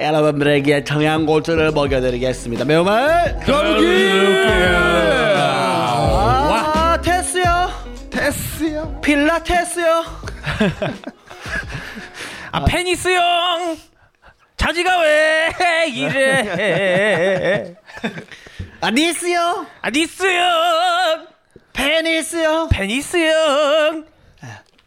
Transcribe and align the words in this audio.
여러분들에게 0.00 0.84
청양고추를 0.84 1.72
먹여드리겠습니다. 1.72 2.64
매운맛 2.64 3.44
경기. 3.44 3.86
아, 5.42 6.98
테스요. 7.02 7.70
테스요. 8.10 9.00
필라테스요. 9.02 10.04
아 12.52 12.64
페니스 12.64 13.08
형 13.08 13.76
자지가 14.56 15.00
왜 15.00 15.50
이래 15.94 17.74
아 18.80 18.90
니스요. 18.90 19.66
아 19.82 19.90
니스 19.90 20.24
형 20.26 21.26
페니스요. 21.72 22.68
페니스 22.70 23.16
형 23.18 24.04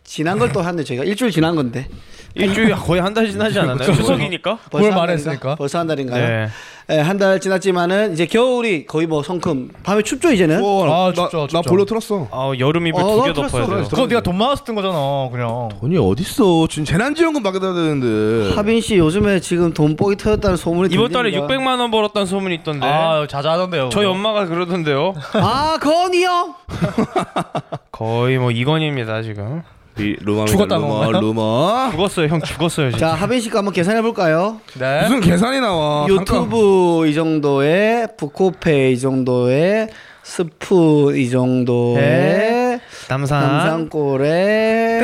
지난 0.04 0.38
걸또 0.38 0.62
한데 0.62 0.84
저희가 0.84 1.04
일주일 1.06 1.32
지난 1.32 1.56
건데. 1.56 1.88
일주일 2.36 2.76
거의 2.76 3.00
한 3.02 3.14
달 3.14 3.30
지나지 3.30 3.58
않았나요? 3.60 3.94
추석이니까 3.94 4.58
벌써 4.72 4.88
뭘한 4.88 5.00
말했으니까? 5.00 5.40
달인가? 5.40 5.56
벌써 5.56 5.80
한 5.80 5.88
달인가요? 5.88 6.28
네. 6.28 6.48
네, 6.88 7.00
한 7.00 7.18
달 7.18 7.40
지났지만은 7.40 8.12
이제 8.14 8.26
겨울이 8.26 8.86
거의 8.86 9.08
뭐 9.08 9.24
성큼 9.24 9.70
밤에 9.84 10.02
춥죠 10.02 10.32
이제는. 10.34 10.62
오, 10.62 10.84
아, 10.84 11.08
나, 11.08 11.14
춥죠, 11.14 11.38
나 11.42 11.48
춥죠. 11.48 11.62
볼로 11.62 11.86
틀었어. 11.86 12.28
아 12.32 12.52
여름 12.60 12.88
이불 12.88 13.02
어, 13.02 13.16
두개나 13.24 13.34
덮어야 13.34 13.66
돼요 13.68 13.84
그거 13.90 14.08
네가 14.08 14.22
돈 14.22 14.38
많아서 14.38 14.64
뜬 14.66 14.76
거잖아 14.76 15.30
그냥 15.32 15.70
돈이 15.80 15.98
어딨어? 15.98 16.68
지금 16.70 16.84
재난지원금 16.86 17.42
받아야 17.44 17.74
되는데. 17.74 18.54
하빈 18.56 18.82
씨 18.82 18.98
요즘에 18.98 19.40
지금 19.40 19.74
돈 19.74 19.96
뽀이 19.96 20.18
터졌다는 20.18 20.58
소문이 20.58 20.94
이번 20.94 21.12
달에 21.12 21.30
들립니다. 21.32 21.54
600만 21.56 21.80
원 21.80 21.92
벌었다는 21.92 22.26
소문이 22.26 22.56
있던데 22.56 22.86
아 22.86 23.26
자자하던데요 23.30 23.90
저희 23.90 24.06
엄마가 24.08 24.46
그러던데요 24.48 25.14
아 25.36 25.78
건이 25.80 26.24
형. 26.24 26.56
거의 27.92 28.38
뭐 28.40 28.52
이건입니다 28.52 29.22
지금 29.22 29.62
리, 29.62 29.73
루머 29.96 30.46
죽었다는 30.46 30.82
루머 30.88 31.00
건가요? 31.00 31.22
루머. 31.22 31.90
죽었어요 31.92 32.28
형 32.28 32.42
죽었어요 32.42 32.90
진짜 32.92 33.10
자 33.10 33.14
하빈 33.14 33.40
씨가 33.40 33.60
한번 33.60 33.74
계산해 33.74 34.02
볼까요? 34.02 34.60
네 34.80 35.02
무슨 35.04 35.20
계산이 35.22 35.60
나와? 35.60 36.08
유튜브 36.10 37.06
이 37.08 37.14
정도에 37.14 38.08
부코페 38.18 38.92
이 38.92 39.00
정도에 39.00 39.88
스프 40.24 41.16
이 41.18 41.30
정도에 41.30 42.80
남산 43.08 43.42
남산골에 43.42 45.00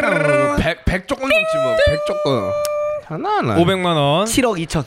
잠깐. 0.00 0.56
백, 0.58 0.84
백 0.84 1.08
조건 1.08 1.28
넘지 1.28 1.56
뭐. 1.62 1.76
백 1.86 1.98
조건. 2.06 2.50
하나 3.06 3.28
하나. 3.38 3.56
500만 3.56 3.84
원 3.96 4.24
7억 4.24 4.66
2천. 4.66 4.84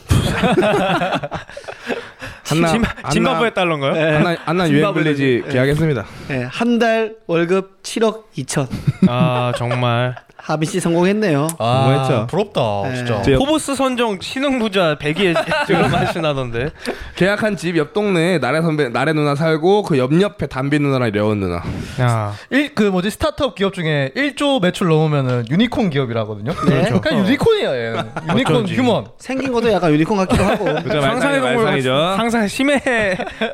한나 2.48 2.67
짐- 2.70 2.84
짐바브웨 3.11 3.54
달러인가요? 3.54 4.16
한나 4.16 4.36
한나 4.45 4.64
유엔 4.70 4.76
짐바브웨 4.82 5.04
블리지 5.04 5.44
네. 5.45 5.52
계약했습니다. 5.54 6.06
네, 6.30 6.48
한달 6.50 7.16
월급 7.28 7.77
7억 7.88 8.24
2천. 8.38 8.68
아 9.08 9.54
정말 9.58 10.16
하빈 10.38 10.70
씨 10.70 10.80
성공했네요. 10.80 11.48
아 11.58 11.84
뭐했죠? 11.88 12.28
부럽다 12.30 12.62
네. 12.90 12.96
진짜 12.96 13.22
제- 13.22 13.36
포브스 13.36 13.76
선정 13.76 14.20
신흥부자 14.22 14.96
100위에 14.98 15.36
지금 15.66 15.92
맛이 15.92 16.20
나던데 16.22 16.70
계약한 17.16 17.58
집 17.58 17.76
옆 17.76 17.92
동네에 17.94 18.38
나래 18.40 18.62
선배 18.62 18.88
나래 18.88 19.12
누나 19.14 19.36
살고 19.36 19.84
그 19.84 19.98
옆 19.98 20.12
옆에 20.22 20.48
담비 20.48 20.80
누나랑 20.80 21.12
려원 21.12 21.40
누나. 21.40 21.62
야 22.00 22.34
일, 22.50 22.74
그 22.76 22.84
뭐지 22.84 23.10
스타트업 23.10 23.56
기업 23.56 23.74
중에 23.74 24.12
1조 24.16 24.62
매출 24.62 24.88
넘으면은 24.88 25.46
유니콘 25.50 25.90
기업이라 25.90 26.22
하거든요. 26.22 26.52
네. 26.54 26.82
그렇죠. 26.84 27.02
그냥 27.02 27.26
유니콘이에요. 27.26 27.70
얘는. 27.70 28.12
유니콘 28.30 28.56
어쩐지. 28.56 28.76
human. 28.76 29.06
생긴 29.18 29.52
것도 29.52 29.72
약간 29.74 29.92
유니콘 29.92 30.16
같기도 30.18 30.44
하고. 30.46 30.66
상상의 31.02 31.42
동물 31.42 31.66
같이 31.66 31.90
항상 31.90 32.48
심해 32.48 32.82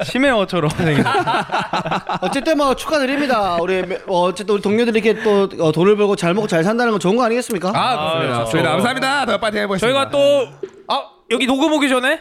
심해어처럼 0.03 0.69
생긴 0.71 1.03
어쨌든 2.21 2.57
뭐 2.57 2.75
축하드립니다. 2.75 3.57
우리 3.59 3.83
어, 4.07 4.22
어쨌든 4.23 4.55
우리 4.55 4.61
동료들이 4.61 4.99
이렇게 4.99 5.21
또 5.23 5.49
어, 5.59 5.71
돈을 5.71 5.95
벌고 5.95 6.15
잘 6.15 6.33
먹고 6.33 6.47
잘 6.47 6.63
산다는 6.63 6.91
건 6.91 6.99
좋은 6.99 7.15
거 7.15 7.23
아니겠습니까? 7.23 7.69
아, 7.73 7.73
아, 7.73 8.19
그렇습니다. 8.19 8.45
저희 8.51 8.63
감사합니다. 8.63 9.25
더 9.25 9.37
빨리 9.37 9.59
해보겠습니다. 9.59 9.87
저희가 9.87 10.09
또 10.09 10.47
아, 10.87 11.03
여기 11.31 11.45
녹음 11.45 11.73
오기 11.73 11.89
전에 11.89 12.19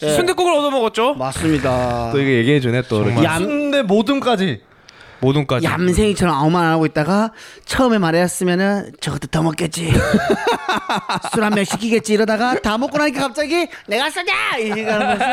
네. 0.00 0.10
순대국을 0.14 0.52
얻어 0.54 0.70
먹었죠 0.70 1.14
맞습니다. 1.14 2.10
또 2.12 2.20
이게 2.20 2.38
얘기해 2.38 2.60
주네 2.60 2.82
또. 2.82 3.02
이렇게. 3.02 3.26
순대 3.38 3.82
모듬까지. 3.82 4.60
모둠까지 5.24 5.66
얌생이처럼 5.66 6.34
아무 6.34 6.50
말 6.50 6.64
안 6.64 6.72
하고 6.72 6.86
있다가 6.86 7.30
처음에 7.66 7.98
말했으면은 7.98 8.92
저것도 9.00 9.26
더 9.28 9.42
먹겠지. 9.42 9.92
술 11.34 11.42
한 11.42 11.52
병 11.54 11.64
시키겠지 11.64 12.14
이러다가 12.14 12.54
다 12.60 12.78
먹고 12.78 12.96
나니까 12.98 13.20
갑자기 13.22 13.66
내가 13.86 14.08
쏘자 14.10 14.56
이러면서 14.58 15.24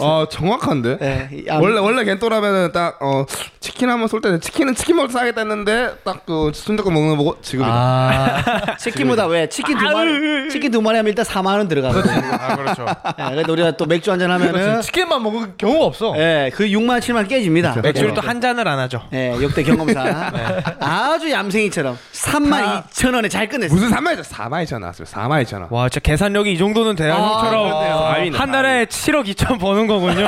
어 0.00 0.26
정확한데. 0.28 0.98
네, 0.98 1.44
얌- 1.46 1.60
원래 1.62 1.78
원래 1.78 2.04
겐토라면은 2.04 2.72
딱어 2.72 3.26
치킨 3.60 3.90
한번 3.90 4.08
쏠 4.08 4.20
때는 4.20 4.40
치킨은 4.40 4.74
치킨 4.74 4.96
먹을 4.96 5.08
때 5.08 5.12
싸겠다 5.14 5.40
했는데 5.42 5.90
딱그 6.04 6.52
순대국 6.54 6.92
먹는 6.92 7.10
거 7.10 7.16
보고 7.16 7.36
지금 7.42 7.64
아. 7.68 8.42
치킨보다 8.78 9.26
왜 9.26 9.48
치킨 9.48 9.76
두 9.78 9.84
마리 9.84 10.48
치킨 10.50 10.70
두 10.70 10.80
마리 10.82 10.96
하면 10.96 11.08
일단 11.08 11.24
4만 11.24 11.46
원 11.58 11.68
들어가거든요. 11.68 12.22
아 12.32 12.56
그렇죠 12.56 12.84
네, 13.18 13.30
그래도 13.30 13.52
우리가 13.52 13.72
또 13.72 13.86
맥주 13.86 14.10
한 14.10 14.18
잔 14.18 14.30
하면은 14.30 14.80
치킨만 14.82 15.22
먹을 15.22 15.54
경우가 15.58 15.84
없어. 15.84 16.14
예, 16.16 16.50
그 16.54 16.64
6만 16.64 17.00
7만 17.00 17.28
깨집니다. 17.28 17.74
맥주를 17.82 18.10
네. 18.10 18.14
또한 18.14 18.40
잔을 18.40 18.66
안 18.68 18.78
하죠 18.80 19.02
예, 19.12 19.21
역대 19.42 19.62
경험사. 19.62 20.32
아주 20.80 21.30
얌생이처럼 21.30 21.98
3만 22.12 22.84
2천 22.88 23.14
원에 23.14 23.28
잘 23.28 23.48
끝냈어요. 23.48 23.78
무슨 23.78 23.90
3만 23.96 24.16
2천 24.18 24.24
4만 24.24 24.64
2천 24.64 24.80
나왔어요. 24.80 25.06
4만 25.06 25.42
2천 25.44 25.54
원. 25.60 25.66
와 25.70 25.88
진짜 25.88 26.00
계산력이 26.00 26.52
이 26.52 26.58
정도는 26.58 26.96
돼야 26.96 27.14
아, 27.14 27.18
형처럼 27.18 27.64
그렇네요. 27.68 28.32
한 28.34 28.50
달에 28.52 28.84
7억 28.86 29.26
2천 29.34 29.58
버는 29.60 29.86
거군요 29.86 30.26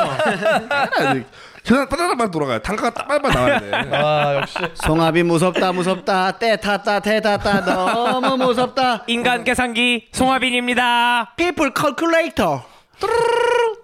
계산 1.65 1.89
빠르게 1.89 2.31
돌아가요. 2.31 2.59
단가가 2.59 2.91
딱 2.93 3.09
빨리 3.09 3.35
나와야 3.35 3.59
돼. 3.59 3.71
아, 3.97 4.35
역시. 4.41 4.55
송합이 4.75 5.23
무섭다 5.23 5.73
무섭다 5.73 6.33
때 6.33 6.57
탔다 6.61 7.01
태 7.01 7.21
탔다 7.23 7.65
너무 7.65 8.37
무섭다. 8.37 9.05
인간 9.07 9.45
계산기 9.45 10.09
송하빈입니다 10.13 11.33
People 11.37 11.73
calculator. 11.75 12.61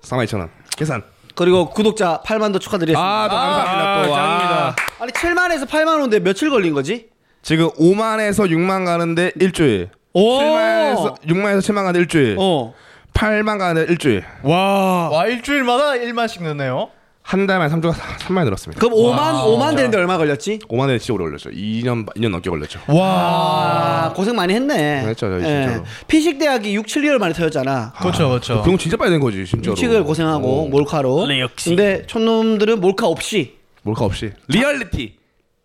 4만 0.03 0.25
2천 0.27 0.41
원. 0.41 0.51
계산. 0.77 1.03
그리고 1.35 1.71
구독자 1.71 2.21
8만 2.25 2.53
도 2.53 2.59
축하드리겠습니다. 2.59 3.01
아, 3.01 3.29
또 3.29 3.37
감사합니다. 3.37 4.01
아, 4.01 4.03
또. 4.05 4.11
와. 4.11 4.19
짱입니다. 4.19 4.77
아니 5.01 5.13
7만에서 5.13 5.69
8만 5.69 5.89
원인데 5.89 6.21
며칠 6.21 6.51
걸린 6.51 6.75
거지? 6.75 7.09
지금 7.43 7.71
5만에서 7.71 8.51
6만 8.51 8.85
가는데 8.85 9.33
일주일. 9.41 9.91
오. 10.13 10.39
7만에서 10.41 11.21
6만에서 11.23 11.59
7만 11.61 11.75
가는데 11.77 11.99
일주일. 12.01 12.37
어. 12.39 12.75
8만 13.15 13.59
가는데 13.59 13.91
일주일. 13.93 14.25
와 14.43 15.09
와, 15.11 15.27
일주일마다 15.27 15.93
1만씩 15.93 16.43
넣네요. 16.45 16.91
한 17.31 17.47
달만 17.47 17.71
3조 17.71 17.93
3만 17.93 18.43
늘었습니다. 18.43 18.81
그럼 18.81 18.99
5만 18.99 19.45
5만 19.45 19.77
되는데 19.77 19.97
얼마 19.97 20.19
걸렸지? 20.19 20.59
5만 20.69 20.81
원에 20.81 20.99
진짜 20.99 21.15
오래 21.15 21.27
걸렸죠. 21.27 21.51
2년 21.51 22.05
2년 22.17 22.31
넘게 22.31 22.51
걸렸죠. 22.51 22.81
아, 22.89 24.13
고생 24.17 24.35
많이 24.35 24.53
했네. 24.53 25.05
했죠, 25.07 25.31
저희 25.31 25.45
진짜로. 25.45 25.85
피식 26.09 26.41
대학이 26.41 26.75
6, 26.75 26.87
7개월 26.87 27.19
만에 27.19 27.33
터졌잖아. 27.33 27.93
그렇죠, 28.01 28.31
그렇죠. 28.31 28.63
그건 28.63 28.79
진짜 28.79 28.97
빨리 28.97 29.13
된 29.13 29.21
거지, 29.21 29.47
진짜로. 29.47 29.71
육식을 29.71 30.03
고생하고 30.03 30.65
어. 30.65 30.69
몰카로. 30.71 31.29
네, 31.29 31.41
역시. 31.41 31.69
근데 31.69 32.05
촌놈들은 32.09 32.81
몰카 32.81 33.07
없이 33.07 33.55
몰카 33.83 34.07
없이. 34.07 34.33
리얼리티. 34.49 35.15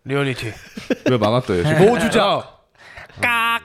리얼리티 0.04 0.52
왜 1.10 1.16
막았어요? 1.18 1.64
모 1.84 1.98
주자. 1.98 2.48
깍 3.20 3.60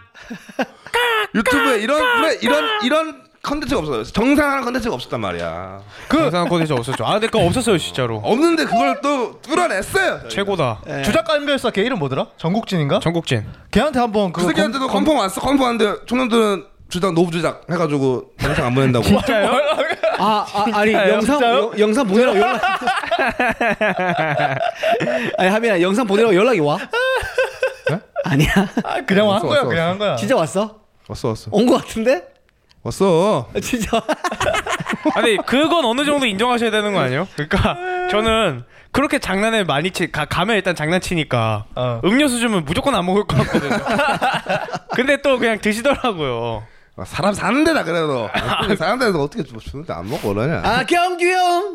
유튜브에 1.35 1.81
이런 1.83 2.01
이런 2.41 2.63
이런 2.83 3.21
컨텐츠가 3.43 3.79
없어요. 3.81 4.03
정상한 4.03 4.61
컨텐츠가 4.63 4.93
없었단 4.95 5.19
말이야. 5.19 5.79
그 6.07 6.19
영상 6.19 6.47
콘텐츠 6.47 6.73
없었죠 6.73 7.03
아 7.05 7.19
그거 7.19 7.39
없었어요 7.39 7.77
진짜로 7.79 8.17
없는데 8.23 8.65
그걸 8.65 8.99
또 9.01 9.41
뚫어냈어요. 9.41 10.27
최고다 10.29 10.81
예. 10.87 11.01
주작가 11.01 11.35
인별사 11.37 11.71
걔 11.71 11.81
이름 11.81 11.97
뭐더라? 11.99 12.27
전국진인가? 12.37 12.99
전국진 12.99 13.45
걔한테 13.71 13.99
한번 13.99 14.31
그 14.31 14.41
그거 14.41 14.49
새끼한테도 14.49 14.87
컨펌 14.87 15.13
왔어. 15.13 15.41
컨펌 15.41 15.63
왔는데 15.63 16.05
총놈들은 16.05 16.65
주작 16.89 17.13
노브 17.13 17.31
주작 17.31 17.63
해가지고 17.71 18.25
영상 18.43 18.65
안 18.67 18.75
보낸다고. 18.75 19.05
진짜요? 19.09 19.49
아, 20.19 20.45
아 20.53 20.65
아니? 20.77 20.93
영상? 20.93 21.41
여- 21.41 21.71
영상 21.79 22.05
보내라고 22.07 22.37
연락 22.37 22.61
아니 25.39 25.49
하빈아 25.49 25.81
영상 25.81 26.05
보내라고 26.05 26.35
연락이 26.35 26.59
와? 26.59 26.77
아니야 28.23 28.49
아, 28.83 29.01
그냥 29.03 29.25
한 29.25 29.33
왔어, 29.33 29.47
거야, 29.47 29.57
왔어, 29.59 29.67
그냥 29.69 29.89
한 29.89 29.97
거야. 29.97 30.15
진짜 30.15 30.35
왔어? 30.35 30.79
왔어 31.07 31.29
왔어 31.29 31.49
온 31.51 31.65
거 31.65 31.77
같은데? 31.77 32.21
왔어. 32.83 33.47
진짜 33.61 34.01
아니 35.15 35.37
그건 35.45 35.85
어느 35.85 36.03
정도 36.05 36.25
인정하셔야 36.25 36.71
되는 36.71 36.93
거 36.93 36.99
아니에요? 36.99 37.27
그러니까 37.35 37.77
저는 38.09 38.63
그렇게 38.91 39.19
장난을 39.19 39.65
많이 39.65 39.91
치 39.91 40.11
가, 40.11 40.25
가면 40.25 40.55
일단 40.55 40.75
장난치니까 40.75 41.65
어. 41.75 42.01
음료수 42.03 42.39
주면 42.39 42.65
무조건 42.65 42.95
안 42.95 43.05
먹을 43.05 43.23
것 43.25 43.37
같거든요. 43.37 43.77
근데 44.95 45.21
또 45.21 45.37
그냥 45.39 45.59
드시더라고요. 45.59 46.63
아, 46.97 47.05
사람 47.05 47.33
사는 47.33 47.63
데다 47.63 47.83
그래도 47.83 48.29
사는 48.77 48.99
데서 48.99 49.21
어떻게 49.23 49.43
뭐 49.51 49.61
주는데 49.61 49.93
안 49.93 50.09
먹고 50.09 50.33
그러냐. 50.33 50.61
아 50.63 50.83
경규 50.85 51.25
형 51.25 51.73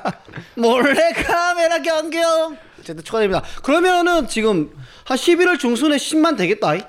몰래 0.56 1.12
카메라 1.12 1.78
경규 1.78 2.16
형 2.16 2.56
어쨌든 2.80 3.04
축하드립니다 3.04 3.42
그러면은 3.62 4.26
지금 4.28 4.70
한 5.04 5.16
11월 5.18 5.58
중순에 5.58 5.96
10만 5.96 6.38
되겠다 6.38 6.74
이? 6.74 6.80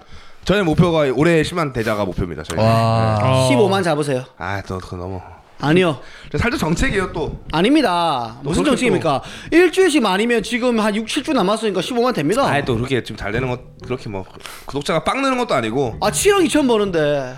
저희 0.48 0.62
목표가 0.64 1.00
올해 1.14 1.42
10만 1.42 1.74
대자가 1.74 2.06
목표입니다. 2.06 2.42
저희. 2.44 2.58
와. 2.58 3.20
어. 3.22 3.50
15만 3.52 3.84
잡으세요 3.84 4.24
아또 4.38 4.78
그거 4.78 4.96
너무. 4.96 5.20
아니요 5.60 6.00
살짝 6.38 6.58
정책이에요 6.58 7.12
또. 7.12 7.44
아닙니다 7.52 8.38
무슨 8.44 8.64
그렇게 8.64 8.78
정책입니까 8.78 9.22
일주일씩 9.52 10.02
많이면 10.02 10.44
지금 10.44 10.80
한 10.80 10.96
6, 10.96 11.06
7주 11.06 11.34
남았으니까 11.34 11.82
15만 11.82 12.16
됩니다 12.16 12.48
아예 12.48 12.64
또 12.64 12.76
그렇게 12.76 13.04
지금 13.04 13.18
잘 13.18 13.34
되는 13.34 13.50
것 13.50 13.60
그렇게 13.84 14.08
뭐 14.08 14.24
구독자가 14.68 15.04
빵 15.04 15.22
느는 15.22 15.38
것도 15.38 15.54
아니고 15.54 15.98
아 16.00 16.12
7억 16.12 16.46
2천 16.48 16.66
버는데 16.66 17.36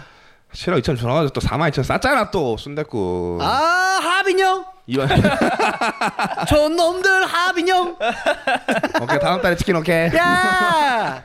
싫어 0.54 0.76
2천 0.78 1.00
전화가지고 1.00 1.30
또 1.34 1.42
4만 1.42 1.72
2천 1.72 1.84
쌌잖아 1.84 2.30
또 2.30 2.58
순댓국. 2.58 3.40
아 3.42 3.46
하빈형 4.04 4.66
이번 4.86 5.08
저 6.48 6.70
놈들 6.70 7.26
하빈형 7.26 7.98
오케이 9.02 9.20
다음 9.20 9.42
달에 9.42 9.56
치킨 9.56 9.78
오케이. 9.78 10.14
야 10.16 11.24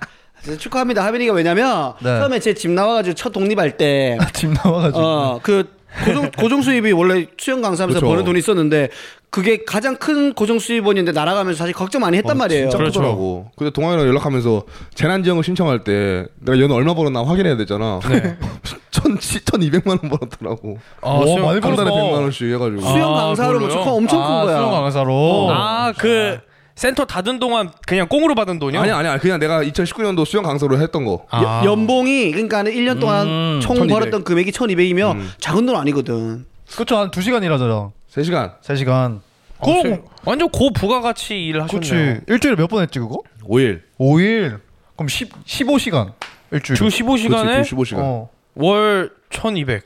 축하합니다 0.59 1.05
하빈이가 1.05 1.33
왜냐면 1.33 1.95
네. 2.03 2.19
처음에 2.21 2.39
제 2.41 2.55
집 2.55 2.71
나와가지고 2.71 3.15
첫 3.15 3.31
독립할 3.33 3.77
때 3.77 4.19
집 4.33 4.51
나와가지고. 4.53 4.99
어, 5.01 5.41
그 5.43 5.69
고정 6.05 6.31
고정 6.33 6.63
수입이 6.63 6.93
원래 6.93 7.27
수영 7.39 7.63
강사하면서 7.63 8.01
그쵸. 8.01 8.09
버는 8.11 8.25
돈이 8.25 8.39
있었는데 8.41 8.89
그게 9.31 9.65
가장 9.65 9.97
큰 9.97 10.33
고정 10.33 10.59
수입원인데 10.61 11.13
날아가면서 11.13 11.59
사실 11.59 11.73
걱정 11.75 12.01
많이 12.03 12.17
했단 12.19 12.37
말이에요. 12.37 12.65
진짜 12.67 12.79
그렇죠. 12.79 13.01
크더라고. 13.01 13.47
근데 13.57 13.71
동아이랑 13.73 14.07
연락하면서 14.07 14.63
재난지원금 14.95 15.43
신청할 15.43 15.83
때 15.85 16.27
내가 16.41 16.59
연애 16.61 16.73
얼마 16.75 16.95
벌었나 16.95 17.25
확인해야 17.25 17.57
되잖아. 17.57 17.99
네. 18.09 18.37
천, 18.93 19.19
천 19.19 19.63
이백만 19.63 19.99
원 20.03 20.11
벌었더라고. 20.11 20.79
아, 21.01 21.11
오, 21.15 21.27
수영- 21.27 21.43
많이 21.47 21.61
한 21.61 21.61
달에 21.61 21.75
벌었어. 21.91 21.95
백만 21.97 22.23
원씩 22.23 22.53
해가지고. 22.55 22.81
수영 22.83 23.13
아, 23.17 23.25
강사로 23.27 23.59
뭐? 23.61 23.69
축하 23.69 23.91
엄청 23.91 24.19
큰 24.21 24.25
아, 24.27 24.43
거야. 24.45 24.57
수영 24.57 24.71
강사로. 24.71 25.49
아, 25.51 25.93
그 25.99 26.39
센터 26.75 27.05
닫은 27.05 27.39
동안 27.39 27.71
그냥 27.87 28.09
꽁으로 28.09 28.35
받은 28.35 28.59
돈이요? 28.59 28.81
아니 28.81 28.91
아니야 28.91 29.19
그냥 29.19 29.39
내가 29.39 29.63
2019년도 29.63 30.25
수영 30.27 30.43
강사로 30.45 30.81
했던 30.81 31.05
거. 31.05 31.25
아. 31.31 31.63
여- 31.65 31.71
연봉이 31.71 32.31
그러니까 32.33 32.65
1년 32.65 33.01
동안 33.01 33.27
음, 33.29 33.61
총 33.63 33.77
1200. 33.77 33.91
벌었던 33.91 34.25
금액이 34.25 34.51
1,200이면 34.51 35.13
음. 35.13 35.31
작은 35.39 35.67
돈 35.67 35.77
아니거든. 35.77 36.47
그쵸 36.77 36.97
한 36.97 37.11
2시간 37.11 37.45
일하잖아. 37.45 37.91
3시간 38.13 38.61
3시간. 38.61 39.21
어, 39.59 39.83
세- 39.83 40.03
완전 40.25 40.49
고 40.51 40.71
부가가치 40.73 41.35
일을 41.47 41.63
하셨네요. 41.63 42.15
그치. 42.17 42.21
일주일에 42.29 42.57
몇 42.57 42.67
번 42.69 42.83
했지 42.83 42.99
그거? 42.99 43.21
5일. 43.45 43.81
5일. 44.01 44.59
그럼 44.97 45.09
10, 45.09 45.31
15시간. 45.47 46.13
일주일에. 46.51 46.77
주 46.77 46.85
15시간에 46.87 47.63
15시간. 47.63 47.99
어. 47.99 48.29
월 48.57 49.11
1,200. 49.31 49.83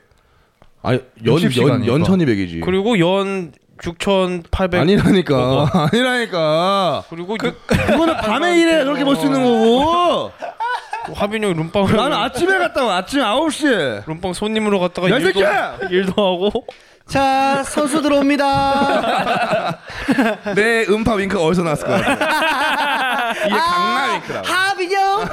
아니 0.81 0.99
연, 1.25 1.35
60 1.35 1.61
연, 1.67 1.85
연 1.85 2.03
시간이니까. 2.03 2.33
1200이지. 2.33 2.61
그리고 2.65 2.97
연 2.99 3.51
6,800. 3.83 4.81
아니라니까. 4.81 5.69
아니라니까. 5.91 7.03
그리고 7.09 7.37
그거는 7.37 8.17
밤에 8.17 8.57
일해 8.59 8.83
그렇게 8.83 9.03
벌수 9.03 9.25
있는 9.25 9.41
거고. 9.43 10.31
화빈 11.13 11.43
형이 11.43 11.53
룸빵을 11.55 11.95
나는 11.95 12.15
아침에 12.17 12.57
갔다 12.59 12.83
와. 12.83 12.97
아침 12.97 13.21
9시에. 13.21 14.03
룸빵 14.07 14.33
손님으로 14.33 14.79
갔다가 14.79 15.09
야, 15.09 15.15
이 15.17 15.21
일도, 15.21 15.27
새끼야! 15.39 15.77
일도 15.89 16.11
하고 16.11 16.67
자 17.07 17.63
선수 17.63 18.01
들어옵니다. 18.03 19.79
내 20.55 20.85
음파 20.87 21.15
윙크 21.15 21.41
어디서 21.41 21.63
나왔을 21.63 21.87
거야? 21.87 21.97
이게 23.45 23.49
강남 23.55 24.13
윙크라고. 24.15 24.47
하빈형 24.47 25.27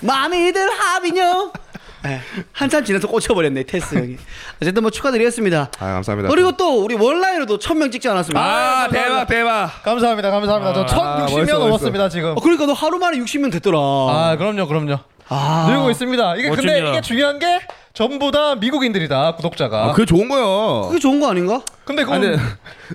마미들 0.00 0.70
하빈형. 0.70 1.52
네, 2.06 2.20
한참 2.52 2.84
지나서 2.84 3.08
꽂혀버렸네 3.08 3.64
테스 3.64 3.94
형이. 3.96 4.16
어쨌든 4.62 4.82
뭐 4.82 4.90
축하드리겠습니다. 4.90 5.70
아 5.78 5.84
감사합니다. 5.94 6.28
그리고 6.28 6.52
또 6.56 6.84
우리 6.84 6.94
원라인으로도 6.94 7.58
1000명 7.58 7.90
찍지 7.92 8.08
않았습니까? 8.08 8.40
아 8.40 8.88
대박 8.88 9.26
대박. 9.26 9.82
감사합니다. 9.82 10.30
감사합니다. 10.30 10.86
저 10.86 11.00
아, 11.00 11.26
1060명 11.26 11.38
멋있어, 11.40 11.58
넘었습니다 11.58 12.08
지금. 12.08 12.30
어, 12.30 12.34
그러니까 12.40 12.66
너 12.66 12.72
하루 12.72 12.98
만에 12.98 13.18
60명 13.18 13.50
됐더라. 13.52 13.78
아, 13.78 14.36
그럼요. 14.38 14.66
그럼요. 14.66 14.98
아. 15.28 15.66
늘고 15.68 15.90
있습니다. 15.90 16.36
이게 16.36 16.48
근데 16.50 16.62
멋집니다. 16.66 16.90
이게 16.90 17.00
중요한 17.00 17.38
게 17.38 17.60
전부 17.96 18.30
다 18.30 18.54
미국인들이다 18.56 19.36
구독자가. 19.36 19.84
아, 19.86 19.92
그게 19.92 20.04
좋은 20.04 20.28
거야. 20.28 20.86
그게 20.88 20.98
좋은 21.00 21.18
거 21.18 21.30
아닌가? 21.30 21.62
근데 21.86 22.02
아, 22.02 22.04
그건 22.04 22.20
근데 22.20 22.38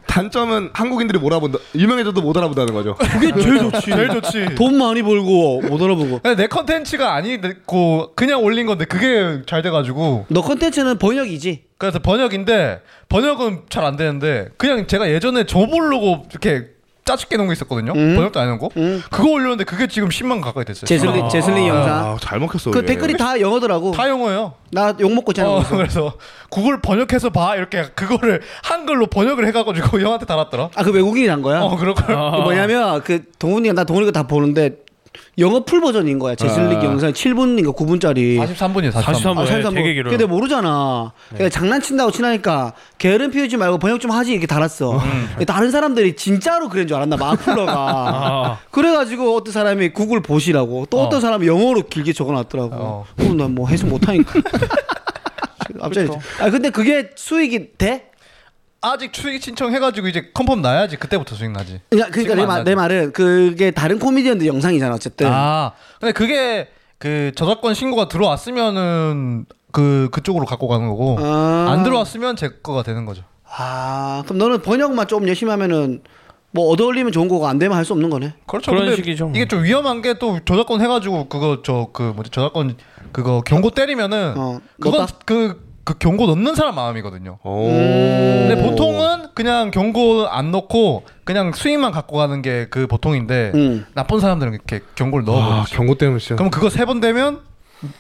단점은 0.05 0.69
한국인들이 0.73 1.17
못 1.17 1.31
알아본다. 1.33 1.57
유명해져도 1.73 2.21
못 2.21 2.37
알아본다는 2.37 2.71
거죠. 2.71 2.93
그게 2.93 3.31
제일 3.41 3.57
좋지. 3.57 3.81
제일 3.89 4.09
좋지. 4.09 4.55
돈 4.55 4.77
많이 4.77 5.01
벌고 5.01 5.61
못 5.61 5.81
알아보고. 5.81 6.19
내 6.37 6.45
컨텐츠가 6.45 7.15
아니고 7.15 8.13
그냥 8.13 8.43
올린 8.43 8.67
건데 8.67 8.85
그게 8.85 9.41
잘 9.47 9.63
돼가지고 9.63 10.27
너 10.29 10.41
컨텐츠는 10.43 10.99
번역이지. 10.99 11.63
그래서 11.79 11.97
번역인데 11.97 12.81
번역은 13.09 13.63
잘 13.69 13.83
안 13.83 13.97
되는데 13.97 14.49
그냥 14.57 14.85
제가 14.85 15.09
예전에 15.09 15.45
저 15.47 15.65
보려고 15.65 16.27
이렇게 16.29 16.67
짜집게 17.11 17.35
놓은 17.37 17.47
거 17.47 17.53
있었거든요. 17.53 17.91
음. 17.93 18.15
번역도 18.15 18.39
안 18.39 18.45
해놓은 18.45 18.59
거. 18.59 18.69
음. 18.77 19.03
그거 19.09 19.29
올렸는데 19.31 19.63
그게 19.65 19.87
지금 19.87 20.09
10만 20.09 20.41
가까이 20.41 20.63
됐어요. 20.65 20.85
제슬리 20.85 21.21
제슬리 21.29 21.67
영상. 21.67 22.11
아, 22.13 22.17
잘 22.21 22.39
먹혔어. 22.39 22.71
그 22.71 22.79
이게. 22.79 22.87
댓글이 22.87 23.17
다 23.17 23.39
영어더라고. 23.39 23.91
다 23.91 24.07
영어예요. 24.07 24.53
나 24.71 24.93
욕 24.99 25.13
먹고 25.13 25.31
있잖아. 25.33 25.49
어. 25.49 25.63
그래서 25.69 26.13
그걸 26.49 26.81
번역해서 26.81 27.29
봐 27.31 27.55
이렇게 27.55 27.83
그거를 27.95 28.41
한글로 28.63 29.07
번역을 29.07 29.45
해가지고 29.47 29.99
형한테 30.01 30.25
달았더라. 30.25 30.69
아 30.75 30.83
그 30.83 30.91
외국인이 30.91 31.27
한 31.27 31.41
거야. 31.41 31.61
어 31.61 31.75
그럴 31.75 31.93
걸. 31.93 32.15
아. 32.15 32.31
그 32.31 32.41
뭐냐면 32.41 33.01
그 33.03 33.23
동훈이가 33.39 33.73
나 33.73 33.83
동훈이가 33.83 34.11
다 34.11 34.23
보는데 34.27 34.77
영어 35.37 35.63
full 35.63 35.81
버전인 35.81 36.19
거야. 36.19 36.35
제슬릭 36.35 36.77
아. 36.79 36.83
영상 36.85 37.11
7분인가 37.13 37.75
9분짜리. 37.75 38.37
43분이에요. 38.37 38.91
43분. 38.91 39.03
43분. 39.03 39.37
아, 39.37 39.43
네, 39.45 39.51
삼삼 39.51 39.73
되게 39.73 39.83
분. 39.87 39.93
길어요. 39.93 40.09
근데 40.11 40.25
모르잖아. 40.25 41.11
그러니까 41.29 41.49
장난친다고 41.49 42.11
친하니까 42.11 42.73
게으름 42.97 43.31
피우지 43.31 43.57
말고 43.57 43.77
번역 43.77 43.99
좀 43.99 44.11
하지 44.11 44.31
이렇게 44.31 44.47
달았어. 44.47 45.01
근데 45.31 45.45
다른 45.45 45.71
사람들이 45.71 46.15
진짜로 46.15 46.69
그런 46.69 46.87
줄 46.87 46.97
알았나 46.97 47.17
마플러가. 47.17 47.73
아. 47.77 48.59
그래가지고 48.71 49.35
어떤 49.35 49.51
사람이 49.53 49.89
구글 49.89 50.21
보시라고 50.21 50.87
또 50.89 50.99
어. 50.99 51.03
어. 51.05 51.09
떤 51.09 51.21
사람이 51.21 51.47
영어로 51.47 51.83
길게 51.83 52.13
적어놨더라고. 52.13 52.75
어. 52.75 53.05
그럼 53.17 53.37
난뭐 53.37 53.67
해석 53.67 53.89
못하니까. 53.89 54.39
갑자기. 55.79 56.09
아 56.39 56.49
근데 56.49 56.69
그게 56.69 57.09
수익이 57.15 57.77
돼? 57.77 58.10
아직 58.81 59.11
수익 59.13 59.43
신청해가지고 59.43 60.07
이제 60.07 60.31
컨펌 60.33 60.55
나야지 60.61 60.97
그때부터 60.97 61.35
수익 61.35 61.51
나지. 61.51 61.79
그러니까, 61.89 62.11
그러니까 62.11 62.33
지금 62.33 62.35
내, 62.35 62.45
나지. 62.45 62.63
내 62.65 62.75
말은 62.75 63.13
그게 63.13 63.71
다른 63.71 63.99
코미디언들 63.99 64.47
영상이잖아 64.47 64.95
어쨌든. 64.95 65.27
아 65.29 65.73
근데 65.99 66.11
그게 66.13 66.69
그 66.97 67.31
저작권 67.35 67.73
신고가 67.75 68.07
들어왔으면은 68.07 69.45
그 69.71 70.09
그쪽으로 70.11 70.45
갖고 70.45 70.67
가는 70.67 70.87
거고 70.87 71.17
아. 71.19 71.67
안 71.69 71.83
들어왔으면 71.83 72.35
제 72.35 72.49
거가 72.63 72.83
되는 72.83 73.05
거죠. 73.05 73.23
아 73.45 74.23
그럼 74.25 74.37
너는 74.39 74.61
번역만 74.61 75.07
좀 75.07 75.27
열심히 75.27 75.51
하면은 75.51 76.01
뭐 76.53 76.67
얻어 76.69 76.85
올리면 76.85 77.11
좋은 77.13 77.27
거고 77.27 77.47
안 77.47 77.59
되면 77.59 77.77
할 77.77 77.85
수 77.85 77.93
없는 77.93 78.09
거네. 78.09 78.33
그렇죠. 78.47 78.71
그런 78.71 78.95
식이죠. 78.95 79.31
이게 79.35 79.47
좀 79.47 79.63
위험한 79.63 80.01
게 80.01 80.15
또 80.15 80.39
저작권 80.43 80.81
해가지고 80.81 81.29
그거 81.29 81.61
저 81.63 81.89
그 81.93 82.01
뭐지 82.15 82.31
저작권 82.31 82.75
그거 83.11 83.41
경고 83.41 83.69
때리면은 83.69 84.33
어, 84.37 84.59
그건 84.79 84.99
넣었다? 84.99 85.15
그, 85.25 85.70
그 85.91 85.97
경고 85.97 86.25
넣는 86.27 86.55
사람 86.55 86.75
마음이거든요. 86.75 87.39
오. 87.43 87.67
근데 87.67 88.61
보통은 88.61 89.27
그냥 89.33 89.71
경고 89.71 90.27
안 90.27 90.51
넣고 90.51 91.03
그냥 91.23 91.51
수익만 91.53 91.91
갖고 91.91 92.17
가는 92.17 92.41
게 92.41 92.67
그 92.69 92.87
보통인데 92.87 93.51
음. 93.55 93.85
나쁜 93.93 94.19
사람들은 94.19 94.53
이렇게 94.53 94.79
경고를 94.95 95.25
아, 95.27 95.31
넣어버리지. 95.31 95.75
경고 95.75 95.95
때문에 95.95 96.19
진짜. 96.19 96.35
그럼 96.35 96.49
그거 96.51 96.69
세 96.69 96.85
번 96.85 96.99
되면 97.01 97.39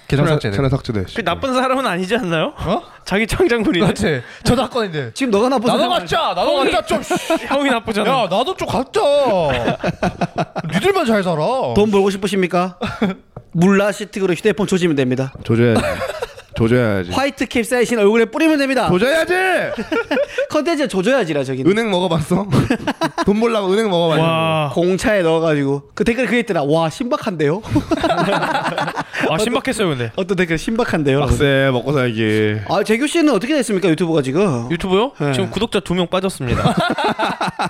계정 0.07 0.27
삭제돼. 0.27 0.55
채널 0.55 0.69
삭제돼. 0.69 1.05
그 1.15 1.23
나쁜 1.23 1.53
사람은 1.53 1.85
아니지 1.87 2.15
않나요? 2.15 2.53
어? 2.57 2.83
자기 3.03 3.25
창작물인데 3.27 3.93
그렇지. 3.93 4.21
저작권인데. 4.43 5.11
지금 5.15 5.31
너가 5.31 5.49
나쁜 5.49 5.67
나도 5.67 5.89
갖자. 5.89 6.33
나도 6.35 6.55
갖자 6.57 6.85
좀. 6.85 7.01
씨. 7.01 7.13
형이 7.47 7.69
나쁘잖아. 7.71 8.09
야 8.09 8.15
나도 8.29 8.55
좀 8.55 8.67
갖자. 8.67 9.01
니들만 10.73 11.05
잘 11.05 11.23
살아. 11.23 11.37
돈 11.75 11.89
벌고 11.91 12.09
싶으십니까? 12.11 12.77
물라 13.53 13.91
시틱으로 13.91 14.33
휴대폰 14.35 14.67
조지면 14.67 14.95
됩니다. 14.95 15.33
조져야지. 15.43 15.81
조져야지. 16.67 17.11
화이트 17.11 17.45
캡 17.47 17.63
사이신 17.63 17.97
얼굴에 17.99 18.25
뿌리면 18.25 18.59
됩니다. 18.59 18.87
조져야지. 18.87 19.33
컨텐츠 20.49 20.87
조져야지라 20.87 21.43
저기는. 21.43 21.69
은행 21.71 21.89
먹어봤어? 21.89 22.45
돈 23.25 23.39
벌라고 23.39 23.71
은행 23.73 23.89
먹어봤냐? 23.89 24.23
와, 24.23 24.71
공차에 24.73 25.21
넣어가지고 25.23 25.89
그 25.95 26.03
댓글 26.03 26.25
그게 26.25 26.39
있더라. 26.39 26.63
와 26.63 26.89
신박한데요? 26.89 27.61
아 29.29 29.37
신박했어요 29.39 29.89
근데. 29.89 30.11
어떤 30.15 30.37
댓글 30.37 30.57
신박한데요? 30.57 31.19
빡세 31.21 31.69
먹고 31.71 31.93
살기. 31.93 32.57
아 32.69 32.83
재규 32.83 33.07
씨는 33.07 33.33
어떻게 33.33 33.53
됐습니까 33.55 33.89
유튜브가 33.89 34.21
지금? 34.21 34.69
유튜브요? 34.71 35.11
네. 35.19 35.31
지금 35.33 35.49
구독자 35.49 35.79
두 35.79 35.93
명 35.93 36.07
빠졌습니다. 36.07 36.73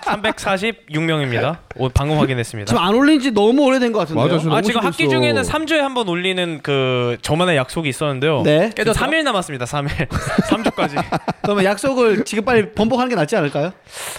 346명입니다. 0.05 1.57
오, 1.75 1.89
방금 1.89 2.17
확인했습니다. 2.19 2.67
지금 2.69 2.81
안 2.83 2.93
올린 2.93 3.19
지 3.19 3.31
너무 3.31 3.63
오래된 3.63 3.91
것 3.91 3.99
같은데요. 3.99 4.25
맞아, 4.25 4.37
지금 4.37 4.53
아 4.53 4.61
지금 4.61 4.81
학기. 4.83 5.09
중에는 5.09 5.41
3주에 5.41 5.77
한 5.77 5.91
번 5.91 6.07
올리는 6.07 6.61
그 6.63 7.17
저만의 7.21 7.57
약속이 7.57 7.89
있었는데요. 7.89 8.43
네. 8.45 8.69
지금 8.83 8.93
3일 9.07 9.23
남았습니다. 9.23 9.65
3일. 9.65 10.07
3주까지. 10.07 11.03
그러면 11.43 11.63
약속을 11.65 12.25
지금 12.25 12.45
빨리 12.45 12.71
번복하는 12.71 13.09
게 13.09 13.15
낫지 13.15 13.35
않을까요? 13.35 13.71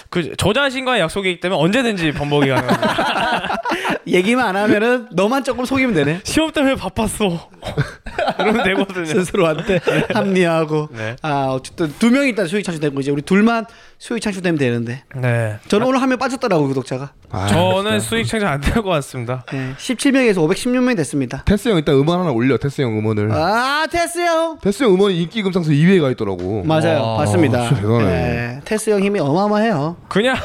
그 0.09 0.33
저 0.37 0.51
자신과의 0.53 1.01
약속이기 1.01 1.39
때문에 1.39 1.61
언제든지 1.61 2.11
번복이 2.13 2.49
가능합니다. 2.49 3.61
얘기만 4.07 4.45
안 4.47 4.55
하면은 4.57 5.07
너만 5.11 5.43
조금 5.43 5.65
속이면 5.65 5.93
되네. 5.93 6.19
시험 6.23 6.51
때문에 6.51 6.75
바빴어. 6.75 7.49
이러면 8.39 8.63
되거든요. 8.63 9.05
스스로한테 9.05 9.79
합리화하고. 10.13 10.89
네. 10.91 11.15
아 11.21 11.47
어쨌든 11.51 11.93
두 11.99 12.11
명이 12.11 12.29
일단 12.29 12.47
수익 12.47 12.63
창출되고 12.63 12.99
이제 12.99 13.11
우리 13.11 13.21
둘만 13.21 13.65
수익 13.99 14.21
창출되면 14.21 14.57
되는데. 14.57 15.03
네. 15.15 15.57
저는 15.67 15.87
오늘 15.87 16.01
한 16.01 16.09
명 16.09 16.17
빠졌더라고 16.19 16.67
구독자가. 16.67 17.13
아, 17.31 17.47
저는. 17.47 17.99
수익 18.01 18.27
창출 18.27 18.47
안 18.47 18.59
될 18.61 18.73
것 18.83 18.89
같습니다. 18.89 19.45
네, 19.51 19.73
17명에서 19.77 20.35
516명 20.47 20.95
됐습니다. 20.97 21.43
테스 21.45 21.69
형 21.69 21.77
이따 21.77 21.93
음원 21.93 22.19
하나 22.19 22.31
올려. 22.31 22.57
테스 22.57 22.81
형 22.81 22.97
음원을. 22.97 23.31
아 23.31 23.85
테스 23.89 24.19
형. 24.19 24.57
테스 24.61 24.83
형 24.83 24.93
음원이 24.93 25.21
인기 25.21 25.41
금상수 25.41 25.71
2위에 25.71 26.01
가 26.01 26.11
있더라고. 26.11 26.63
맞아요, 26.65 27.01
와, 27.01 27.17
맞습니다. 27.19 27.67
진짜 27.69 27.81
대단해. 27.81 28.05
네, 28.05 28.61
테스 28.65 28.89
형 28.89 29.01
힘이 29.01 29.19
어마어마해요. 29.21 29.95
그냥 30.09 30.35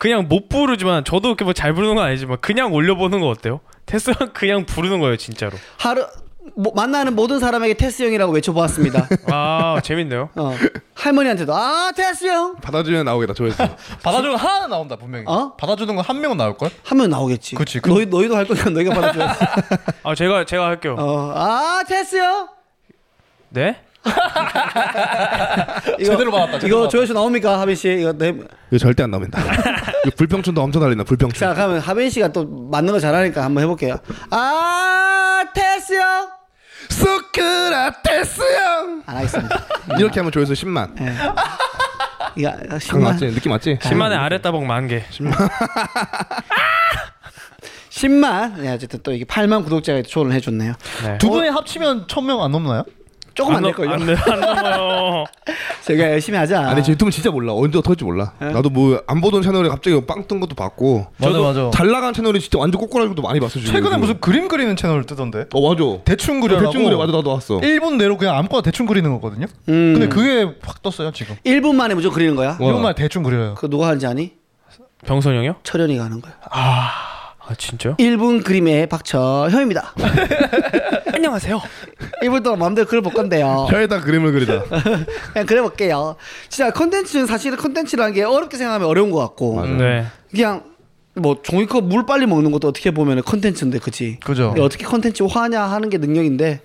그냥 0.00 0.26
못 0.28 0.48
부르지만 0.48 1.04
저도 1.04 1.28
이렇게 1.28 1.44
뭐 1.44 1.52
잘 1.52 1.74
부르는 1.74 1.94
건 1.94 2.04
아니지만 2.06 2.38
그냥 2.40 2.72
올려보는 2.72 3.20
거 3.20 3.28
어때요? 3.28 3.60
테스랑 3.84 4.30
그냥 4.32 4.64
부르는 4.64 4.98
거예요 4.98 5.16
진짜로. 5.18 5.52
하루 5.76 6.06
뭐, 6.56 6.72
만나는 6.74 7.14
모든 7.14 7.38
사람에게 7.38 7.74
테스 7.74 8.02
형이라고 8.04 8.32
외쳐보았습니다. 8.32 9.06
아 9.30 9.78
재밌네요. 9.84 10.30
어. 10.36 10.56
할머니한테도 10.94 11.54
아 11.54 11.92
테스 11.94 12.26
형 12.26 12.56
받아주면 12.56 13.04
나오겠다 13.04 13.34
조회수. 13.34 13.58
받아주는 14.02 14.30
거 14.32 14.36
하나는 14.36 14.70
나온다 14.70 14.96
분명히. 14.96 15.26
어? 15.28 15.54
받아주는 15.56 15.94
거한 15.94 16.18
명은 16.18 16.38
나올 16.38 16.56
걸? 16.56 16.70
하면 16.84 17.10
나오겠지. 17.10 17.56
그치, 17.56 17.78
그- 17.80 17.90
너희 17.90 18.06
너희도 18.06 18.34
할 18.36 18.46
거니까 18.46 18.70
너희가 18.70 18.94
받아줘야지. 18.94 19.38
아 20.02 20.14
제가 20.14 20.46
제가 20.46 20.64
할게요. 20.66 20.96
어, 20.98 21.32
아 21.36 21.82
테스 21.86 22.16
형. 22.16 22.48
네? 23.50 23.76
이거, 25.98 26.12
제대로 26.12 26.30
받았다, 26.30 26.52
제대로 26.52 26.66
이거 26.68 26.76
받았다. 26.78 26.88
조회수 26.90 27.12
나옵니까 27.12 27.60
하빈 27.60 27.74
씨? 27.74 27.92
이거 28.00 28.12
내. 28.12 28.28
이거 28.70 28.78
절대 28.78 29.02
안 29.02 29.10
나옵니다. 29.10 29.38
이거 30.06 30.16
불평춘도 30.16 30.62
엄청 30.62 30.80
달린다. 30.80 31.04
불평춘. 31.04 31.38
자 31.38 31.54
그러면 31.54 31.80
하빈 31.80 32.08
씨가 32.10 32.28
또 32.28 32.46
맞는 32.70 32.92
거 32.92 33.00
잘하니까 33.00 33.44
한번 33.44 33.62
해볼게요. 33.64 33.98
아 34.30 35.44
테스 35.54 35.94
형. 35.94 36.30
소크라테스 36.88 38.40
형. 38.42 39.02
안 39.06 39.16
하겠습니다. 39.16 39.60
이렇게 39.98 40.20
하면 40.20 40.32
조회수 40.32 40.54
10만. 40.54 40.98
예. 41.00 41.14
이거 42.36 42.50
강 42.50 42.78
10만 42.78 43.00
맞지? 43.02 43.26
느낌 43.34 43.52
맞지? 43.52 43.78
10만에 43.80 44.18
아랫다복 44.18 44.64
만 44.64 44.88
개. 44.88 45.04
10만. 47.90 48.56
네, 48.62 48.72
어쨌든 48.72 49.00
또 49.02 49.12
이게 49.12 49.24
8만 49.26 49.62
구독자가 49.62 50.00
조언을 50.02 50.32
해줬네요. 50.36 50.72
네. 51.04 51.18
두 51.18 51.28
분이 51.28 51.48
합치면 51.50 52.06
천명안 52.08 52.50
넘나요? 52.50 52.84
조금 53.34 53.54
안 53.56 53.62
넘- 53.62 53.70
될걸요. 53.72 53.90
안, 53.92 54.06
돼- 54.06 54.14
안 54.16 54.40
넘어요. 54.40 55.24
제가 55.82 56.10
열심히 56.10 56.38
하자. 56.38 56.68
아니 56.68 56.82
제 56.82 56.92
유튜브 56.92 57.10
진짜 57.10 57.30
몰라. 57.30 57.52
언제 57.54 57.80
터질지 57.80 58.04
몰라. 58.04 58.32
예? 58.42 58.46
나도 58.46 58.70
뭐 58.70 59.00
안 59.06 59.20
보던 59.20 59.42
채널에 59.42 59.68
갑자기 59.68 60.00
빵 60.06 60.26
뜬 60.28 60.40
것도 60.40 60.54
봤고. 60.54 61.06
맞아, 61.18 61.38
맞아. 61.38 61.70
잘 61.72 61.90
나간 61.90 62.12
채널이 62.12 62.40
진짜 62.40 62.58
완전 62.58 62.80
꼬꼬라진 62.80 63.14
것도 63.14 63.22
많이 63.26 63.40
봤어. 63.40 63.58
지금. 63.60 63.72
최근에 63.74 63.96
무슨 63.96 64.20
그림 64.20 64.48
그리는 64.48 64.74
채널 64.76 65.04
뜨던데. 65.04 65.46
어 65.52 65.68
맞아. 65.74 65.84
대충 66.04 66.40
그려라고. 66.40 66.66
대충 66.70 66.84
그래 66.84 66.96
맞아 66.96 67.12
나도 67.12 67.30
왔어. 67.30 67.58
1분 67.60 67.96
내로 67.96 68.16
그냥 68.16 68.36
아무거나 68.36 68.62
대충 68.62 68.86
그리는 68.86 69.10
거거든요. 69.12 69.46
음. 69.68 69.94
근데 69.94 70.08
그게 70.08 70.54
확 70.62 70.82
떴어요 70.82 71.10
지금. 71.12 71.36
1분 71.44 71.74
만에 71.74 71.94
무조건 71.94 72.14
그리는 72.16 72.36
거야? 72.36 72.56
와. 72.60 72.68
이것만 72.70 72.94
대충 72.94 73.22
그려요. 73.22 73.54
그거 73.54 73.68
누가 73.68 73.86
하는지 73.88 74.06
아니? 74.06 74.32
병선 75.06 75.34
형이요? 75.34 75.56
철현이가 75.62 76.04
하는 76.04 76.20
거야. 76.20 76.34
아 76.50 76.90
진짜요? 77.56 77.96
1분 77.96 78.44
그림의 78.44 78.88
박철형입니다. 78.88 79.94
안녕하세요. 81.14 81.60
1분 82.22 82.42
동안 82.42 82.58
마음대로 82.58 82.86
그려볼 82.86 83.12
건데요. 83.12 83.66
혀에다 83.70 84.00
그림을 84.00 84.32
그리다. 84.32 84.62
그냥 85.32 85.46
그려볼게요. 85.46 86.16
진짜 86.48 86.70
컨텐츠는 86.72 87.26
사실은 87.26 87.58
컨텐츠라는 87.58 88.14
게 88.14 88.22
어렵게 88.22 88.56
생각하면 88.56 88.88
어려운 88.88 89.10
것 89.10 89.18
같고 89.18 89.66
네. 89.66 90.06
그냥 90.30 90.62
뭐 91.14 91.42
종이컵 91.42 91.84
물 91.84 92.06
빨리 92.06 92.26
먹는 92.26 92.52
것도 92.52 92.68
어떻게 92.68 92.90
보면 92.92 93.22
컨텐츠인데 93.22 93.78
그치? 93.80 94.18
그죠. 94.20 94.54
어떻게 94.58 94.84
컨텐츠화냐 94.84 95.60
하는 95.62 95.90
게 95.90 95.98
능력인데 95.98 96.60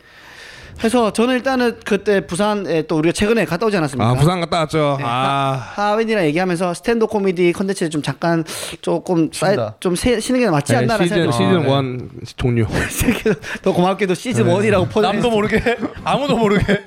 그래서 0.78 1.12
저는 1.12 1.36
일단은 1.36 1.80
그때 1.86 2.26
부산에 2.28 2.84
또 2.84 2.98
우리가 2.98 3.14
최근에 3.14 3.46
갔다 3.46 3.66
오지 3.66 3.78
않았습니까? 3.78 4.10
아 4.10 4.14
부산 4.14 4.40
갔다 4.42 4.60
왔죠. 4.60 4.96
네, 5.00 5.06
아 5.06 5.72
하, 5.76 5.92
하웬이랑 5.92 6.26
얘기하면서 6.26 6.74
스탠드 6.74 7.06
코미디 7.08 7.54
컨텐츠에 7.54 7.90
좀 7.90 8.02
잠깐 8.02 8.44
조금 8.82 9.30
사이, 9.34 9.56
쉰다. 9.56 9.76
좀 9.80 9.96
세, 9.96 10.20
쉬는 10.20 10.40
게 10.42 10.50
맞지 10.50 10.74
네, 10.74 10.80
않나라는 10.80 11.06
시즌 11.06 11.18
생각이 11.32 11.38
시즌 11.38 11.64
네. 11.64 11.70
원 11.70 12.10
종료. 12.38 12.68
들어요. 13.14 13.36
더 13.62 13.72
고맙게도 13.74 14.14
시즌 14.14 14.46
원이라고 14.48 14.88
포장 14.90 15.14
남도 15.14 15.32
모르게 15.32 15.78
아무도 16.04 16.38
모르게. 16.38 16.84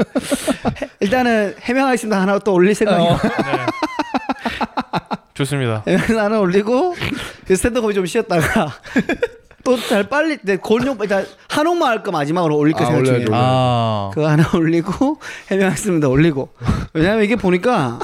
일단은 1.01 1.55
해명하겠습니다 1.61 2.21
하나 2.21 2.39
또 2.39 2.53
올릴 2.53 2.75
생각이에요 2.75 3.13
어. 3.13 3.19
좋습니다. 5.35 5.83
해명 5.87 6.19
하나 6.19 6.41
올리고 6.41 6.95
그 7.47 7.57
스탠드 7.57 7.81
코미디 7.81 7.95
좀 7.97 8.07
쉬었다가 8.07 8.73
또잘 9.69 10.09
빨리 10.09 10.39
내 10.43 10.57
골룡 10.57 10.97
일단 11.03 11.27
한옥마 11.49 11.89
할거 11.89 12.11
마지막으로 12.11 12.57
올릴 12.57 12.73
거 12.73 12.85
아, 12.85 12.87
생각 12.87 13.01
올려야죠, 13.01 13.25
중이에요. 13.27 13.31
아. 13.35 14.11
그거 14.15 14.27
하나 14.27 14.49
올리고 14.55 15.19
해명했습니다 15.51 16.09
올리고 16.09 16.49
왜냐면 16.95 17.23
이게 17.23 17.37
보니까 17.37 17.99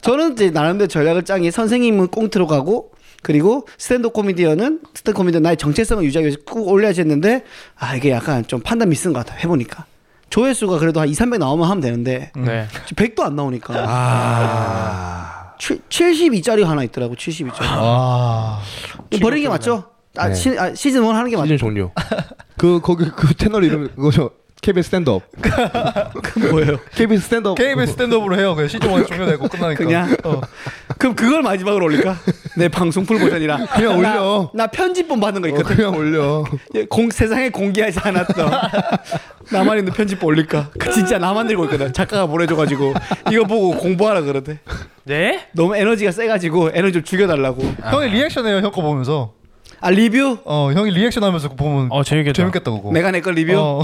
저는 0.00 0.32
이제 0.32 0.48
나름대로 0.50 0.88
전략을 0.88 1.24
짠게 1.24 1.50
선생님은 1.50 2.08
꽁트로 2.08 2.46
가고 2.46 2.92
그리고 3.22 3.66
스탠드 3.76 4.08
코미디언은 4.08 4.80
스탠드 4.94 5.14
코미디언 5.18 5.42
나의 5.42 5.58
정체성을 5.58 6.02
유지하기 6.04 6.24
위해서 6.24 6.38
꾹 6.46 6.68
올려야지 6.68 7.02
했는데 7.02 7.44
아 7.78 7.94
이게 7.94 8.10
약간 8.12 8.46
좀 8.46 8.60
판단 8.60 8.88
미스인 8.88 9.12
것 9.12 9.26
같아 9.26 9.38
해보니까 9.40 9.84
조회수가 10.30 10.78
그래도 10.78 11.00
한 11.00 11.08
2, 11.08 11.12
300 11.12 11.38
나오면 11.38 11.68
하면 11.68 11.80
되는데 11.82 12.32
네. 12.34 12.66
지금 12.86 13.04
100도 13.04 13.20
안 13.24 13.36
나오니까 13.36 13.74
아 13.76 15.54
72짜리 15.58 16.64
하나 16.64 16.82
있더라고 16.84 17.14
72짜리 17.14 17.58
아. 17.60 18.60
버리는 19.20 19.42
게 19.42 19.48
맞죠? 19.50 19.90
아, 20.16 20.28
네. 20.28 20.34
시, 20.34 20.58
아, 20.58 20.74
시즌 20.74 21.04
1 21.04 21.14
하는 21.14 21.30
게 21.30 21.36
맞죠? 21.36 21.46
시즌 21.46 21.58
종료. 21.58 21.92
그 22.58 22.80
거기 22.82 23.08
그 23.10 23.34
채널 23.34 23.64
이름 23.64 23.88
그거죠. 23.94 24.30
KBS 24.62 24.88
스탠드업. 24.88 25.22
그 26.22 26.38
뭐예요? 26.40 26.78
KBS 26.94 27.24
스탠드업. 27.24 27.56
KBS 27.56 27.92
스탠드업으로 27.92 28.38
해요. 28.38 28.54
그냥 28.54 28.68
시즌 28.68 28.90
1 28.92 29.06
종료되고 29.06 29.48
끝나니까. 29.48 29.82
그냥? 29.84 30.14
어. 30.24 30.40
그럼 30.98 31.14
그걸 31.14 31.40
마지막으로 31.42 31.86
올릴까? 31.86 32.16
내 32.58 32.68
방송 32.68 33.06
full 33.06 33.18
버전이라 33.18 33.56
그냥 33.74 33.96
올려. 33.98 34.50
나, 34.52 34.64
나 34.64 34.66
편집본 34.66 35.18
받는 35.18 35.40
거 35.40 35.46
어, 35.48 35.50
있거든 35.52 35.76
그냥 35.76 35.94
올려. 35.96 36.44
예, 36.74 36.84
공, 36.84 37.08
세상에 37.10 37.48
공개하지 37.48 38.00
않았던 38.00 38.50
나만 39.50 39.78
있는 39.78 39.94
편집본 39.94 40.26
올릴까? 40.28 40.70
그 40.78 40.92
진짜 40.92 41.16
나만 41.18 41.46
들고 41.46 41.64
있거든. 41.64 41.94
작가가 41.94 42.26
보내줘가지고 42.26 42.92
이거 43.32 43.44
보고 43.44 43.78
공부하라 43.78 44.20
그러대. 44.22 44.58
네? 45.04 45.46
너무 45.54 45.74
에너지가 45.74 46.10
세가지고 46.12 46.72
에너지 46.74 46.92
좀 46.94 47.02
죽여달라고. 47.04 47.62
형이 47.90 48.08
reaction해요. 48.10 48.58
형 48.58 48.70
거 48.72 48.82
보면서. 48.82 49.32
아 49.80 49.90
리뷰? 49.90 50.38
어, 50.44 50.70
형이 50.72 50.90
리액션 50.90 51.24
하면서 51.24 51.48
보면 51.48 51.88
어 51.90 52.02
재밌겠다. 52.02 52.34
재밌겠다 52.36 52.70
그거. 52.70 52.90
내가 52.92 53.10
내 53.10 53.20
거 53.20 53.30
리뷰? 53.30 53.52
어. 53.56 53.82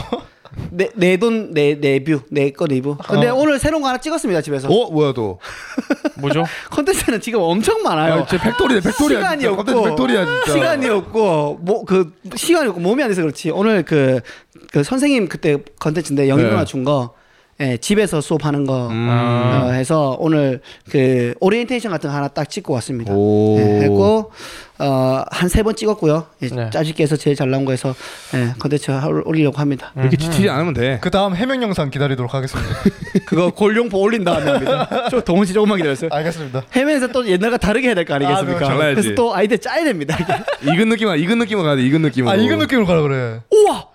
내돈내 0.95 1.75
내뷰 1.81 2.21
내 2.31 2.51
거 2.51 2.67
리뷰. 2.67 2.97
근데 3.09 3.29
어. 3.29 3.35
오늘 3.35 3.59
새로운 3.59 3.83
거 3.83 3.89
하나 3.89 3.99
찍었습니다 3.99 4.41
집에서. 4.43 4.69
어 4.69 4.91
뭐야 4.91 5.13
또? 5.13 5.39
뭐죠? 6.19 6.45
컨텐츠는 6.71 7.21
지금 7.21 7.41
엄청 7.41 7.83
많아요. 7.83 8.23
아, 8.23 8.27
진짜 8.27 8.43
factory네 8.45 8.81
factory야. 8.81 9.19
시간이 9.21 9.41
진짜. 9.43 9.53
없고 9.61 9.83
factory야 9.85 10.25
진짜. 10.25 10.53
시간이 10.53 10.89
없고 10.89 11.59
뭐 11.61 11.85
그 11.85 12.13
시간이 12.37 12.69
없고 12.69 12.81
몸이 12.81 13.03
안 13.03 13.09
돼서 13.11 13.21
그렇지 13.23 13.51
오늘 13.51 13.83
그, 13.83 14.21
그 14.73 14.83
선생님 14.83 15.29
그때 15.29 15.59
컨텐츠인데 15.79 16.29
영희 16.29 16.43
네. 16.45 16.49
누나 16.51 16.65
준거 16.65 17.15
예, 17.61 17.79
집에서 17.79 18.21
수업하는 18.21 18.67
거 18.67 18.89
음. 18.89 19.09
어, 19.11 19.71
해서 19.71 20.15
오늘 20.21 20.61
그 20.91 21.33
오리엔테이션 21.41 21.91
같은 21.91 22.11
거 22.11 22.15
하나 22.17 22.29
딱 22.29 22.51
찍고 22.51 22.75
왔습니다. 22.75 23.15
오. 23.15 23.57
예, 23.59 23.85
했고 23.85 24.31
어, 24.79 25.23
한 25.31 25.49
세 25.49 25.63
번 25.63 25.75
찍었고요. 25.75 26.27
예, 26.43 26.49
네. 26.49 26.71
짜집기 26.71 27.03
해서 27.03 27.17
제일 27.17 27.35
잘 27.35 27.51
나온 27.51 27.65
거 27.65 27.71
해서 27.73 27.95
예, 28.35 28.53
컨텐츠 28.59 28.91
올- 29.07 29.23
올리려고 29.25 29.59
합니다. 29.59 29.93
이렇게 29.97 30.17
지치지 30.17 30.49
않으면 30.51 30.75
돼. 30.75 30.99
그 31.01 31.11
다음 31.11 31.35
해명 31.35 31.63
영상 31.63 31.89
기다리도록 31.91 32.35
하겠습니다. 32.35 32.71
그거 33.27 33.51
골룡포 33.51 33.99
올린 33.99 34.23
다음에 34.25 34.51
합니다. 34.51 35.09
저 35.11 35.21
동훈 35.23 35.47
씨 35.47 35.53
조금만 35.55 35.79
기다렸어요. 35.79 36.11
알겠습니다. 36.13 36.63
해명에서 36.73 37.07
또 37.09 37.27
옛날과 37.27 37.57
다르게 37.57 37.87
해야 37.89 37.95
될 37.95 38.05
거 38.05 38.15
아니겠습니까? 38.15 38.57
아, 38.57 38.61
네, 38.61 38.67
잘라야지. 38.67 38.95
그래서 39.01 39.15
또 39.15 39.35
아이디어 39.35 39.57
짜야 39.57 39.85
됩니다. 39.85 40.17
익은 40.63 40.89
느낌 40.91 41.09
익은 41.17 41.39
느낌으로 41.39 41.65
가야 41.65 41.77
돼. 41.77 41.83
익은 41.83 42.03
느낌으로. 42.03 42.31
아 42.33 42.37
이거 42.37 42.57
느낌으로 42.57 42.87
가라 42.87 43.01
그래. 43.03 43.41
우와 43.51 43.87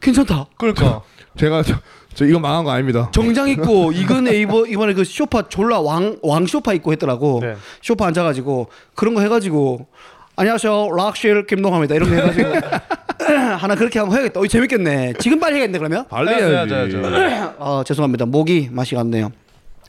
괜찮다. 0.00 0.46
그러니까. 0.58 1.02
제가 1.38 1.62
저, 1.62 1.74
저 2.16 2.24
이거 2.24 2.38
망한 2.40 2.64
거 2.64 2.70
아닙니다. 2.70 3.10
정장 3.12 3.46
입고 3.48 3.92
이건 3.94 4.26
이번 4.28 4.66
이번에 4.68 4.94
그 4.94 5.04
쇼파 5.04 5.48
졸라 5.50 5.80
왕 5.80 6.16
왕 6.22 6.46
쇼파 6.46 6.72
입고 6.72 6.90
했더라고. 6.92 7.40
네. 7.42 7.54
쇼파 7.82 8.06
앉아가지고 8.06 8.68
그런 8.94 9.14
거 9.14 9.20
해가지고 9.20 9.86
안녕하세요 10.34 10.88
락실 10.96 11.46
김동합니다 11.46 11.94
이런 11.94 12.08
거 12.08 12.14
해가지고 12.16 12.48
하나 13.58 13.74
그렇게 13.74 13.98
한번 13.98 14.16
해야겠다. 14.16 14.40
어, 14.40 14.46
재밌겠네. 14.46 15.14
지금 15.18 15.38
빨리 15.38 15.56
해야겠네 15.56 15.78
그러면. 15.78 16.06
빨리 16.08 16.30
해야죠, 16.30 16.46
해야지. 16.54 16.74
해야죠, 16.74 16.98
해야죠. 17.16 17.54
어 17.58 17.82
죄송합니다. 17.84 18.24
목이 18.26 18.70
맛이 18.72 18.94
갔네요. 18.94 19.30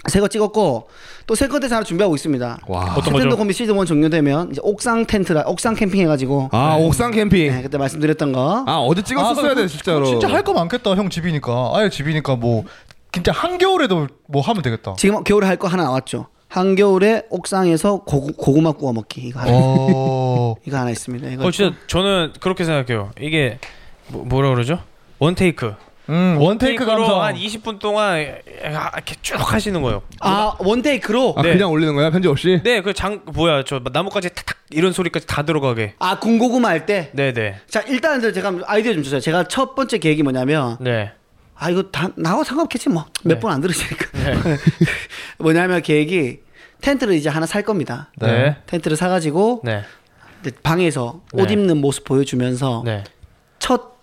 새거 0.07 0.27
찍었고 0.27 0.87
또 1.27 1.35
새 1.35 1.47
컨텐츠 1.47 1.73
하나 1.73 1.83
준비하고 1.83 2.15
있습니다. 2.15 2.59
와. 2.67 2.95
어떤 2.97 3.13
거죠? 3.13 3.29
코미 3.35 3.53
시즌 3.53 3.77
1 3.77 3.85
종료되면 3.85 4.51
이제 4.51 4.61
옥상 4.63 5.05
텐트라 5.05 5.43
옥상 5.47 5.75
캠핑 5.75 5.99
해가지고 6.01 6.49
아 6.53 6.75
옥상 6.79 7.11
캠핑. 7.11 7.49
네, 7.51 7.61
그때 7.61 7.77
말씀드렸던 7.77 8.31
거. 8.31 8.63
아 8.65 8.77
어제 8.77 9.01
찍었었어야 9.01 9.51
아, 9.51 9.55
돼 9.55 9.61
그- 9.63 9.67
진짜로. 9.67 10.05
진짜 10.05 10.27
할 10.29 10.43
거 10.43 10.53
많겠다. 10.53 10.91
형 10.95 11.09
집이니까. 11.09 11.71
아예 11.75 11.89
집이니까 11.89 12.35
뭐 12.37 12.63
진짜 13.11 13.31
한겨울에도 13.33 14.07
뭐 14.27 14.41
하면 14.41 14.61
되겠다. 14.63 14.95
지금 14.97 15.23
겨울에 15.23 15.45
할 15.47 15.57
거 15.57 15.67
하나 15.67 15.83
나왔죠. 15.83 16.27
한겨울에 16.49 17.23
옥상에서 17.29 18.03
고, 18.05 18.27
고구마 18.27 18.71
구워 18.71 18.93
먹기 18.93 19.19
이거 19.27 19.41
하나 19.41 19.51
어. 19.53 20.55
이거 20.65 20.77
하나 20.77 20.89
있습니다. 20.91 21.27
이거 21.31 21.45
어 21.45 21.51
진짜 21.51 21.75
저는 21.87 22.33
그렇게 22.39 22.63
생각해요. 22.63 23.11
이게 23.19 23.59
뭐, 24.07 24.23
뭐라 24.23 24.49
그러죠? 24.51 24.79
원 25.19 25.35
테이크. 25.35 25.73
음, 26.09 26.37
원테이크 26.39 26.85
감성. 26.85 27.21
한 27.23 27.35
20분 27.35 27.79
동안 27.79 28.19
이렇게 28.19 29.15
쭉 29.21 29.35
하시는 29.53 29.81
거예요. 29.81 30.01
아 30.21 30.53
원테이크로 30.59 31.35
아 31.37 31.41
네. 31.41 31.53
그냥 31.53 31.69
올리는 31.71 31.93
거야 31.95 32.09
편집 32.09 32.29
없이? 32.31 32.61
네, 32.63 32.81
그 32.81 32.93
장 32.93 33.21
뭐야 33.25 33.63
저 33.63 33.81
나뭇가지 33.91 34.29
탁탁 34.33 34.57
이런 34.69 34.93
소리까지 34.93 35.27
다 35.27 35.43
들어가게. 35.43 35.93
아 35.99 36.19
군고구마 36.19 36.67
할 36.69 36.85
때. 36.85 37.09
네, 37.13 37.33
네, 37.33 37.55
자 37.69 37.81
일단 37.81 38.21
제가 38.21 38.53
아이디어 38.65 38.93
좀 38.93 39.03
주세요. 39.03 39.19
제가 39.19 39.47
첫 39.47 39.75
번째 39.75 39.97
계획이 39.97 40.23
뭐냐면 40.23 40.77
네. 40.79 41.11
아 41.55 41.69
이거 41.69 41.83
다 41.83 42.09
나하고 42.15 42.43
상관없겠지 42.43 42.89
뭐몇 42.89 43.07
네. 43.23 43.39
번안 43.39 43.61
들으시니까 43.61 44.05
네. 44.13 44.33
뭐냐면 45.39 45.81
계획이 45.81 46.39
텐트를 46.81 47.15
이제 47.15 47.29
하나 47.29 47.45
살 47.45 47.63
겁니다. 47.63 48.11
네. 48.17 48.55
텐트를 48.67 48.95
사가지고 48.95 49.61
네. 49.63 49.83
방에서 50.63 51.21
옷 51.33 51.47
네. 51.47 51.53
입는 51.53 51.77
모습 51.81 52.03
보여주면서 52.05 52.83
네. 52.85 53.03
첫 53.59 53.96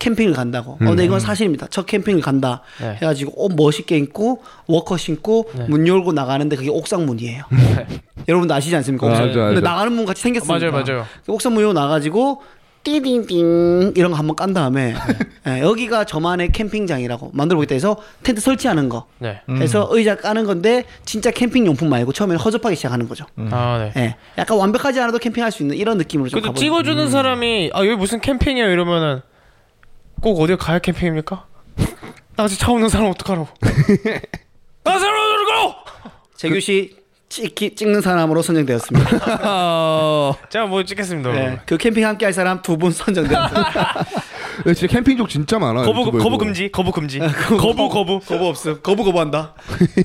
캠핑을 0.00 0.32
간다고. 0.32 0.72
어, 0.72 0.78
근데 0.78 1.04
이건 1.04 1.20
사실입니다. 1.20 1.68
첫 1.68 1.86
캠핑을 1.86 2.20
간다. 2.22 2.62
네. 2.80 2.94
해가지고 2.94 3.32
옷 3.36 3.54
멋있게 3.54 3.96
입고 3.98 4.42
워커 4.66 4.96
신고 4.96 5.48
문 5.68 5.86
열고 5.86 6.12
나가는데 6.12 6.56
그게 6.56 6.70
옥상 6.70 7.06
문이에요. 7.06 7.44
여러분도 8.26 8.52
아시지 8.52 8.74
않습니까? 8.76 9.06
아, 9.06 9.10
옥상. 9.10 9.24
알죠, 9.26 9.38
근데 9.38 9.48
알죠. 9.50 9.60
나가는 9.60 9.92
문 9.92 10.04
같이 10.06 10.22
생겼습니다. 10.22 10.70
맞아요, 10.70 10.84
맞아요. 10.84 11.06
옥상 11.28 11.54
문 11.54 11.62
열고 11.62 11.74
나가지고 11.74 12.42
띠딩띵 12.82 13.92
이런 13.94 14.10
거 14.10 14.16
한번 14.16 14.36
깐 14.36 14.54
다음에 14.54 14.94
예, 15.46 15.60
여기가 15.60 16.04
저만의 16.04 16.50
캠핑장이라고 16.52 17.30
만들어 17.34 17.58
보겠다 17.58 17.74
해서 17.74 17.98
텐트 18.22 18.40
설치하는 18.40 18.88
거 18.88 19.06
네. 19.18 19.42
해서 19.50 19.86
의자 19.90 20.16
까는 20.16 20.44
건데 20.46 20.84
진짜 21.04 21.30
캠핑 21.30 21.66
용품 21.66 21.90
말고 21.90 22.14
처음에는 22.14 22.40
허접하게 22.40 22.76
시작하는 22.76 23.06
거죠. 23.06 23.26
아 23.50 23.90
네. 23.94 24.02
예, 24.02 24.16
약간 24.38 24.56
완벽하지 24.56 24.98
않아도 24.98 25.18
캠핑할 25.18 25.52
수 25.52 25.62
있는 25.62 25.76
이런 25.76 25.98
느낌으로 25.98 26.30
좀 26.30 26.40
그래도 26.40 26.54
가보는 26.54 26.58
찍어주는 26.58 27.10
사람이 27.10 27.70
아 27.74 27.80
여기 27.80 27.96
무슨 27.96 28.18
캠핑이야 28.18 28.64
이러면은 28.68 29.20
꼭 30.20 30.40
어디 30.40 30.56
가야 30.56 30.78
캠핑입니까? 30.78 31.46
나 32.36 32.44
아직 32.44 32.58
차 32.58 32.70
없는 32.72 32.88
사람 32.88 33.08
어떡하라고? 33.10 33.48
나 34.84 34.98
사람 34.98 35.14
어떡하라고? 35.34 35.74
재규 36.36 36.60
씨 36.60 36.96
찍기, 37.28 37.74
찍는 37.76 38.00
사람으로 38.00 38.42
선정되었습니다. 38.42 39.08
제가 40.50 40.66
뭐 40.66 40.82
찍겠습니다. 40.84 41.32
네, 41.32 41.60
그 41.66 41.76
캠핑 41.76 42.04
함께 42.04 42.24
할 42.26 42.32
사람 42.32 42.60
두 42.60 42.76
분 42.76 42.90
선정되었습니다. 42.92 44.04
근데 44.64 44.74
진짜 44.74 44.92
캠핑족 44.92 45.28
진짜 45.28 45.58
많아. 45.58 45.82
거부 45.82 46.00
유튜브에도. 46.00 46.24
거부 46.24 46.38
금지 46.38 46.70
거부 46.70 46.92
금지 46.92 47.18
거부 47.18 47.88
거부 47.88 48.20
거부 48.20 48.46
없음. 48.48 48.80
거부 48.82 49.04
거부한다. 49.04 49.54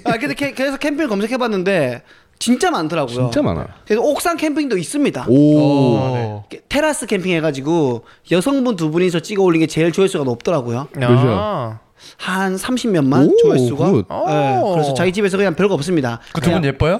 아 0.05 0.11
근데 0.17 0.33
캐, 0.35 0.51
그래서 0.53 0.77
캠핑을 0.77 1.07
검색해봤는데 1.09 2.03
진짜 2.39 2.69
많더라고요. 2.71 3.15
진짜 3.15 3.41
많아. 3.41 3.67
그래서 3.85 4.01
옥상 4.01 4.37
캠핑도 4.37 4.77
있습니다. 4.77 5.25
오. 5.29 5.97
어. 5.97 6.45
테라스 6.69 7.05
캠핑 7.07 7.31
해가지고 7.37 8.03
여성분 8.31 8.75
두 8.75 8.91
분이서 8.91 9.21
찍어 9.21 9.41
올린 9.43 9.61
게 9.61 9.67
제일 9.67 9.91
조회수가 9.91 10.23
높더라고요. 10.25 10.87
아. 11.01 11.79
한 12.17 12.55
30몇만 12.55 13.31
오, 13.31 13.37
조회수가. 13.37 13.91
good. 13.91 14.05
네, 14.09 14.61
그래서 14.73 14.93
자기 14.93 15.11
집에서 15.13 15.37
그냥 15.37 15.55
별거 15.55 15.73
없습니다. 15.75 16.19
그 16.33 16.41
두 16.41 16.51
분 16.51 16.63
예뻐요? 16.65 16.99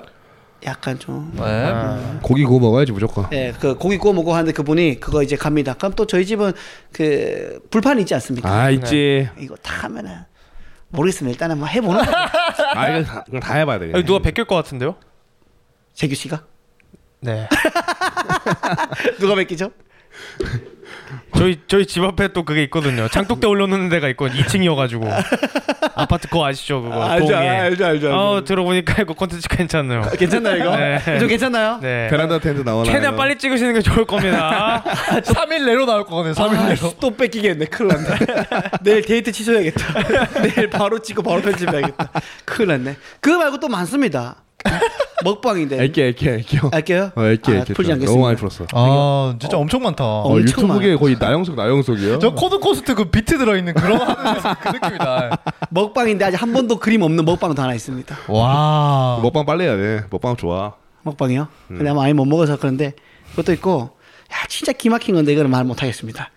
약간 0.66 0.98
좀. 0.98 1.32
네. 1.38 1.72
고기 2.24 2.44
구워 2.46 2.60
먹어야지 2.60 2.92
무조건. 2.92 3.28
예, 3.34 3.54
그 3.60 3.76
고기 3.76 3.98
구워 3.98 4.14
먹고 4.14 4.34
하는데 4.34 4.52
그분이 4.52 5.00
그거 5.00 5.22
이제 5.22 5.36
갑니다. 5.36 5.74
그럼 5.76 5.94
또 5.96 6.08
저희 6.08 6.26
집은 6.26 6.54
그 6.92 7.60
불판이 7.70 8.02
있지 8.02 8.14
않습니까? 8.16 8.50
아 8.50 8.70
있지. 8.72 9.30
이거 9.38 9.56
다 9.62 9.84
하면은 9.84 10.12
모르겠습니다. 10.90 11.34
일단은 11.34 11.56
한번 11.58 11.70
해보는 11.70 12.04
거. 12.04 12.12
아 12.74 12.98
이거 12.98 13.40
다, 13.42 13.54
해봐야 13.56 13.78
돼. 13.80 13.92
아니, 13.94 14.06
누가 14.06 14.20
베낄 14.20 14.46
것 14.46 14.56
같은데요? 14.56 14.96
재규 15.96 16.14
씨가 16.14 16.44
네. 17.22 17.48
누가 19.20 19.34
베끼죠? 19.36 19.72
저희 21.36 21.60
저희 21.68 21.86
집 21.86 22.04
앞에 22.04 22.30
또 22.30 22.44
그게 22.46 22.64
있거든요. 22.64 23.08
장독대 23.08 23.48
올려놓는 23.48 23.90
데가 23.90 24.08
있고 24.10 24.28
2층이어가지고 24.28 25.10
아파트 25.96 26.28
그거 26.28 26.46
아시죠 26.46 26.82
그거 26.82 27.18
동에. 27.18 27.34
알죠, 27.36 27.86
알죠. 27.86 28.14
어 28.14 28.44
들어보니까 28.44 29.02
이거 29.02 29.14
콘텐츠 29.14 29.48
괜찮네요. 29.50 30.04
괜찮나요 30.18 30.56
이거? 30.58 30.76
네. 30.78 31.20
좀 31.20 31.28
괜찮나요? 31.28 31.80
네. 31.82 32.08
베란다 32.10 32.40
텐트 32.40 32.62
나오나. 32.62 32.90
최대한 32.90 33.16
빨리 33.16 33.38
찍으시는 33.38 33.74
게 33.74 33.82
좋을 33.82 34.06
겁니다. 34.06 34.84
3일 34.84 35.66
내로 35.66 35.86
나올 35.86 36.06
거거든요. 36.06 36.34
3일 36.34 36.56
아, 36.58 36.68
내로. 36.70 36.94
또 37.00 37.12
뺏기겠네. 37.16 37.66
큰일 37.66 37.90
났네. 37.90 38.18
내일 38.84 39.02
데이트 39.02 39.32
취소해야겠다. 39.32 40.40
내일 40.44 40.70
바로 40.70 41.00
찍고 41.00 41.24
바로 41.24 41.42
편집해야겠다. 41.42 42.12
큰일 42.46 42.70
났네. 42.70 42.98
그거 43.20 43.38
말고 43.38 43.60
또 43.60 43.68
많습니다. 43.68 44.45
먹방인데. 45.24 45.82
애기 45.84 46.02
애기 46.04 46.30
애기. 46.30 46.58
할게요? 46.58 47.12
어 47.16 47.26
애기 47.26 47.52
아, 47.52 47.56
애기. 47.62 47.74
풀지 47.74 47.92
않겠습니다. 47.94 48.12
너무 48.12 48.24
많이 48.26 48.36
풀었어. 48.38 48.66
아 48.74 49.36
진짜 49.40 49.58
엄청 49.58 49.82
많다. 49.84 50.04
어, 50.04 50.24
엄청 50.34 50.64
유튜브계 50.66 50.96
거의 50.98 51.16
나영석 51.20 51.56
나영석이에요. 51.56 52.20
저 52.20 52.34
코드 52.34 52.60
쿤스트 52.60 52.94
그 52.96 53.06
비트 53.06 53.38
들어있는 53.38 53.74
그런 53.74 54.00
그 54.00 54.68
느낌이다. 54.70 55.38
먹방인데 55.70 56.26
아직 56.26 56.42
한 56.42 56.54
번도 56.54 56.78
그림 56.80 57.02
없는 57.02 57.26
먹방도 57.26 57.62
하나 57.62 57.74
있습니다. 57.74 58.16
와. 58.28 59.20
먹방 59.24 59.46
빨리 59.46 59.64
해야 59.64 59.76
돼. 59.78 60.04
먹방 60.10 60.36
좋아. 60.36 60.74
먹방이요? 61.04 61.48
음. 61.72 61.76
근데 61.78 61.90
아마 61.90 62.02
많이 62.02 62.14
못 62.14 62.26
먹어서 62.26 62.58
그런데 62.58 62.94
그것도 63.32 63.54
있고 63.54 63.92
야 64.32 64.36
진짜 64.50 64.72
기막힌 64.74 65.16
건데 65.16 65.34
이거는 65.34 65.50
말 65.50 65.64
못하겠습니다. 65.64 66.32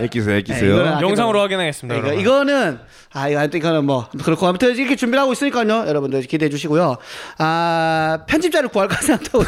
애기세요 0.00 0.34
네, 0.34 0.38
애기세요. 0.40 0.74
이거는 0.74 1.00
영상으로 1.00 1.40
확인하겠습니다. 1.40 1.94
네, 1.94 1.98
이거, 2.00 2.08
여러분. 2.08 2.20
이거 2.22 2.44
는 2.44 2.78
아 3.12 3.28
이거 3.30 3.38
하여튼 3.38 3.58
이거는 3.58 3.84
뭐 3.86 4.06
그렇고 4.24 4.46
아무튼 4.46 4.76
이렇게 4.76 4.94
준비를 4.94 5.18
하고 5.22 5.32
있으니까요 5.32 5.86
여러분들 5.88 6.20
기대해 6.22 6.50
주시고요 6.50 6.96
아 7.38 8.18
편집자를 8.26 8.68
구할까 8.68 8.96
생각하고 9.00 9.42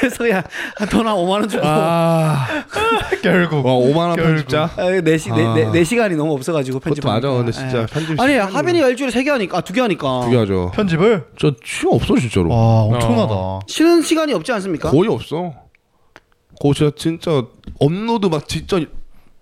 그래서- 0.00 0.18
그냥 0.18 0.42
돈한 0.90 1.14
5만 1.14 1.30
원 1.30 1.48
주고 1.48 1.62
아. 1.64 2.46
결국. 3.22 3.64
와 3.64 3.72
5만 3.74 3.96
원. 4.08 4.16
편집자. 4.16 4.70
아, 4.76 4.90
네, 5.00 5.18
시, 5.18 5.30
네, 5.30 5.54
네, 5.54 5.70
네 5.70 5.84
시간이 5.84 6.16
너무 6.16 6.32
없어가지고 6.34 6.80
편집하니까 6.80 7.28
맞아. 7.28 7.36
근데 7.38 7.52
진짜 7.52 7.82
예. 7.82 7.86
편집 7.86 8.20
아니 8.20 8.34
하빈이가 8.36 8.88
일주일에 8.88 9.10
세 9.12 9.22
개 9.22 9.30
하니까 9.30 9.58
아, 9.58 9.60
두 9.60 9.72
개 9.72 9.80
하니까 9.80 10.22
두 10.24 10.30
개 10.30 10.36
하죠. 10.38 10.72
편집을. 10.74 11.26
저 11.38 11.52
시간 11.64 11.92
없어 11.94 12.16
진짜로. 12.16 12.50
와 12.50 12.82
엄청나다. 12.82 13.60
쉬는 13.68 14.02
시간이 14.02 14.32
없지 14.34 14.50
않습니까? 14.52 14.90
거의 14.90 15.08
없어. 15.08 15.52
거 16.60 16.72
진짜 16.74 16.90
진짜 16.96 17.42
업로드 17.84 18.26
막 18.26 18.46
진짜 18.48 18.80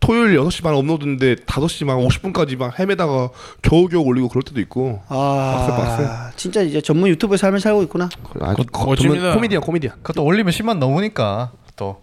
토요일 0.01 0.39
6시 0.39 0.63
반 0.63 0.75
업로드인데 0.75 1.35
5시 1.37 1.85
막 1.85 1.97
50분까지 1.99 2.57
막 2.57 2.79
헤매다가 2.79 3.29
겨우겨우 3.63 4.03
올리고 4.03 4.29
그럴 4.29 4.43
때도 4.43 4.61
있고. 4.63 5.03
아 5.09 5.67
빡세, 5.69 5.77
빡세. 6.07 6.37
진짜 6.37 6.63
이제 6.63 6.81
전문 6.81 7.11
유튜브의 7.11 7.37
삶을 7.39 7.61
살고 7.61 7.83
있구나. 7.85 8.09
아, 8.41 8.55
거- 8.55 8.65
거, 8.65 8.87
멋집니다. 8.87 9.21
전문 9.21 9.35
코미디언 9.35 9.63
코미디언. 9.63 9.93
그것도 10.03 10.25
올리면 10.25 10.53
10만 10.53 10.79
넘으니까 10.79 11.53
또 11.77 12.03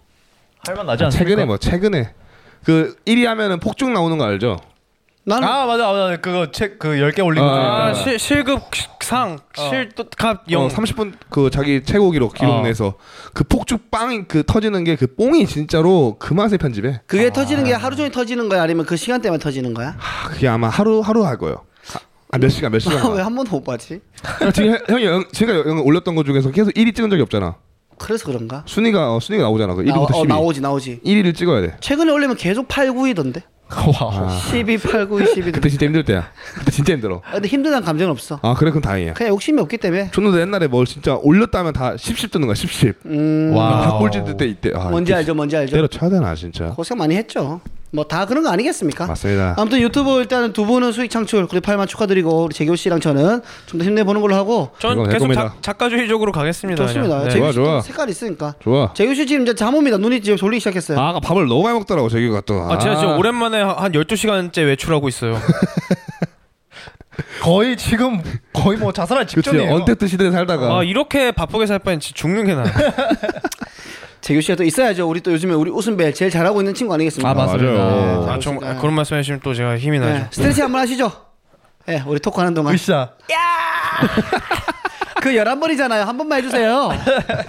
할만 0.68 0.86
나지 0.86 1.04
아, 1.04 1.08
않습니까? 1.08 1.28
최근에 1.30 1.46
뭐 1.46 1.58
최근에 1.58 2.14
그 2.64 2.96
1위 3.06 3.26
하면은 3.26 3.60
폭죽 3.60 3.90
나오는 3.92 4.16
거 4.18 4.26
알죠? 4.26 4.58
나는 5.28 5.48
아 5.48 5.66
맞아 5.66 5.92
맞아 5.92 6.16
그거 6.18 6.52
책 6.52 6.80
그 6.80 6.88
10개 6.96 7.24
올린 7.26 7.44
거. 7.44 7.50
아, 7.50 7.88
아, 7.88 7.94
실, 7.94 8.18
실급 8.18 8.62
상 9.02 9.38
실값 9.56 10.44
영 10.52 10.66
어, 10.66 10.68
30분 10.70 11.14
그 11.30 11.50
자기 11.50 11.84
최고 11.84 12.12
기록 12.12 12.34
기록 12.34 12.52
어. 12.56 12.62
내서 12.62 12.94
그 13.34 13.44
폭죽 13.44 13.92
빵그 13.92 14.44
터지는 14.46 14.84
게 14.84 14.96
그 14.96 15.08
뽕이 15.16 15.46
진짜로 15.48 16.16
그 16.20 16.34
맛에 16.34 16.58
편집해. 16.58 17.02
그게 17.08 17.30
터지는 17.32 17.64
게 17.66 17.74
하루 17.74 17.96
종일 17.96 18.12
터지는 18.12 18.48
거야 18.50 18.64
아니면 18.64 18.86
그 18.86 18.96
시간대만 18.96 19.40
터지는 19.40 19.74
거야? 19.74 19.96
아, 20.00 20.30
그게 20.30 20.48
아마 20.48 20.70
하루 20.70 21.02
하루 21.02 21.26
할 21.26 21.38
거예요. 21.38 21.64
아, 22.32 22.38
몇 22.38 22.50
시간 22.50 22.72
몇 22.72 22.80
시간. 22.80 22.98
왜 23.16 23.22
한 23.22 23.34
번도 23.36 23.52
못 23.52 23.64
봤지? 23.64 24.00
지금 24.54 24.72
형- 24.72 24.80
형이 24.90 25.06
영, 25.06 25.24
제가 25.32 25.54
영 25.68 25.82
올렸던 25.86 26.16
것 26.16 26.26
중에서 26.26 26.52
계속 26.52 26.72
1위 26.74 26.96
찍은 26.96 27.10
적이 27.10 27.22
없잖아. 27.24 27.56
그래서 27.98 28.26
그런가? 28.26 28.64
순위가 28.66 29.16
어, 29.16 29.20
순위가 29.20 29.44
나오잖아. 29.44 29.74
그 29.74 29.82
나, 29.82 29.94
1위부터 29.94 30.14
어, 30.16 30.24
10위. 30.24 30.28
나오지 30.28 30.62
나오지. 30.62 31.02
1위를 31.06 31.34
찍어야 31.36 31.62
돼. 31.62 31.78
최근에 31.80 32.12
올리면 32.12 32.36
계속 32.38 32.68
8, 32.68 32.90
9위던데. 32.90 33.42
와. 33.70 34.30
12, 34.50 34.78
8, 34.78 35.08
9위, 35.10 35.28
12. 35.28 35.52
그때 35.52 35.70
진짜 35.70 35.86
힘들 35.86 36.04
때야. 36.06 36.30
그때 36.56 36.72
진짜 36.72 36.94
힘들어. 36.94 37.22
아, 37.26 37.34
근데 37.34 37.48
힘들다는 37.50 37.86
감정은 37.86 38.12
없어. 38.12 38.40
아 38.42 38.54
그래 38.54 38.72
그럼 38.72 38.82
다행이야. 38.82 39.14
그냥 39.14 39.34
욕심이 39.34 39.60
없기 39.62 39.78
때문에. 39.78 40.12
저는 40.14 40.40
옛날에 40.40 40.68
뭘 40.68 40.86
진짜 40.86 41.16
올렸다면 41.16 41.74
다 41.74 41.98
10, 41.98 42.18
10 42.18 42.32
뜨는 42.32 42.48
거야 42.48 42.56
10, 42.56 42.72
10. 42.72 42.96
음, 43.06 43.52
와. 43.56 43.82
다 43.82 43.98
꼴찌 43.98 44.24
뜰때 44.24 44.46
이때. 44.46 44.72
아, 44.74 44.90
뭔지 44.90 45.14
알죠, 45.14 45.34
뭔지 45.34 45.58
알죠. 45.58 45.76
때려쳐야 45.76 46.10
되나 46.10 46.34
진짜. 46.36 46.68
고생 46.70 46.98
많이 46.98 47.16
했죠. 47.16 47.60
뭐 47.98 48.08
다 48.08 48.26
그런 48.26 48.44
거 48.44 48.50
아니겠습니까? 48.50 49.06
맞습니다. 49.08 49.56
아무튼 49.58 49.82
유튜브 49.82 50.20
일단은 50.20 50.54
두 50.54 50.66
분은 50.66 50.92
수익 50.94 51.10
창출 51.12 51.46
그리고 51.48 51.66
8만 51.66 51.88
축하드리고 51.88 52.44
우리 52.46 52.54
재교 52.54 52.76
씨랑 52.76 53.00
저는 53.02 53.42
좀 53.66 53.80
더 53.80 53.86
힘내보는 53.86 54.22
걸로 54.22 54.36
하고 54.36 54.70
전 54.80 55.08
계속. 55.10 55.32
작, 55.34 55.62
작가주의적으로 55.62 56.32
가겠습니다. 56.32 56.86
좋습니다. 56.88 57.24
네. 57.26 57.30
좋아, 57.32 57.52
좋아. 57.52 57.82
색깔 57.82 58.10
있으니까. 58.10 58.54
좋아. 58.62 58.94
재교 58.94 59.14
씨 59.14 59.28
지금 59.28 59.44
이제 59.44 59.54
잠 59.56 59.76
옵니다. 59.76 59.98
눈이 59.98 60.22
지금 60.22 60.38
졸리기 60.38 60.60
시작했어요. 60.62 60.98
아, 61.00 61.10
아까 61.10 61.20
밥을 61.20 61.48
너무 61.48 61.64
많이 61.64 61.78
먹더라고 61.78 62.08
저기가 62.10 62.42
또. 62.46 62.62
아, 62.72 62.78
제가 62.78 62.96
지금 62.96 63.18
오랜만에 63.18 63.62
한 63.62 63.92
12시간째 63.92 64.66
외출하고 64.66 65.08
있어요. 65.10 65.38
거의 67.42 67.76
지금 67.78 68.22
거의 68.54 68.78
뭐 68.78 68.92
자살할 68.94 69.26
직전이에요. 69.28 69.74
언택트 69.74 70.08
시대에 70.08 70.32
살다가 70.32 70.78
아, 70.80 70.84
이렇게 70.84 71.32
바쁘게 71.32 71.66
살 71.66 71.80
바엔 71.80 72.00
죽는 72.00 72.46
게 72.46 72.54
나아요. 72.54 72.72
재교 74.28 74.42
씨가 74.42 74.58
또 74.58 74.66
있어야죠. 74.66 75.08
우리 75.08 75.22
또 75.22 75.32
요즘에 75.32 75.54
우리 75.54 75.72
웃음벨 75.72 76.14
제일 76.14 76.30
잘하고 76.30 76.60
있는 76.60 76.74
친구 76.74 76.94
아니겠습니까? 76.94 77.30
아 77.30 77.34
맞습니다. 77.34 77.72
맞아요. 77.72 78.26
네. 78.26 78.32
아, 78.34 78.40
정, 78.40 78.60
아, 78.62 78.76
그런 78.76 78.94
말씀 78.94 79.16
해주시면 79.16 79.40
또 79.42 79.54
제가 79.54 79.78
힘이 79.78 80.00
나죠. 80.00 80.14
네. 80.14 80.28
스트레치 80.32 80.62
한번 80.62 80.82
하시죠. 80.82 81.10
예, 81.88 81.94
네, 81.94 82.04
우리 82.06 82.20
토크하는 82.20 82.54
동안. 82.54 82.74
으쌰. 82.74 83.12
그 85.24 85.30
11번이잖아요. 85.30 86.04
한 86.04 86.18
번만 86.18 86.40
해주세요. 86.40 86.90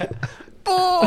뽀! 0.63 1.01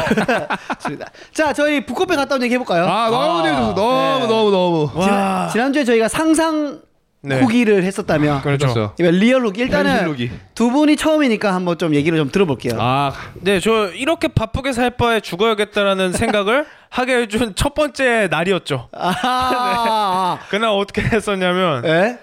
좋습니다. 0.76 1.08
자, 1.34 1.54
저희 1.54 1.86
북코페 1.86 2.18
갔다 2.18 2.36
온 2.36 2.44
얘기 2.44 2.54
해볼까요? 2.56 2.86
아 2.86 3.10
너무 3.10 3.42
재밌었어. 3.42 3.74
너무 3.74 4.28
너무 4.28 4.52
너무. 4.52 4.90
지난, 5.06 5.50
지난주에 5.52 5.86
저희가 5.86 6.10
상상 6.10 6.82
네. 7.24 7.40
후기를 7.40 7.84
했었다면 7.84 8.42
그렇죠. 8.42 8.68
그렇죠. 8.74 8.94
이번 9.00 9.14
리얼 9.16 9.46
후기 9.46 9.62
일단은 9.62 10.08
후기. 10.08 10.32
두 10.56 10.72
분이 10.72 10.96
처음이니까 10.96 11.54
한번 11.54 11.78
좀 11.78 11.94
얘기를 11.94 12.18
좀 12.18 12.32
들어볼게요. 12.32 12.74
아 12.80 13.14
네, 13.36 13.60
저 13.60 13.90
이렇게 13.90 14.28
바쁘게 14.28 14.74
살 14.74 14.92
바에 14.92 15.20
죽어야겠다라는 15.20 16.14
생각을 16.14 16.66
하게 16.90 17.18
해준 17.22 17.54
첫 17.56 17.74
번째 17.76 18.28
날이었죠. 18.32 18.90
아, 18.92 20.40
그날 20.50 20.70
어떻게 20.72 21.02
했었냐면 21.04 21.86
예? 21.86 22.18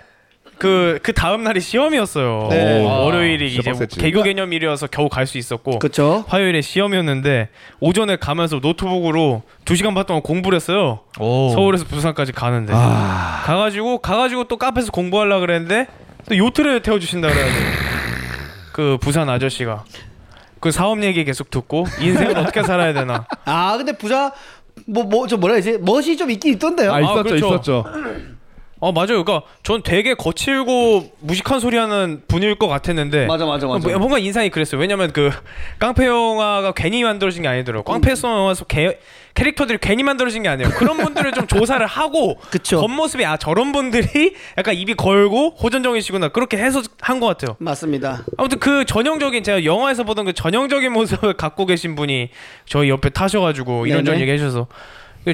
그 0.58 0.98
그 1.02 1.12
다음 1.12 1.44
날이 1.44 1.60
시험이었어요. 1.60 2.48
네. 2.50 2.84
어, 2.84 2.88
아, 2.88 2.98
월요일이 3.04 3.46
이제 3.52 3.62
빡셌지. 3.62 3.98
개교 4.00 4.22
개념일이어서 4.22 4.88
겨우 4.88 5.08
갈 5.08 5.26
수 5.26 5.38
있었고 5.38 5.78
그렇죠. 5.78 6.24
화요일에 6.28 6.60
시험이었는데 6.60 7.48
오전에 7.80 8.16
가면서 8.16 8.56
노트북으로 8.60 9.42
2시간 9.64 9.94
반 9.94 10.04
동안 10.06 10.22
공부를 10.22 10.56
했어요. 10.56 11.00
오. 11.20 11.50
서울에서 11.50 11.84
부산까지 11.84 12.32
가는데 12.32 12.72
아. 12.74 13.42
가가지고 13.44 13.98
가가지고 13.98 14.44
또 14.44 14.56
카페에서 14.56 14.90
공부하려 14.90 15.40
그랬는데 15.40 15.86
또 16.28 16.36
요트를 16.36 16.82
태워주신다 16.82 17.28
그래가지고 17.28 17.64
그 18.72 18.98
부산 19.00 19.28
아저씨가 19.28 19.84
그 20.60 20.70
사업 20.72 21.02
얘기 21.04 21.24
계속 21.24 21.50
듣고 21.50 21.84
인생을 22.00 22.36
어떻게 22.38 22.62
살아야 22.62 22.92
되나 22.92 23.26
아 23.44 23.76
근데 23.76 23.92
부자 23.96 24.32
뭐 24.86 25.04
뭐 25.04 25.26
저 25.28 25.36
뭐라 25.36 25.54
해야지 25.54 25.76
멋이 25.80 26.16
좀 26.16 26.30
있긴 26.30 26.54
있던데요. 26.54 26.92
아 26.92 27.00
있었죠 27.00 27.22
그렇죠. 27.22 27.36
있었죠. 27.36 27.84
어 28.80 28.92
맞아요 28.92 29.24
그러니까 29.24 29.42
전 29.62 29.82
되게 29.82 30.14
거칠고 30.14 31.10
무식한 31.20 31.58
소리 31.60 31.76
하는 31.76 32.22
분일 32.28 32.54
것 32.56 32.68
같았는데 32.68 33.26
맞아 33.26 33.44
맞아 33.44 33.66
맞아. 33.66 33.88
뭐- 33.88 33.98
뭔가 33.98 34.18
인상이 34.18 34.50
그랬어요 34.50 34.80
왜냐면 34.80 35.12
그 35.12 35.30
깡패 35.78 36.06
영화가 36.06 36.72
괜히 36.72 37.02
만들어진 37.02 37.42
게 37.42 37.48
아니더라고 37.48 37.84
깡패 37.90 38.12
영화에서 38.22 38.64
개, 38.66 38.98
캐릭터들이 39.34 39.78
괜히 39.80 40.02
만들어진 40.04 40.42
게 40.44 40.48
아니에요 40.48 40.70
그런 40.70 40.96
분들을 40.96 41.32
좀 41.32 41.46
조사를 41.46 41.84
하고 41.86 42.36
그쵸. 42.50 42.80
겉모습이 42.80 43.24
아 43.24 43.36
저런 43.36 43.72
분들이 43.72 44.34
약간 44.56 44.74
입이 44.74 44.94
걸고 44.94 45.56
호전적이시구나 45.60 46.28
그렇게 46.28 46.56
해서 46.56 46.80
한 47.00 47.18
것 47.18 47.26
같아요 47.26 47.56
맞습니다. 47.58 48.24
아무튼 48.36 48.60
그 48.60 48.84
전형적인 48.84 49.42
제가 49.42 49.64
영화에서 49.64 50.04
보던 50.04 50.26
그 50.26 50.32
전형적인 50.32 50.92
모습을 50.92 51.32
갖고 51.36 51.66
계신 51.66 51.96
분이 51.96 52.30
저희 52.66 52.88
옆에 52.90 53.08
타셔가지고 53.10 53.86
이런저런. 53.88 54.20
얘기해 54.20 54.38
주셔서 54.38 54.68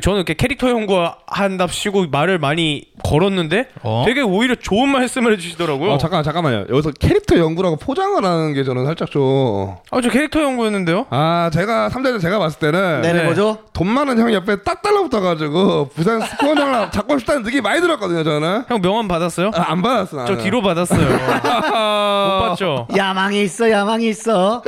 저는 0.00 0.18
이렇게 0.18 0.34
캐릭터 0.34 0.68
연구한답시고 0.70 2.06
말을 2.10 2.38
많이 2.38 2.84
걸었는데 3.04 3.68
어? 3.82 4.04
되게 4.06 4.20
오히려 4.22 4.54
좋은 4.54 4.88
말씀을 4.88 5.32
해주시더라고요. 5.34 5.92
아 5.92 5.98
잠깐 5.98 6.22
잠깐만요. 6.22 6.66
여기서 6.70 6.92
캐릭터 6.98 7.36
연구라고 7.38 7.76
포장을 7.76 8.22
하는 8.24 8.52
게 8.54 8.64
저는 8.64 8.84
살짝 8.86 9.10
좀. 9.10 9.74
아, 9.90 10.00
저 10.00 10.08
캐릭터 10.10 10.42
연구였는데요. 10.42 11.06
아 11.10 11.50
제가 11.52 11.88
삼자전 11.90 12.20
제가 12.20 12.38
봤을 12.38 12.58
때는 12.58 13.02
네네 13.02 13.18
네. 13.20 13.24
뭐죠? 13.24 13.58
돈 13.72 13.88
많은 13.88 14.18
형 14.18 14.32
옆에 14.32 14.62
딱 14.62 14.82
달라붙어가지고 14.82 15.90
부산 15.94 16.20
스포 16.20 16.46
형을 16.48 16.90
잡고 16.92 17.18
싶다는 17.18 17.42
느낌이 17.42 17.60
많이 17.60 17.80
들었거든요 17.80 18.22
저는. 18.24 18.64
형 18.68 18.80
명함 18.80 19.08
받았어요? 19.08 19.50
아, 19.54 19.72
안 19.72 19.82
받았어 19.82 20.16
나는. 20.18 20.36
저 20.36 20.42
뒤로 20.42 20.62
받았어요. 20.62 21.00
못 21.08 22.48
받죠. 22.48 22.88
야망이 22.96 23.42
있어 23.42 23.70
야망이 23.70 24.08
있어. 24.08 24.62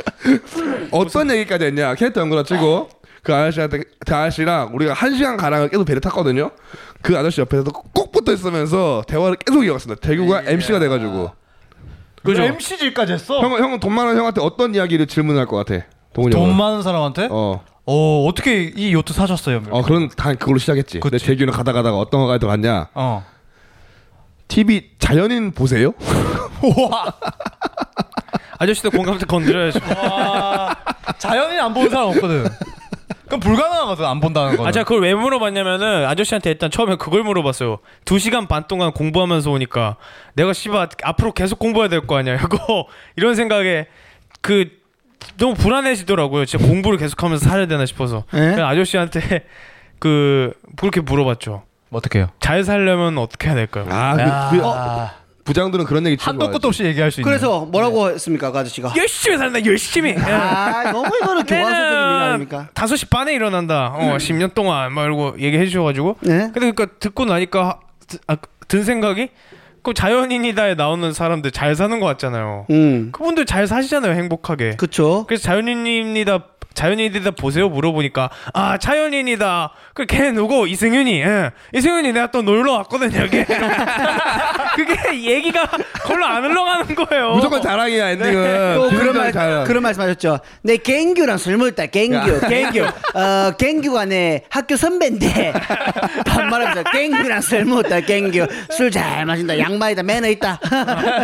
어떤 0.91 1.29
얘기까지 1.31 1.65
했냐 1.65 1.95
캐릭터 1.95 2.21
연구라 2.21 2.43
치고 2.43 2.89
그 3.27 3.35
아저씨한테 3.35 3.79
그 4.05 4.15
아저씨랑 4.15 4.69
우리가 4.73 4.93
한 4.93 5.13
시간 5.13 5.35
가량을 5.35 5.67
계속 5.67 5.83
배를 5.83 5.99
탔거든요 5.99 6.49
그 7.01 7.17
아저씨 7.17 7.41
옆에서 7.41 7.65
꼭 7.65 8.13
붙어 8.13 8.31
있으면서 8.31 9.03
대화를 9.05 9.35
계속 9.35 9.65
이어갔습니다 9.65 9.99
대규가 9.99 10.43
MC가 10.45 10.79
돼가지고 10.79 11.31
그죠? 12.23 12.41
MC질까지 12.41 13.11
했어. 13.13 13.41
형은 13.41 13.59
형은 13.61 13.79
돈 13.81 13.93
많은 13.93 14.15
형한테 14.17 14.39
어떤 14.41 14.73
이야기를 14.73 15.07
질문할 15.07 15.45
것 15.45 15.57
같아 15.57 15.85
동훈이 16.13 16.31
돈 16.31 16.43
형은 16.43 16.55
많은 16.55 16.81
사람한테? 16.81 17.27
어. 17.29 17.65
어, 17.85 18.25
어떻게 18.29 18.63
이 18.63 18.93
요트 18.93 19.11
사셨어요? 19.11 19.63
어 19.71 19.81
그런 19.81 20.07
다 20.07 20.33
그걸로 20.33 20.57
시작했지 20.57 21.01
근데 21.01 21.17
재규는 21.17 21.51
가다 21.51 21.73
가다가 21.73 21.97
어떤 21.97 22.21
거가 22.21 22.37
들어갔냐 22.37 22.87
어. 22.93 23.25
TV 24.47 24.91
자연인 24.99 25.51
보세요 25.51 25.91
아저씨도 28.59 28.89
공감대 28.91 29.25
건드려야죠. 29.25 29.79
자연인 31.19 31.59
안 31.59 31.73
보는 31.73 31.89
사람 31.89 32.07
없거든. 32.07 32.45
그럼 33.27 33.39
불가능하거든 33.39 34.05
안 34.05 34.19
본다는 34.19 34.57
거. 34.57 34.65
아, 34.67 34.71
제가 34.71 34.83
그걸 34.85 35.01
왜 35.03 35.13
물어봤냐면은 35.13 36.05
아저씨한테 36.05 36.49
일단 36.51 36.71
처음에 36.71 36.95
그걸 36.95 37.23
물어봤어요. 37.23 37.79
두 38.05 38.19
시간 38.19 38.47
반 38.47 38.67
동안 38.67 38.91
공부하면서 38.91 39.51
오니까 39.51 39.97
내가 40.33 40.53
씨발 40.53 40.89
앞으로 41.03 41.33
계속 41.33 41.59
공부해야 41.59 41.89
될 41.89 42.01
거 42.07 42.17
아니야. 42.17 42.35
이거 42.35 42.87
이런 43.17 43.35
생각에 43.35 43.87
그 44.41 44.69
너무 45.37 45.55
불안해지더라고요. 45.55 46.45
진짜 46.45 46.65
공부를 46.65 46.97
계속하면서 46.99 47.49
살아야 47.49 47.65
되나 47.67 47.85
싶어서. 47.85 48.23
예? 48.33 48.61
아저씨한테 48.61 49.45
그 49.99 50.53
그렇게 50.75 51.01
물어봤죠. 51.01 51.63
어떻게 51.91 52.19
해요? 52.19 52.29
잘 52.39 52.63
살려면 52.63 53.17
어떻게 53.17 53.47
해야 53.47 53.55
될까요? 53.55 53.85
아 53.89 54.49
그, 54.51 54.57
그, 54.57 54.63
부장들은 55.47 55.85
그런 55.85 56.05
얘기 56.05 56.17
치는 56.17 56.27
한도 56.33 56.45
거 56.47 56.51
끝도 56.51 56.67
없이 56.67 56.83
얘기할 56.83 57.09
수 57.09 57.21
있는. 57.21 57.29
그래서 57.31 57.61
뭐라고 57.65 58.09
했습니까 58.09 58.51
그 58.51 58.59
아저씨가? 58.59 58.93
열심히 58.97 59.37
산다 59.37 59.63
열심히. 59.65 60.09
예. 60.11 60.15
아 60.21 60.91
너무 60.91 61.07
이거는 61.07 61.45
교과서적인 61.45 62.13
얘기 62.13 62.23
아닙니까? 62.25 62.67
다섯 62.73 62.95
시 62.97 63.05
반에 63.05 63.33
일어난다. 63.33 63.93
어, 63.95 64.17
10년 64.17 64.53
동안 64.53 64.91
막 64.93 65.05
이러고 65.05 65.35
얘기해 65.39 65.65
주셔가지고. 65.67 66.17
네. 66.21 66.37
근데 66.53 66.59
그러니까 66.71 66.87
듣고 66.99 67.23
나니까 67.25 67.79
드- 68.07 68.17
아, 68.27 68.35
든 68.67 68.83
생각이 68.83 69.29
그 69.83 69.93
자연인이다에 69.93 70.75
나오는 70.75 71.13
사람들 71.13 71.51
잘 71.51 71.73
사는 71.75 71.97
것 72.01 72.05
같잖아요. 72.07 72.65
음. 72.69 73.09
그분들 73.13 73.45
잘 73.45 73.67
사시잖아요, 73.67 74.13
행복하게. 74.15 74.75
그쵸. 74.75 75.23
그래서 75.27 75.43
자연인입니다. 75.43 76.43
자연인이다 76.73 77.31
보세요. 77.31 77.69
물어보니까 77.69 78.29
아 78.53 78.77
자연인이다. 78.77 79.71
그걔 79.95 80.31
누구? 80.31 80.67
이승윤이. 80.67 81.21
예. 81.21 81.51
이승윤이 81.73 82.13
내가 82.13 82.29
또 82.29 82.43
놀러 82.43 82.73
왔거든요 82.73 83.21
여기 83.21 83.43
그게 84.75 85.23
얘기가 85.23 85.67
별로 86.05 86.25
안 86.27 86.43
흘러가는 86.43 86.85
거예요. 86.93 87.31
무조건 87.31 87.63
자랑이야 87.63 88.09
엔딩은. 88.11 88.75
또 88.75 88.89
그런 88.89 89.17
말 89.17 89.31
자랑. 89.33 89.63
그런 89.63 89.81
말씀하셨죠. 89.83 90.39
내 90.61 90.77
갱규랑 90.77 91.37
술 91.39 91.57
먹다 91.57 91.87
갱규 91.87 92.41
갱규. 92.47 92.85
어 93.15 93.51
갱규가 93.57 94.05
내 94.05 94.43
학교 94.51 94.75
선배인데 94.75 95.53
반말하면서 96.27 96.83
갱규랑 96.91 97.41
술 97.41 97.65
먹다 97.65 97.99
갱규. 98.01 98.45
술 98.71 98.91
잘 98.91 99.25
마신다. 99.25 99.57
양말이다. 99.57 100.03
매너 100.03 100.27
있다. 100.29 100.59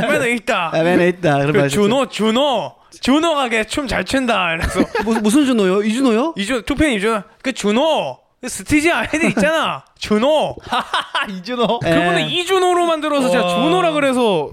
매너 0.10 0.28
있다. 0.28 0.72
아, 0.74 0.82
매너 0.84 1.06
있다. 1.06 1.38
그런 1.38 1.52
그말 1.54 1.70
준호 1.70 2.10
준호 2.10 2.76
준호가 3.02 3.50
걔춤 3.50 3.88
잘 3.88 4.04
춘다. 4.06 4.58
그래서. 4.58 4.80
무슨 5.04 5.24
무슨 5.24 5.46
준호요? 5.46 5.84
이준호요? 5.84 6.34
이준 6.38 6.64
투팬 6.64 6.94
이준. 6.94 7.24
그 7.42 7.54
준호. 7.54 8.20
그 8.42 8.50
스티지 8.50 8.92
아이들 8.92 9.26
있잖아. 9.30 9.86
준호. 9.98 10.58
이준호. 11.38 11.80
예. 11.86 11.90
그분은 11.90 12.30
이준호로 12.30 12.86
만들어서 12.86 13.30
제가 13.30 13.46
와. 13.46 13.56
준호라 13.56 13.92
그래서 13.94 14.52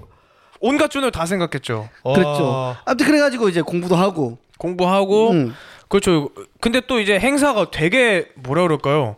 온갖 0.59 0.89
준호를 0.89 1.11
다 1.11 1.25
생각했죠. 1.25 1.89
그렇죠. 2.03 2.75
아무튼 2.85 3.05
그래가지고 3.07 3.49
이제 3.49 3.61
공부도 3.61 3.95
하고. 3.95 4.37
공부하고. 4.57 5.31
음. 5.31 5.55
그렇죠. 5.89 6.29
근데 6.61 6.79
또 6.87 6.99
이제 7.01 7.19
행사가 7.19 7.69
되게 7.71 8.29
뭐라 8.35 8.61
그럴까요? 8.63 9.17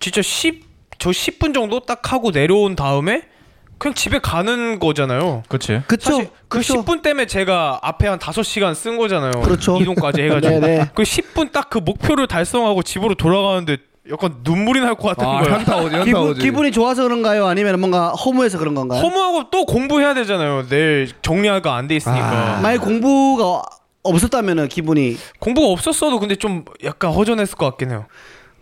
진짜 0.00 0.22
10 0.22 0.74
저 0.96 1.10
10분 1.10 1.52
정도 1.52 1.80
딱 1.80 2.12
하고 2.12 2.30
내려온 2.30 2.76
다음에 2.76 3.22
그냥 3.78 3.94
집에 3.94 4.18
가는 4.18 4.78
거잖아요 4.78 5.42
그렇지. 5.48 5.82
그쵸 5.86 6.10
사실 6.12 6.30
그 6.48 6.58
그쵸. 6.58 6.74
10분 6.84 7.02
때문에 7.02 7.26
제가 7.26 7.80
앞에 7.82 8.06
한 8.08 8.18
5시간 8.18 8.74
쓴 8.74 8.96
거잖아요. 8.96 9.32
그렇죠. 9.42 9.78
이동까지 9.80 10.22
해가지고. 10.22 10.60
네네. 10.60 10.90
그 10.94 11.02
10분 11.02 11.52
딱 11.52 11.68
그 11.70 11.78
목표를 11.78 12.26
달성하고 12.26 12.82
집으로 12.82 13.14
돌아가는데 13.14 13.78
약간 14.10 14.36
눈물이 14.44 14.80
날 14.80 14.94
것 14.94 15.16
같은 15.16 15.26
아 15.26 15.40
거예요. 15.40 15.54
현타 15.56 15.76
오지 15.78 15.94
현타 15.96 16.04
기분, 16.04 16.22
오지 16.28 16.40
기분이 16.40 16.70
좋아서 16.72 17.02
그런가요? 17.04 17.46
아니면 17.46 17.80
뭔가 17.80 18.10
허무해서 18.10 18.58
그런 18.58 18.74
건가요? 18.74 19.00
허무하고 19.00 19.50
또 19.50 19.64
공부해야 19.64 20.14
되잖아요. 20.14 20.66
내일 20.68 21.10
정리가 21.22 21.74
안 21.74 21.88
돼 21.88 21.96
있으니까. 21.96 22.56
아. 22.58 22.60
만약 22.60 22.78
공부가 22.82 23.62
없었다면은 24.02 24.68
기분이 24.68 25.16
공부가 25.40 25.68
없었어도 25.68 26.20
근데 26.20 26.36
좀 26.36 26.64
약간 26.84 27.12
허전했을 27.12 27.56
것 27.56 27.64
같긴 27.70 27.90
해요. 27.90 28.06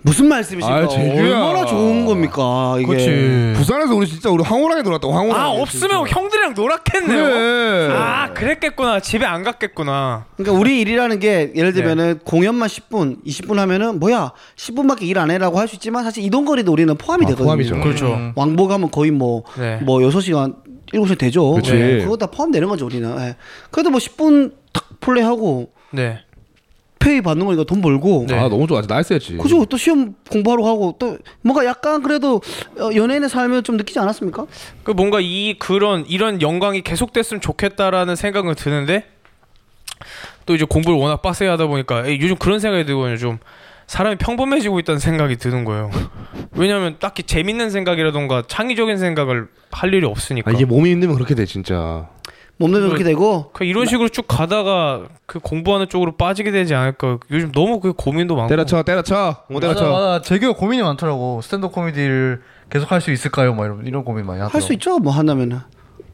무슨 0.04 0.26
말씀이십니까? 0.28 0.84
아. 0.84 0.88
얼마나 0.88 1.64
좋은 1.64 2.04
겁니까 2.04 2.74
이게? 2.78 2.86
그렇지. 2.86 3.52
부산에서 3.56 3.94
우리 3.94 4.06
진짜 4.06 4.30
우리 4.30 4.42
황홀하게 4.42 4.82
놀았다 4.82 5.06
황홀하게 5.08 5.40
아 5.40 5.48
없으면 5.50 6.08
형들이랑 6.08 6.54
놀았겠네요. 6.54 7.24
그래 7.24 7.88
아 7.96 8.32
그랬겠구나. 8.34 9.00
집에 9.00 9.24
안 9.24 9.42
갔겠구나. 9.44 10.26
그러니까 10.36 10.58
우리 10.58 10.80
일이라는 10.80 11.18
게 11.20 11.52
예를 11.54 11.72
네. 11.72 11.80
들면은 11.80 12.18
공연만 12.24 12.68
10분, 12.68 13.24
20분 13.24 13.56
하면은 13.56 14.00
뭐야 14.00 14.32
10분밖에 14.56 15.02
일 15.02 15.18
안 15.18 15.30
해라고 15.30 15.58
할 15.58 15.68
수 15.68 15.76
있지만 15.76 16.02
사실 16.04 16.24
이동 16.24 16.44
거리도 16.44 16.72
우리는 16.72 16.92
포함이 16.96 17.24
아, 17.24 17.28
되거든요. 17.28 17.44
포함이죠. 17.46 17.80
그렇죠. 17.80 18.06
음. 18.14 18.32
왕복 18.34 18.72
하면 18.72 18.90
거의 18.90 19.10
뭐 19.12 19.44
네. 19.56 19.76
뭐 19.82 20.00
6시간 20.00 20.56
7시간 20.92 21.16
되죠. 21.18 21.52
그치. 21.52 21.72
네, 21.72 21.98
그거 22.02 22.16
다 22.16 22.26
포함되는 22.26 22.66
거죠, 22.68 22.84
우리는. 22.86 23.08
예. 23.20 23.36
그래도 23.70 23.90
뭐 23.90 23.98
10분 24.00 24.52
탁 24.72 24.84
플레이하고 25.00 25.70
네. 25.92 26.18
페이 27.02 27.20
받는 27.20 27.44
거니까 27.44 27.64
돈 27.64 27.80
벌고 27.80 28.26
네. 28.28 28.38
아 28.38 28.48
너무 28.48 28.66
좋아 28.68 28.80
나이스였지 28.86 29.38
그죠? 29.38 29.64
또 29.64 29.76
시험 29.76 30.14
공부하러 30.30 30.62
가고 30.62 30.94
또 31.00 31.18
뭔가 31.40 31.64
약간 31.64 32.00
그래도 32.02 32.40
어, 32.78 32.90
연예인의 32.94 33.28
삶을 33.28 33.64
좀 33.64 33.76
느끼지 33.76 33.98
않았습니까? 33.98 34.46
그 34.84 34.92
뭔가 34.92 35.18
이 35.20 35.56
그런 35.58 36.04
이런 36.06 36.40
영광이 36.40 36.82
계속됐으면 36.82 37.40
좋겠다라는 37.40 38.14
생각은 38.14 38.54
드는데 38.54 39.04
또 40.46 40.54
이제 40.54 40.64
공부를 40.64 40.98
워낙 40.98 41.22
빡세게 41.22 41.50
하다 41.50 41.66
보니까 41.66 42.06
에이, 42.06 42.18
요즘 42.20 42.36
그런 42.36 42.60
생각이 42.60 42.84
들거든요. 42.84 43.16
좀 43.16 43.38
사람이 43.88 44.16
평범해지고 44.16 44.78
있다는 44.80 45.00
생각이 45.00 45.36
드는 45.36 45.64
거예요. 45.64 45.90
왜냐하면 46.52 46.96
딱히 47.00 47.24
재밌는 47.24 47.70
생각이라던가 47.70 48.44
창의적인 48.46 48.96
생각을 48.96 49.48
할 49.70 49.92
일이 49.92 50.06
없으니까. 50.06 50.50
아 50.50 50.54
이게 50.54 50.64
몸이 50.64 50.90
힘들면 50.92 51.16
그렇게 51.16 51.34
돼 51.34 51.46
진짜 51.46 52.08
몸도 52.68 52.80
그렇게 52.88 53.04
되고 53.04 53.50
그 53.52 53.64
이런 53.64 53.86
식으로 53.86 54.08
쭉 54.08 54.24
가다가 54.28 55.02
그 55.26 55.38
공부하는 55.40 55.88
쪽으로 55.88 56.16
빠지게 56.16 56.50
되지 56.50 56.74
않을까. 56.74 57.18
요즘 57.30 57.52
너무 57.52 57.80
그 57.80 57.92
고민도 57.92 58.34
많고. 58.36 58.48
때려쳐 58.48 58.82
때려쳐 58.82 59.44
뭐 59.48 59.60
맞아, 59.60 59.74
때려쳐 59.74 59.90
맞아. 59.92 60.22
재규가 60.22 60.58
고민이 60.58 60.82
많더라고. 60.82 61.40
스탠드 61.42 61.68
코미디를 61.68 62.42
계속 62.70 62.90
할 62.90 63.00
수 63.00 63.10
있을까요? 63.10 63.54
막 63.54 63.64
이런 63.64 63.86
이런 63.86 64.04
고민 64.04 64.24
많이 64.26 64.40
하더라고. 64.40 64.54
할 64.54 64.62
수 64.62 64.72
있죠, 64.74 64.98
뭐 64.98 65.12
한다면은 65.12 65.60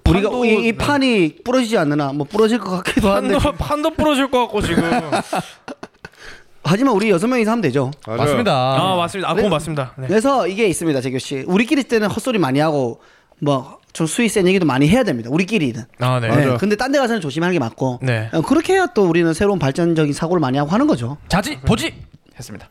우리가 0.08 0.30
판도- 0.30 0.44
이, 0.46 0.68
이 0.68 0.72
판이 0.72 1.36
부러지지 1.44 1.76
않느나 1.78 2.12
뭐 2.12 2.26
부러질 2.28 2.58
것 2.58 2.70
같기도 2.82 3.10
한데 3.10 3.36
판도 3.36 3.52
판도 3.58 3.90
부러질 3.90 4.30
것 4.30 4.40
같고 4.40 4.62
지금. 4.62 4.82
하지만 6.64 6.94
우리 6.94 7.08
여섯 7.10 7.26
명이서 7.28 7.50
하면 7.52 7.62
되죠. 7.62 7.90
맞아요. 8.06 8.18
맞습니다. 8.18 8.52
아 8.52 8.96
맞습니다. 8.96 9.30
아 9.30 9.34
그건 9.34 9.50
맞습니다. 9.50 9.92
네. 9.96 10.06
그래서 10.06 10.46
이게 10.46 10.66
있습니다, 10.66 11.00
재규 11.00 11.18
씨. 11.18 11.44
우리끼리 11.46 11.84
때는 11.84 12.08
헛소리 12.10 12.38
많이 12.38 12.58
하고 12.60 13.00
뭐 13.40 13.77
좀 13.92 14.06
수위 14.06 14.28
센 14.28 14.46
얘기도 14.46 14.66
많이 14.66 14.88
해야 14.88 15.02
됩니다. 15.02 15.28
우리끼리는. 15.32 15.84
아 16.00 16.20
네. 16.20 16.28
네. 16.28 16.56
근데 16.58 16.76
딴 16.76 16.92
데 16.92 16.98
가서는 16.98 17.20
조심하는 17.20 17.52
게 17.52 17.58
맞고. 17.58 17.98
네. 18.02 18.28
어, 18.32 18.40
그렇게 18.42 18.74
해야 18.74 18.86
또 18.86 19.08
우리는 19.08 19.32
새로운 19.34 19.58
발전적인 19.58 20.12
사고를 20.12 20.40
많이 20.40 20.56
하고 20.58 20.70
하는 20.70 20.86
거죠. 20.86 21.16
자지 21.28 21.58
보지 21.60 21.94
했습니다. 22.38 22.68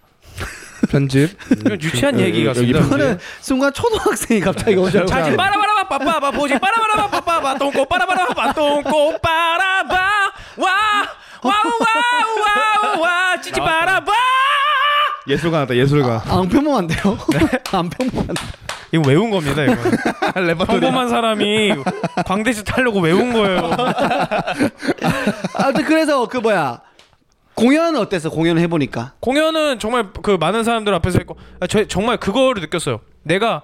편집. 0.90 1.36
이건 1.60 1.82
유치한 1.82 2.20
얘기 2.20 2.46
여기 2.46 2.46
같습니다. 2.46 2.82
그거는 2.82 3.18
순간 3.42 3.74
초등학생이 3.74 4.40
갑자기 4.40 4.76
오셔서 4.76 5.06
자지 5.08 5.36
빠라바라바 5.36 5.88
빠빠바 5.98 6.32
보지 6.32 6.58
빠라바라바 6.60 7.10
빠빠바 7.10 7.58
똥꼬 7.58 7.86
빠라바라바 7.86 8.54
똥꼬 8.54 9.18
빠라바 9.20 10.34
와와와와와 12.08 13.42
찌찌 13.42 13.60
빠라바 13.60 14.12
예술가 15.28 15.60
나다 15.60 15.76
예술가. 15.76 16.24
안 16.28 16.48
평범한데요? 16.48 17.18
네. 17.34 17.40
안 17.74 17.90
평범한데. 17.90 18.34
이거 18.92 19.04
외운 19.08 19.30
겁니다 19.32 19.64
이거 19.64 19.76
레퍼토리. 20.40 20.80
평범한 20.80 21.10
사람이 21.10 21.74
광대짓 22.26 22.64
타려고 22.64 23.00
외운 23.00 23.34
거예요 23.34 23.72
아무튼 25.56 25.86
그래서 25.86 26.28
그 26.28 26.38
뭐야 26.38 26.82
공연은 27.56 28.00
어땠어? 28.00 28.30
공연을 28.30 28.62
해보니까. 28.62 29.14
공연은 29.20 29.80
정말 29.80 30.10
그 30.22 30.38
많은 30.40 30.64
사람들 30.64 30.94
앞에서 30.94 31.18
했고 31.18 31.38
아, 31.60 31.66
저 31.66 31.86
정말 31.88 32.18
그거를 32.18 32.62
느꼈어요 32.62 33.00
내가 33.24 33.64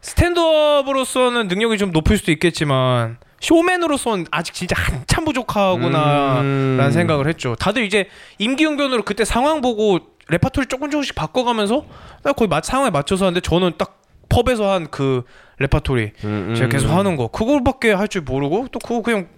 스탠드업으로서는 0.00 1.48
능력이 1.48 1.76
좀 1.78 1.92
높을 1.92 2.16
수도 2.16 2.32
있겠지만 2.32 3.18
쇼맨으로서는 3.40 4.26
아직 4.30 4.54
진짜 4.54 4.74
한참 4.78 5.24
부족하구나 5.26 6.40
음. 6.40 6.76
라는 6.78 6.92
생각을 6.92 7.26
했죠 7.28 7.54
다들 7.56 7.84
이제 7.84 8.08
임기응변으로 8.38 9.02
그때 9.02 9.24
상황 9.26 9.60
보고 9.60 9.98
레파토리 10.28 10.66
조금 10.66 10.90
조금씩 10.90 11.14
바꿔가면서 11.14 11.84
딱 12.22 12.34
거의 12.36 12.48
맞, 12.48 12.64
상황에 12.64 12.88
맞춰서 12.90 13.26
하는데 13.26 13.40
저는 13.40 13.72
딱 13.76 14.00
펍에서 14.28 14.72
한 14.72 14.86
그 14.90 15.22
레파토리 15.58 16.12
음, 16.24 16.54
제가 16.56 16.68
계속 16.68 16.88
하는 16.90 17.16
거 17.16 17.28
그걸밖에 17.28 17.92
할 17.92 18.08
줄 18.08 18.22
모르고 18.22 18.68
또 18.72 18.78
그거 18.80 19.02
그냥 19.02 19.28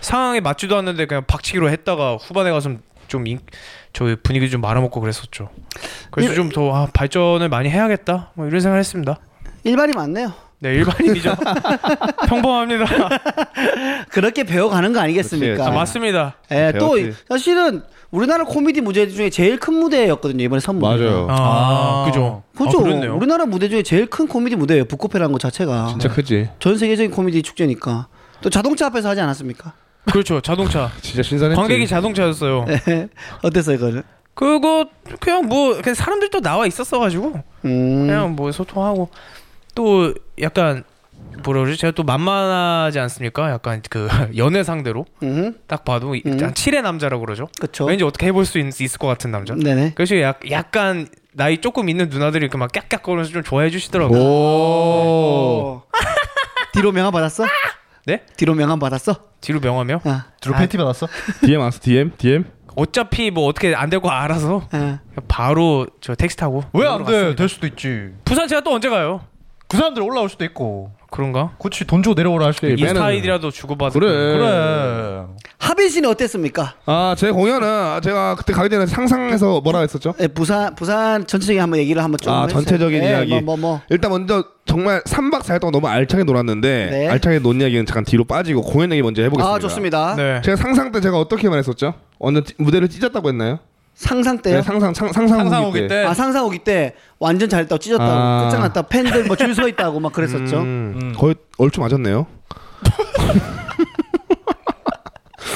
상황에 0.00 0.40
맞지도 0.40 0.76
않는데 0.76 1.06
그냥 1.06 1.24
박치기로 1.26 1.68
했다가 1.70 2.16
후반에 2.16 2.50
가서 2.50 2.70
좀 3.08 3.26
인, 3.26 3.38
저희 3.92 4.16
분위기 4.16 4.48
좀 4.50 4.60
말아먹고 4.62 5.00
그랬었죠. 5.00 5.50
그래서 6.10 6.34
좀 6.34 6.48
더 6.50 6.74
아, 6.74 6.88
발전을 6.92 7.48
많이 7.48 7.68
해야겠다 7.70 8.32
뭐 8.34 8.46
이런 8.46 8.60
생각을 8.60 8.80
했습니다. 8.80 9.18
일반이 9.64 9.92
많네요. 9.92 10.32
네 10.60 10.70
일반인이죠. 10.74 11.34
평범합니다. 12.28 12.86
그렇게 14.10 14.44
배워가는 14.44 14.92
거 14.92 15.00
아니겠습니까? 15.00 15.66
아, 15.66 15.70
맞습니다. 15.70 16.36
예, 16.50 16.72
또 16.78 16.92
배웠지. 16.94 17.16
사실은 17.28 17.82
우리나라 18.10 18.44
코미디 18.44 18.80
무대 18.80 19.08
중에 19.08 19.30
제일 19.30 19.58
큰 19.58 19.74
무대였거든요 19.74 20.44
이번에 20.44 20.60
선무. 20.60 20.80
맞아요. 20.80 21.26
아, 21.28 21.34
아. 21.36 22.04
그죠. 22.06 22.42
그렇죠. 22.56 22.78
아. 22.78 23.14
우리나라 23.14 23.46
무대 23.46 23.68
중에 23.68 23.82
제일 23.82 24.06
큰 24.06 24.26
코미디 24.26 24.56
무대예요. 24.56 24.84
북코페라는 24.84 25.32
거 25.32 25.38
자체가. 25.38 25.88
진짜 25.88 26.08
크지. 26.08 26.48
전 26.58 26.78
세계적인 26.78 27.10
코미디 27.10 27.42
축제니까. 27.42 28.08
또 28.40 28.50
자동차 28.50 28.86
앞에서 28.86 29.08
하지 29.08 29.20
않았습니까? 29.20 29.72
그렇죠. 30.04 30.40
자동차. 30.40 30.90
진짜 31.02 31.22
신선했지. 31.22 31.56
관객이 31.58 31.86
자동차였어요. 31.86 32.64
네. 32.66 33.08
어땠어요, 33.42 33.78
그거는? 33.78 34.02
그거 34.34 34.86
그냥 35.18 35.46
뭐 35.46 35.74
그냥 35.80 35.94
사람들도 35.94 36.40
나와 36.40 36.66
있었어 36.66 36.98
가지고 36.98 37.42
음. 37.64 38.06
그냥 38.06 38.36
뭐 38.36 38.52
소통하고 38.52 39.08
또 39.74 40.12
약간 40.42 40.84
뭐라 41.44 41.60
그러지? 41.62 41.78
제가 41.78 41.90
또 41.92 42.02
만만하지 42.02 42.98
않습니까? 43.00 43.50
약간 43.50 43.82
그 43.90 44.08
연애 44.36 44.62
상대로 44.62 45.06
음. 45.22 45.54
딱 45.66 45.84
봐도 45.84 46.14
이- 46.14 46.22
음. 46.26 46.32
한 46.42 46.52
7의 46.54 46.82
남자라고 46.82 47.24
그러죠. 47.24 47.48
그렇죠. 47.60 47.84
왠지 47.84 48.04
어떻게 48.04 48.26
해볼 48.26 48.44
수 48.44 48.58
있, 48.58 48.64
을것 48.80 49.08
같은 49.08 49.30
남자. 49.30 49.54
네네. 49.54 49.92
그래서 49.94 50.18
약, 50.20 50.40
약간 50.50 51.08
나이 51.32 51.58
조금 51.60 51.88
있는 51.88 52.08
누나들이 52.08 52.42
이렇게 52.44 52.56
막 52.58 52.70
깍깍거리면서 52.72 53.30
좀 53.32 53.42
좋아해 53.42 53.70
주시더라고요. 53.70 54.18
오. 54.20 55.82
뒤로 56.72 56.92
명함 56.92 57.12
받았어? 57.12 57.44
네? 58.06 58.22
뒤로 58.36 58.54
명함 58.54 58.78
받았어? 58.78 59.16
뒤로 59.40 59.60
명하며 59.60 60.00
아. 60.04 60.10
아. 60.46 60.58
팬티 60.58 60.76
받았어? 60.76 61.08
DM 61.44 61.60
왔어. 61.60 61.80
DM. 61.80 62.12
DM. 62.18 62.44
어차피 62.76 63.30
뭐 63.30 63.46
어떻게 63.46 63.74
안 63.74 63.88
될 63.90 64.00
거 64.00 64.10
알아서 64.10 64.68
아. 64.70 64.98
바로 65.28 65.86
저 66.00 66.14
텍스트하고 66.14 66.64
왜 66.74 66.86
안 66.86 67.04
돼? 67.04 67.34
될 67.34 67.48
수도 67.48 67.66
있지. 67.66 68.10
부산 68.24 68.46
제가 68.48 68.60
또 68.60 68.74
언제 68.74 68.88
가요? 68.90 69.22
그 69.68 69.76
사람들 69.78 70.02
올라올 70.02 70.28
수도 70.28 70.44
있고. 70.44 70.92
그런가? 71.10 71.52
그렇지 71.58 71.84
돈 71.86 72.02
주고 72.02 72.14
내려오라 72.14 72.46
할 72.46 72.52
수도 72.52 72.66
있고. 72.68 72.76
빼는- 72.82 72.88
인스타이디라도 72.90 73.50
주고받을 73.50 74.00
그래. 74.00 74.08
그래. 74.38 75.22
하빈 75.58 75.88
씨는 75.88 76.08
어땠습니까? 76.10 76.74
아, 76.86 77.14
제 77.16 77.30
공연은 77.30 78.00
제가 78.02 78.34
그때 78.36 78.52
가기 78.52 78.68
전에 78.70 78.86
상상해서 78.86 79.60
뭐라 79.60 79.80
했었죠? 79.80 80.14
예, 80.20 80.26
부산 80.28 80.74
부산 80.74 81.26
전체적인 81.26 81.60
한번 81.60 81.78
얘기를 81.80 82.02
한번 82.02 82.18
좀 82.20 82.32
아, 82.32 82.42
해주세요. 82.42 82.62
전체적인 82.64 83.02
예, 83.04 83.08
이야기. 83.10 83.30
뭐 83.40 83.40
뭐 83.40 83.56
뭐. 83.56 83.80
일단 83.90 84.10
먼저 84.10 84.44
정말 84.66 85.00
3박 85.02 85.42
4일 85.42 85.60
동안 85.60 85.72
너무 85.72 85.88
알차게 85.88 86.24
놀았는데 86.24 86.88
네. 86.90 87.08
알차게 87.08 87.38
논 87.38 87.60
이야기는 87.60 87.86
잠깐 87.86 88.04
뒤로 88.04 88.24
빠지고 88.24 88.62
공연 88.62 88.90
얘기 88.92 89.02
먼저 89.02 89.22
해보겠습니다. 89.22 89.54
아, 89.54 89.58
좋습니다. 89.58 90.14
네. 90.16 90.40
제가 90.44 90.56
상상 90.56 90.92
때 90.92 91.00
제가 91.00 91.18
어떻게 91.18 91.48
말했었죠? 91.48 91.94
어느 92.18 92.42
티- 92.42 92.54
무대를 92.58 92.88
찢었다고 92.88 93.28
했나요? 93.28 93.58
상상 93.96 94.38
때요? 94.38 94.56
네, 94.56 94.62
상상 94.62 94.92
상, 94.92 95.10
상상, 95.10 95.38
상상 95.38 95.64
오기 95.64 95.88
때. 95.88 96.04
아 96.04 96.12
상상 96.14 96.44
오기 96.44 96.58
때 96.60 96.94
완전 97.18 97.48
잘했다고 97.48 97.78
찢었다고 97.78 98.10
아. 98.12 98.44
끝장났다 98.44 98.82
팬들 98.82 99.24
뭐 99.24 99.36
줄 99.36 99.54
서 99.54 99.66
있다고 99.66 100.00
막 100.00 100.12
그랬었죠. 100.12 100.58
음, 100.60 100.98
음. 101.02 101.14
거의 101.16 101.34
얼추 101.56 101.80
맞았네요. 101.80 102.26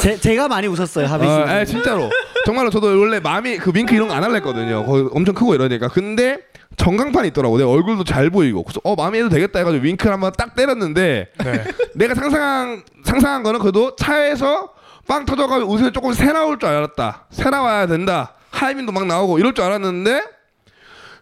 제, 0.00 0.16
제가 0.18 0.48
많이 0.48 0.66
웃었어요 0.66 1.06
하빈 1.06 1.28
씨. 1.28 1.34
아, 1.34 1.60
에, 1.60 1.64
진짜로. 1.66 2.08
정말로 2.46 2.70
저도 2.70 2.86
원래 2.98 3.20
마음이 3.20 3.58
그 3.58 3.70
윙크 3.74 3.94
이런 3.94 4.08
거 4.08 4.14
안 4.14 4.24
할라 4.24 4.34
했거든요. 4.36 4.86
거의 4.86 5.06
엄청 5.12 5.34
크고 5.34 5.54
이러니까. 5.54 5.88
근데 5.88 6.38
전광판이 6.78 7.28
있더라고. 7.28 7.58
내 7.58 7.64
얼굴도 7.64 8.04
잘 8.04 8.30
보이고. 8.30 8.62
그래서 8.62 8.80
어 8.84 8.94
마음에 8.94 9.18
해도 9.18 9.28
되겠다 9.28 9.58
해가지고 9.58 9.84
윙크를 9.84 10.14
한번 10.14 10.32
딱 10.38 10.54
때렸는데 10.54 11.26
네. 11.44 11.64
내가 11.94 12.14
상상한 12.14 12.82
상상한 13.04 13.42
거는 13.42 13.60
그래도 13.60 13.94
차에서 13.96 14.70
빵 15.10 15.24
터져가지고 15.26 15.72
웃음이 15.72 15.90
조금 15.90 16.12
새 16.12 16.30
나올 16.30 16.56
줄 16.56 16.68
알았다. 16.68 17.24
새 17.30 17.50
나와야 17.50 17.88
된다. 17.88 18.34
하이민도 18.52 18.92
막 18.92 19.06
나오고 19.06 19.40
이럴 19.40 19.52
줄 19.54 19.64
알았는데 19.64 20.22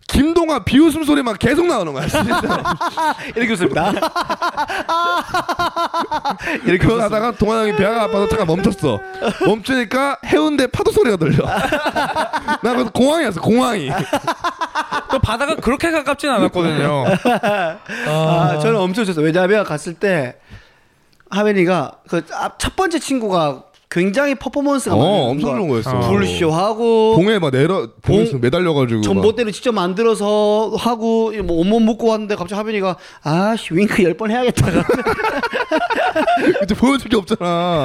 김동아 0.08 0.58
비웃음 0.58 1.04
소리만 1.04 1.38
계속 1.38 1.66
나오는 1.66 1.90
거야. 1.94 2.06
진짜. 2.06 2.36
이렇게 3.34 3.52
웃습니다. 3.54 3.90
이렇게 6.66 6.86
하다가 6.86 7.30
동아 7.32 7.60
형이 7.60 7.76
배가 7.76 8.02
아파서 8.02 8.28
차가 8.28 8.44
멈췄어. 8.44 9.00
멈추니까 9.46 10.18
해운대 10.26 10.66
파도 10.66 10.92
소리가 10.92 11.16
들려. 11.16 11.46
나 11.48 12.58
그래서 12.60 12.90
공황이었어. 12.90 13.40
공황이. 13.40 13.90
또 15.10 15.18
바다가 15.18 15.54
그렇게 15.56 15.90
가깝진 15.90 16.28
않았거든요. 16.28 17.04
아, 18.06 18.58
저는 18.60 18.76
엄청 18.78 19.04
웃었어요. 19.04 19.24
왜냐하면 19.24 19.64
갔을 19.64 19.94
때 19.94 20.36
하빈이가 21.30 21.92
그 22.06 22.22
첫 22.58 22.74
번째 22.76 22.98
친구가 22.98 23.62
굉장히 23.90 24.34
퍼포먼스가. 24.34 24.94
어, 24.94 25.30
엄청 25.30 25.56
좋은 25.56 25.68
거였어. 25.68 25.90
어. 25.96 26.00
불쇼하고 26.10 27.14
봉에 27.16 27.38
막 27.38 27.50
내려 27.50 27.88
봉에서 28.02 28.36
매달려가지고. 28.38 28.98
막. 29.00 29.02
전봇대를 29.04 29.52
직접 29.52 29.72
만들어서 29.72 30.72
하고 30.76 31.32
뭐 31.42 31.58
온몸 31.60 31.84
묶고 31.84 32.06
왔는데 32.08 32.34
갑자기 32.36 32.58
하빈이가 32.58 32.96
아씨 33.22 33.72
윙크 33.74 34.02
열 34.04 34.14
번 34.18 34.30
해야겠다. 34.30 34.66
그때 36.60 36.74
보여줄 36.74 37.08
게 37.10 37.16
없잖아. 37.16 37.84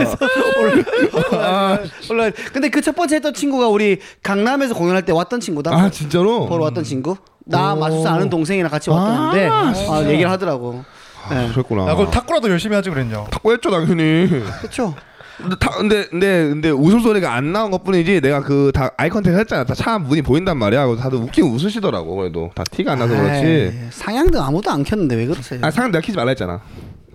올라. 1.31 1.79
올라. 2.09 2.31
근데 2.51 2.69
그 2.69 2.81
첫 2.83 2.95
번째 2.97 3.15
했던 3.15 3.33
친구가 3.33 3.69
우리 3.69 3.99
강남에서 4.21 4.73
공연할 4.73 5.05
때 5.05 5.13
왔던 5.13 5.39
친구다. 5.39 5.71
아 5.73 5.89
진짜로? 5.89 6.47
보러 6.47 6.65
왔던 6.65 6.83
친구. 6.83 7.15
나 7.45 7.73
오. 7.73 7.77
마술사 7.79 8.11
아는 8.11 8.29
동생이랑 8.29 8.69
같이 8.69 8.89
왔다는데 8.89 9.47
아, 9.47 10.03
얘기를 10.09 10.29
하더라고. 10.29 10.83
네. 11.29 11.49
그랬구나. 11.53 11.87
야, 11.89 11.95
그럼 11.95 12.11
탁구라도 12.11 12.49
열심히 12.49 12.75
하지 12.75 12.89
그랬냐? 12.89 13.23
탁구 13.31 13.53
했죠 13.53 13.71
당연히. 13.71 14.27
그렇죠. 14.59 14.93
근데 15.37 15.55
타, 15.59 15.69
근데 15.71 16.05
근데 16.09 16.47
근데 16.49 16.69
웃음소리가 16.69 17.33
안 17.33 17.51
나온 17.51 17.71
것뿐이지 17.71 18.21
내가 18.21 18.41
그 18.41 18.71
다 18.73 18.91
아이 18.97 19.09
컨택 19.09 19.33
했잖아. 19.35 19.63
다 19.63 19.73
차 19.73 19.97
문이 19.97 20.21
보인단 20.21 20.57
말이야. 20.57 20.85
그래서 20.85 21.01
다들 21.01 21.17
웃긴 21.17 21.45
웃으시더라고. 21.45 22.15
그래도 22.15 22.51
다 22.55 22.63
티가 22.69 22.93
안 22.93 22.99
나서 22.99 23.15
그렇지. 23.15 23.45
에이, 23.45 23.71
상향등 23.89 24.39
아무도 24.41 24.69
안 24.71 24.83
켰는데 24.83 25.15
왜 25.15 25.25
그러세요? 25.25 25.59
아 25.63 25.71
상향등 25.71 25.91
내가 25.91 26.01
키지 26.01 26.15
말라 26.15 26.29
했잖아. 26.29 26.61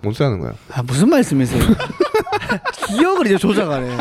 뭔 0.01 0.13
소리 0.13 0.25
하는 0.25 0.39
거야? 0.39 0.53
아, 0.71 0.81
무슨 0.81 1.09
말씀이세요? 1.09 1.61
기억을 2.87 3.25
이제 3.27 3.37
조작하네. 3.37 3.97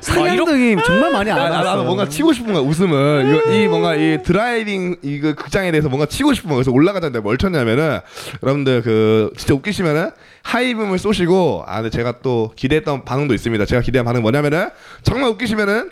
상향등이 0.00 0.76
정말 0.84 1.12
많이 1.12 1.30
안 1.30 1.38
아, 1.38 1.42
나, 1.44 1.48
나왔어. 1.50 1.70
나도 1.70 1.84
뭔가 1.84 2.08
치고 2.08 2.32
싶은 2.32 2.52
거야 2.52 2.62
웃음을 2.62 3.26
이거, 3.44 3.52
이 3.52 3.66
뭔가 3.68 3.94
이 3.94 4.22
드라이빙 4.22 4.96
이거 5.02 5.34
극장에 5.34 5.70
대해서 5.70 5.88
뭔가 5.88 6.06
치고 6.06 6.32
싶은 6.34 6.48
거야 6.48 6.56
그래서 6.56 6.70
올라가자는데 6.70 7.20
뭘 7.20 7.38
쳤냐면은 7.38 8.00
여러분들 8.42 8.82
그 8.82 9.32
진짜 9.36 9.54
웃기시면은 9.54 10.10
하이빔을 10.46 10.98
쏘시고 10.98 11.64
아 11.66 11.82
근데 11.82 11.90
제가 11.90 12.20
또 12.22 12.52
기대했던 12.54 13.04
반응도 13.04 13.34
있습니다 13.34 13.64
제가 13.66 13.82
기대한 13.82 14.04
반응 14.04 14.22
뭐냐면은 14.22 14.70
정말 15.02 15.30
웃기시면은 15.30 15.90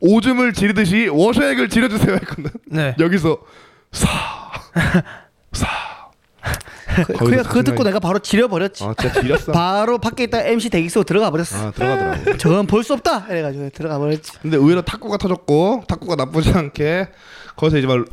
오줌을 0.00 0.52
지르듯이 0.52 1.08
워셔액을 1.08 1.70
지려주세요 1.70 2.14
했거든 2.16 2.50
네. 2.66 2.94
여기서 3.00 3.38
사 3.90 4.08
사. 5.52 5.66
그, 7.06 7.12
거기서 7.14 7.42
그거 7.44 7.62
듣고 7.64 7.82
내가 7.82 7.98
바로 7.98 8.18
지려버렸지. 8.20 8.84
아 8.84 8.94
진짜 8.96 9.20
지렸어. 9.20 9.50
바로 9.52 9.98
밖에 9.98 10.24
있다 10.24 10.42
MC 10.44 10.68
대기 10.70 10.88
속 10.88 11.04
들어가 11.04 11.30
버렸어. 11.30 11.68
아 11.68 11.70
들어가더라고. 11.72 12.36
저건 12.36 12.66
볼 12.68 12.84
수 12.84 12.92
없다. 12.92 13.26
이래가지고 13.30 13.70
들어가 13.70 13.98
버렸지. 13.98 14.30
근데 14.42 14.56
의외로 14.56 14.82
탁구가 14.82 15.16
터졌고 15.16 15.84
탁구가 15.88 16.14
나쁘지 16.16 16.50
않게 16.52 17.08
거기서 17.56 17.78
이제 17.78 17.86
막 17.88 18.04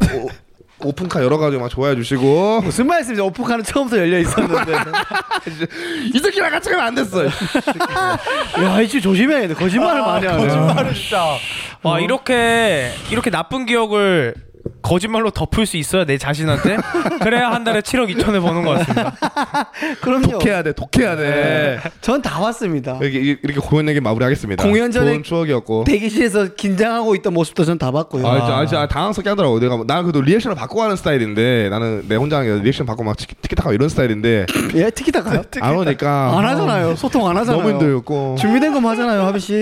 오, 0.83 0.89
오픈카 0.89 1.23
여러 1.23 1.37
가지 1.37 1.57
막 1.57 1.69
좋아해 1.69 1.95
주시고 1.95 2.61
무슨 2.61 2.87
말씀이죠? 2.87 3.25
오픈카는 3.27 3.63
처음부터 3.63 3.97
열려 3.99 4.19
있었는데. 4.19 4.73
이 6.13 6.19
새끼랑 6.19 6.51
같이 6.51 6.69
가면 6.69 6.85
안 6.85 6.95
됐어. 6.95 7.25
야, 7.25 8.81
이씨 8.81 9.01
조심해야 9.01 9.47
돼. 9.47 9.53
거짓말을 9.53 10.01
많이 10.01 10.27
하네. 10.27 10.47
거짓말을 10.47 10.93
진짜. 10.93 11.35
아 11.83 11.99
이렇게 11.99 12.91
이렇게 13.09 13.29
나쁜 13.29 13.65
기억을 13.65 14.33
거짓말로 14.81 15.29
덮을 15.31 15.65
수 15.65 15.77
있어야 15.77 16.05
내 16.05 16.17
자신한테 16.17 16.77
그래야 17.21 17.51
한 17.51 17.63
달에 17.63 17.81
7억 17.81 18.13
2천을 18.15 18.41
버는 18.41 18.63
것 18.63 18.71
같습니다. 18.79 19.15
그럼요. 20.01 20.39
독해야 20.39 20.63
돼, 20.63 20.73
독해야 20.73 21.15
돼. 21.15 21.79
전다 22.01 22.39
왔습니다. 22.41 22.97
이렇게 23.01 23.19
이렇게 23.43 23.59
공연 23.59 23.87
얘기 23.89 23.99
마무리하겠습니다. 23.99 24.63
공연 24.63 24.91
전에 24.91 25.11
좋은 25.11 25.23
추억이었고. 25.23 25.83
대기실에서 25.85 26.55
긴장하고 26.55 27.15
있던 27.15 27.33
모습도 27.33 27.65
전 27.65 27.77
다 27.81 27.89
봤고요. 27.89 28.27
아, 28.27 28.37
진짜, 28.39 28.55
아, 28.57 28.65
진짜 28.65 28.87
당황스럽게 28.87 29.29
하더라고. 29.29 29.59
내가 29.59 29.75
뭐- 29.75 29.85
나는 29.87 30.03
그래도 30.03 30.21
리액션을 30.21 30.55
바꿔 30.55 30.83
하는 30.83 30.95
스타일인데 30.95 31.69
나는 31.69 32.03
내 32.07 32.15
혼자 32.15 32.37
하는 32.37 32.57
게 32.57 32.63
리액션 32.63 32.85
바꿔 32.85 33.03
막 33.03 33.15
티키- 33.17 33.35
티키타카 33.41 33.71
이런 33.73 33.89
스타일인데 33.89 34.45
예, 34.75 34.89
티키타카요? 34.91 35.41
안 35.61 35.75
오니까 35.77 36.37
안 36.37 36.45
하잖아요. 36.45 36.95
소통 36.95 37.27
안 37.27 37.37
하잖아요. 37.37 37.61
너무 37.61 37.71
힘들고 37.73 38.35
준비된 38.39 38.73
것만 38.73 38.91
하잖아요, 38.91 39.21
하비 39.23 39.39
씨. 39.39 39.53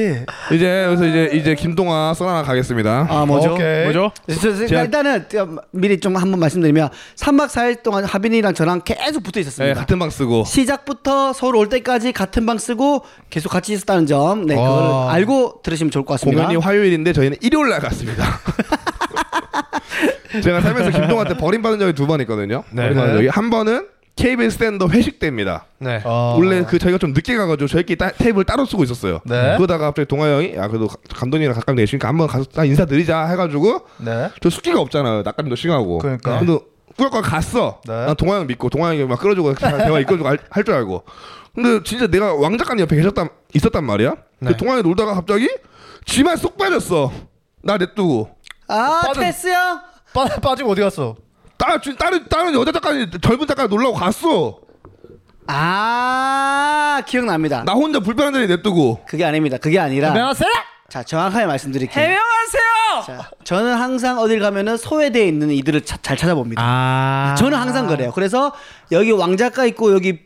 이제 0.52 0.84
그래서 0.88 1.06
이제 1.06 1.30
이제 1.34 1.56
김동아 1.56 2.14
써나 2.14 2.44
가겠습니다. 2.44 3.08
아, 3.10 3.26
뭐죠? 3.26 3.54
오케이. 3.54 3.84
뭐죠? 3.86 4.12
저, 4.28 4.36
저, 4.36 4.50
제가- 4.66 4.68
일단은 5.16 5.58
미리 5.72 6.00
좀 6.00 6.16
한번 6.16 6.40
말씀드리면 6.40 6.90
3박 7.16 7.48
4일 7.48 7.84
동안 7.84 8.06
하빈이랑 8.06 8.54
저랑 8.54 8.82
계속 8.86 9.24
붙어 9.24 9.36
네, 9.36 9.42
있었습니다. 9.42 9.80
같은 9.80 10.00
방 10.00 10.10
쓰고 10.10 10.46
시작부터 10.46 11.34
서울 11.34 11.56
올 11.56 11.70
때까지 11.70 12.12
같은 12.12 12.46
방 12.46 12.58
쓰고 12.58 13.04
계속 13.30 13.50
같이 13.50 13.74
있었다는 13.74 14.06
점, 14.06 14.46
네, 14.46 14.56
그걸 14.56 14.70
와. 14.70 15.12
알고 15.14 15.62
들으시면 15.64 15.92
좋을 15.92 16.06
것 16.06 16.14
같습니다. 16.16 16.44
공연이 16.44 16.62
화요일인데 16.64 17.14
저희는 17.14 17.38
일요일 17.42 17.70
날 17.70 17.80
갔습니다. 17.82 18.24
제가 20.44 20.62
살면서 20.62 20.92
김동아한테 20.92 21.38
버림받은 21.38 21.80
적이 21.80 21.94
두 21.94 22.08
번 22.08 22.22
있거든요. 22.22 22.64
네. 22.72 22.94
적이 22.94 23.28
한 23.28 23.50
번은 23.50 23.88
KBS 24.20 24.56
스탠더 24.56 24.88
회식 24.90 25.20
때입니다. 25.20 25.66
네. 25.80 26.02
어. 26.04 26.36
원래 26.38 26.64
그 26.66 26.78
저희가 26.78 26.98
좀 26.98 27.14
늦게 27.14 27.36
가가지고 27.38 27.68
저희끼리 27.68 27.98
따, 27.98 28.12
테이블 28.12 28.44
따로 28.44 28.66
쓰고 28.66 28.84
있었어요. 28.84 29.22
네. 29.24 29.56
그러다가 29.58 29.86
갑자기 29.88 30.08
동아 30.08 30.26
형이 30.28 30.56
야 30.56 30.68
그래도 30.68 30.88
가- 30.88 30.96
감독님이랑 31.16 31.56
가까이 31.56 31.76
내시니까 31.76 32.08
한번 32.08 32.28
가서 32.28 32.44
딱 32.46 32.66
인사드리자 32.66 33.28
해가지고 33.28 33.82
네. 33.98 34.30
저 34.42 34.50
숙기가 34.50 34.80
없잖아요. 34.82 35.22
낯가림도 35.24 35.56
심하고. 35.56 36.00
그러니까. 36.00 36.40
근데 36.40 36.60
꾸역꾸역 36.98 37.24
갔어. 37.24 37.82
네. 37.88 38.06
난 38.08 38.16
동아 38.16 38.36
형 38.38 38.48
믿고 38.48 38.70
동아 38.70 38.90
형이 38.90 39.06
막 39.06 39.20
끌어주고 39.20 39.56
대화 39.56 40.00
이끌어주고 40.00 40.28
할 40.50 40.64
줄 40.66 40.74
알고. 40.74 41.04
근데 41.56 41.82
진짜 41.84 42.08
내가 42.08 42.34
왕 42.36 42.58
작가님 42.58 42.84
옆에 42.84 42.96
계셨단 42.98 43.30
있었단 43.54 43.84
말이야. 43.86 44.16
네. 44.40 44.52
그 44.52 44.58
동아 44.58 44.74
형이 44.74 44.84
놀다가 44.84 45.14
갑자기 45.14 45.50
지만 46.06 46.36
쏙 46.36 46.58
빠졌어. 46.58 47.12
나 47.64 47.78
냅두고. 47.78 48.30
아, 48.68 49.02
빠진- 49.06 49.24
테스요? 49.24 49.56
빠, 50.14 50.26
빠지고 50.26 50.72
어디 50.72 50.82
갔어? 50.82 51.16
다른 51.78 51.96
다른 51.98 52.28
다른 52.28 52.54
여자 52.56 52.72
작가님 52.72 53.12
젊은 53.22 53.46
작가 53.46 53.68
놀라고 53.68 53.94
갔어. 53.94 54.60
아, 55.46 57.02
기억납니다. 57.08 57.64
나 57.66 57.74
혼자 57.74 58.00
불편한 58.00 58.34
자리 58.34 58.48
냅두고. 58.48 59.04
그게 59.08 59.24
아닙니다. 59.26 59.58
그게 59.58 59.80
아니라 59.80 60.10
안녕하세요. 60.10 60.50
자, 60.90 61.04
정확하게 61.04 61.46
말씀드릴게요. 61.46 62.04
해명하세요. 62.04 63.04
자, 63.06 63.30
저는 63.44 63.76
항상 63.76 64.18
어딜 64.20 64.40
가면은 64.40 64.78
소외되어 64.78 65.24
있는 65.24 65.52
이들을 65.52 65.86
차- 65.86 65.98
잘 66.02 66.18
찾아봅니다. 66.18 66.60
아. 66.64 67.36
저는 67.38 67.58
항상 67.58 67.86
그래요. 67.88 68.12
그래서 68.16 68.52
여기 68.92 69.12
왕 69.12 69.38
작가 69.38 69.66
있고 69.66 69.94
여기 69.94 70.22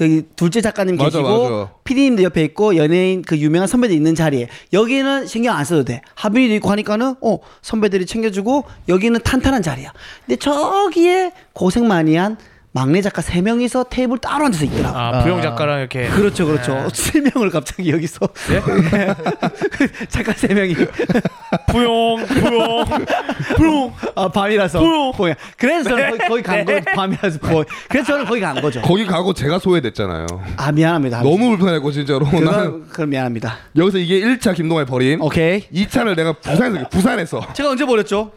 여기 0.00 0.22
둘째 0.36 0.60
작가님 0.60 0.96
맞아, 0.96 1.18
계시고 1.18 1.50
맞아. 1.50 1.72
PD님도 1.84 2.22
옆에 2.22 2.42
있고 2.44 2.76
연예인 2.76 3.22
그 3.22 3.36
유명한 3.38 3.66
선배들 3.66 3.94
있는 3.94 4.14
자리에 4.14 4.48
여기는 4.72 5.26
신경 5.26 5.56
안 5.56 5.64
써도 5.64 5.84
돼. 5.84 6.02
하빈이도 6.14 6.54
있고 6.56 6.70
하니까는 6.70 7.16
어 7.20 7.38
선배들이 7.62 8.06
챙겨주고 8.06 8.64
여기는 8.88 9.20
탄탄한 9.22 9.62
자리야. 9.62 9.92
근데 10.26 10.36
저기에 10.36 11.32
고생 11.52 11.88
많이 11.88 12.16
한 12.16 12.36
막내 12.72 13.00
작가 13.00 13.22
세 13.22 13.40
명이서 13.40 13.84
테이블 13.84 14.18
따로 14.18 14.44
앉아서 14.46 14.64
있더라고. 14.66 14.96
아 14.96 15.22
부영 15.22 15.40
작가랑 15.42 15.80
이렇게 15.80 16.06
그렇죠, 16.08 16.46
그렇죠. 16.46 16.88
세 16.92 17.20
명을 17.20 17.50
갑자기 17.50 17.90
여기서 17.90 18.28
작가 20.08 20.32
세 20.34 20.48
명이 20.48 20.74
부영 21.70 22.26
부영 22.26 22.84
부영 23.56 23.92
아 24.14 24.28
밤이라서. 24.28 24.80
보여. 25.16 25.34
그래서 25.56 25.88
저는 25.88 26.10
거기, 26.10 26.28
거기 26.28 26.42
간 26.42 26.64
네. 26.64 26.80
거 26.80 26.92
밤이라서 26.92 27.38
보여. 27.38 27.64
그래서 27.88 28.06
저는 28.12 28.26
거기 28.26 28.40
간 28.40 28.60
거죠. 28.60 28.82
거기 28.82 29.06
가고 29.06 29.32
제가 29.32 29.58
소외됐잖아요. 29.58 30.26
아 30.56 30.70
미안합니다. 30.70 31.22
너무 31.22 31.48
불편했고 31.56 31.90
진짜로. 31.90 32.26
나는 32.26 32.42
그건 32.42 32.88
그럼 32.88 33.10
미안합니다. 33.10 33.56
여기서 33.76 33.98
이게 33.98 34.20
1차 34.20 34.54
김동아의 34.54 34.86
버림. 34.86 35.22
오케이. 35.22 35.62
2차를 35.70 36.14
내가 36.16 36.34
부산에서 36.34 36.88
부산에서 36.90 37.52
제가 37.54 37.70
언제 37.70 37.84
버렸죠? 37.86 38.30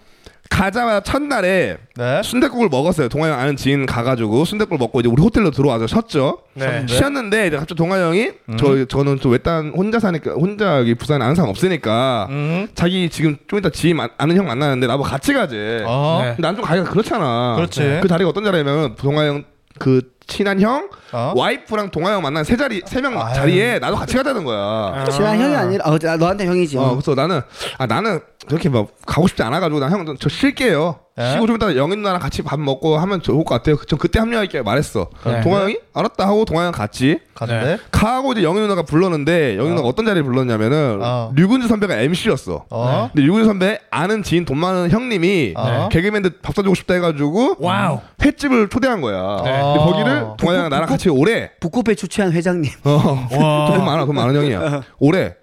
가자마자 0.52 1.00
첫날에 1.00 1.78
네. 1.96 2.22
순대국을 2.24 2.68
먹었어요. 2.70 3.08
동아 3.08 3.30
형 3.32 3.40
아는 3.40 3.56
지인 3.56 3.86
가가지고 3.86 4.44
순대국을 4.44 4.78
먹고 4.78 5.00
이제 5.00 5.08
우리 5.10 5.22
호텔로 5.24 5.50
들어와서 5.52 5.88
쉬었죠. 5.88 6.40
네. 6.56 6.86
쉬었는데 6.88 7.48
이제 7.48 7.56
갑자기 7.58 7.78
동아 7.78 7.98
형이 8.00 8.32
저 8.60 8.86
저는 8.86 9.20
또 9.20 9.30
외딴 9.30 9.72
혼자 9.76 10.00
사니까 10.00 10.32
혼자 10.34 10.78
여기 10.80 10.94
부산에 10.94 11.24
아는 11.24 11.36
사람 11.36 11.50
없으니까 11.50 12.28
음. 12.30 12.68
자기 12.76 13.10
지금 13.10 13.38
좀 13.48 13.60
이따 13.60 13.70
지인 13.70 13.96
만- 13.96 14.10
아는 14.18 14.36
형 14.36 14.46
만나는데 14.46 14.88
나보고 14.88 15.08
같이 15.08 15.34
가재. 15.34 15.84
어. 15.88 16.20
네. 16.24 16.36
난좀 16.38 16.64
가기가 16.66 16.90
그렇잖아. 16.90 17.54
그렇지. 17.56 18.00
그 18.02 18.08
자리가 18.10 18.30
어떤 18.30 18.44
자리냐면 18.44 18.96
동아 18.96 19.26
형그 19.26 20.02
친한 20.32 20.62
형 20.62 20.88
어? 21.12 21.34
와이프랑 21.36 21.92
동아 21.92 22.14
형 22.14 22.22
만난 22.22 22.44
세 22.46 22.56
자리 22.56 22.82
세 22.86 23.02
명. 23.02 23.14
자리에 23.34 23.80
나도 23.80 23.98
같이 23.98 24.16
가자는 24.16 24.46
거야. 24.46 25.04
친한 25.12 25.40
형이 25.40 25.54
아니라 25.56 25.84
어, 25.86 26.00
나- 26.00 26.16
너한테 26.16 26.46
형이지. 26.46 26.78
어, 26.78 26.92
그래서 26.92 27.14
나는 27.16 27.42
아 27.78 27.86
나는 27.86 28.22
그렇게 28.48 28.70
막 28.70 28.88
가고 29.06 29.28
싶지 29.28 29.44
않아가지고 29.44 29.80
나 29.82 29.90
형 29.90 30.17
저 30.17 30.30
쉴게요. 30.30 30.96
예? 31.20 31.32
쉬고 31.34 31.46
좀 31.46 31.58
이따 31.58 31.76
영인 31.76 32.00
누나랑 32.00 32.22
같이 32.22 32.42
밥 32.42 32.58
먹고 32.60 32.98
하면 32.98 33.22
좋을 33.22 33.44
것 33.44 33.54
같아요. 33.56 33.76
전 33.86 34.00
그때 34.00 34.20
합류할게 34.20 34.62
말했어. 34.62 35.10
네. 35.26 35.42
동아 35.42 35.60
형이 35.64 35.78
알았다 35.94 36.26
하고 36.26 36.46
동아 36.46 36.66
형 36.66 36.72
같이 36.72 37.20
갔는데. 37.36 37.78
가고 37.92 38.32
이제 38.32 38.44
영인 38.44 38.62
누나가 38.64 38.82
불렀는데 38.84 39.58
영인 39.58 39.72
누나가 39.72 39.90
어떤 39.90 40.06
자리에 40.06 40.24
불렀냐면은 40.24 41.00
어. 41.04 41.34
류근주 41.36 41.68
선배가 41.68 41.96
MC였어. 41.98 42.66
어. 42.70 43.10
근데 43.14 43.26
류근주 43.28 43.46
선배 43.46 43.80
아는 43.92 44.24
지인 44.24 44.46
돈 44.46 44.58
많은 44.58 44.90
형님이 44.90 45.54
어. 45.58 45.90
개그맨들 45.92 46.40
밥 46.42 46.56
사주고 46.56 46.74
싶다 46.76 46.94
해가지고 46.96 47.58
와우. 47.60 48.00
횟집을 48.24 48.70
초대한 48.70 49.02
거야. 49.02 49.42
네. 49.44 49.52
근데 49.52 49.80
어. 49.80 49.86
거기를 49.86 50.21
동아 50.38 50.54
형이랑 50.54 50.70
나랑 50.70 50.88
같이 50.88 51.10
오래. 51.10 51.52
북구배 51.60 51.96
주최한 51.96 52.32
회장님. 52.32 52.72
어. 52.84 53.28
와. 53.38 53.66
돈 53.76 53.86
많아, 53.86 54.06
돈 54.06 54.16
많은 54.16 54.36
형이야. 54.36 54.82
오래. 55.00 55.36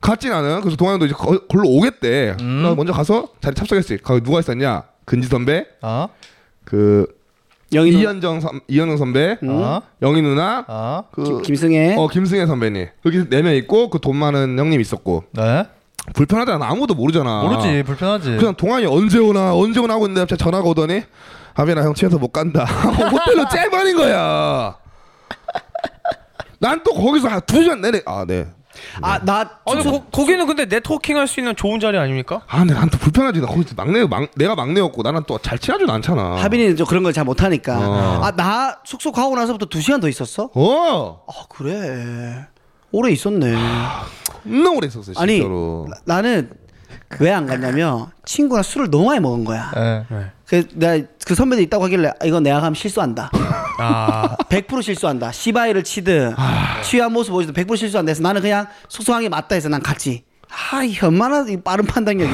갔지 0.00 0.28
나는. 0.28 0.60
그래서 0.60 0.76
동아 0.76 0.92
형도 0.92 1.06
이제 1.06 1.14
거, 1.14 1.38
걸로 1.46 1.68
오겠대. 1.68 2.36
음. 2.40 2.62
나 2.62 2.74
먼저 2.74 2.92
가서 2.92 3.28
자리 3.40 3.54
참석했지. 3.54 3.98
거기 3.98 4.22
누가 4.22 4.40
있었냐? 4.40 4.84
근지 5.04 5.26
선배, 5.28 5.66
어. 5.82 6.08
그 6.64 7.06
영희 7.72 7.90
누나. 7.92 8.02
이현정 8.02 8.40
선 8.40 8.60
이현정 8.68 8.96
선배, 8.96 9.38
음. 9.42 9.48
어. 9.50 9.82
영희 10.02 10.20
누나, 10.22 10.64
어. 10.68 11.04
그 11.12 11.22
김, 11.24 11.42
김승혜. 11.42 11.96
어 11.96 12.08
김승혜 12.08 12.46
선배님. 12.46 12.88
여기 13.06 13.28
네 13.28 13.42
명 13.42 13.54
있고 13.54 13.88
그 13.90 13.98
돈 14.00 14.16
많은 14.16 14.58
형님 14.58 14.80
있었고 14.80 15.24
네. 15.32 15.64
불편하잖아. 16.14 16.64
아무도 16.68 16.94
모르잖아. 16.94 17.42
모르지. 17.42 17.82
불편하지. 17.84 18.36
그냥 18.36 18.54
동환이 18.54 18.86
언제 18.86 19.18
오나 19.18 19.54
언제 19.54 19.80
오나 19.80 19.94
하고 19.94 20.04
있는데 20.06 20.20
갑자기 20.20 20.42
전화가 20.44 20.68
오더니 20.68 21.02
아비나 21.56 21.82
형 21.82 21.94
취해서 21.94 22.18
못 22.18 22.28
간다. 22.32 22.64
호텔로 23.10 23.48
째버린 23.48 23.96
거야. 23.96 24.76
난 26.58 26.82
또 26.82 26.92
거기서 26.94 27.28
한두 27.28 27.62
시간 27.62 27.80
내내 27.80 28.02
아 28.06 28.24
네. 28.26 28.46
아, 29.00 29.18
나 29.24 29.58
아니 29.66 29.82
거, 29.82 30.04
거기는 30.12 30.46
근데 30.46 30.66
네트워킹 30.66 31.16
할 31.16 31.26
수 31.26 31.40
있는 31.40 31.56
좋은 31.56 31.80
자리 31.80 31.96
아닙니까? 31.96 32.42
아, 32.46 32.58
근데 32.58 32.74
난또 32.74 32.98
불편하지. 32.98 33.40
나 33.40 33.46
거기서 33.46 33.74
막내, 33.74 34.04
막, 34.06 34.28
내가 34.36 34.54
막내였고, 34.54 35.02
나는 35.02 35.22
또 35.26 35.38
잘 35.38 35.58
친하지도 35.58 35.90
않잖아. 35.90 36.36
하빈이는 36.42 36.76
좀 36.76 36.86
그런 36.86 37.02
걸 37.02 37.12
잘 37.14 37.24
못하니까. 37.24 37.78
어. 37.78 38.20
아, 38.22 38.32
나 38.36 38.78
숙소 38.84 39.12
가고 39.12 39.34
나서부터 39.34 39.64
두 39.66 39.80
시간 39.80 39.98
더 40.00 40.08
있었어? 40.10 40.50
어! 40.54 41.22
아, 41.26 41.32
그래. 41.48 42.46
오래 42.92 43.10
있었네. 43.12 43.54
겁나 44.44 44.70
오래 44.72 44.88
있었어, 44.88 45.12
아니, 45.16 45.36
진짜로. 45.36 45.86
나, 46.04 46.16
나는 46.16 46.50
왜 47.20 47.30
안 47.32 47.46
갔냐면 47.46 48.06
친구랑 48.24 48.62
술을 48.62 48.90
너무 48.90 49.06
많이 49.06 49.20
먹은 49.20 49.44
거야. 49.44 49.70
예. 49.76 50.04
그 50.46 50.66
내가 50.74 51.06
그 51.26 51.34
선배들 51.34 51.62
있다고 51.64 51.84
하길래 51.84 52.08
아, 52.20 52.24
이건 52.24 52.42
내가 52.42 52.60
가면 52.60 52.74
실수한다. 52.74 53.30
아. 53.78 54.36
100% 54.48 54.82
실수한다. 54.82 55.32
시바이를 55.32 55.82
치든 55.82 56.34
취한 56.82 57.12
모습 57.12 57.32
보여도 57.32 57.52
100% 57.52 57.76
실수한다 57.76 58.10
해서 58.10 58.22
나는 58.22 58.40
그냥 58.42 58.66
항이 59.12 59.28
맞다 59.28 59.54
해서 59.54 59.68
난 59.68 59.82
갔지. 59.82 60.24
아, 60.72 60.82
이 60.84 60.96
얼마나 61.02 61.44
이 61.48 61.56
빠른 61.60 61.84
판단력이. 61.84 62.30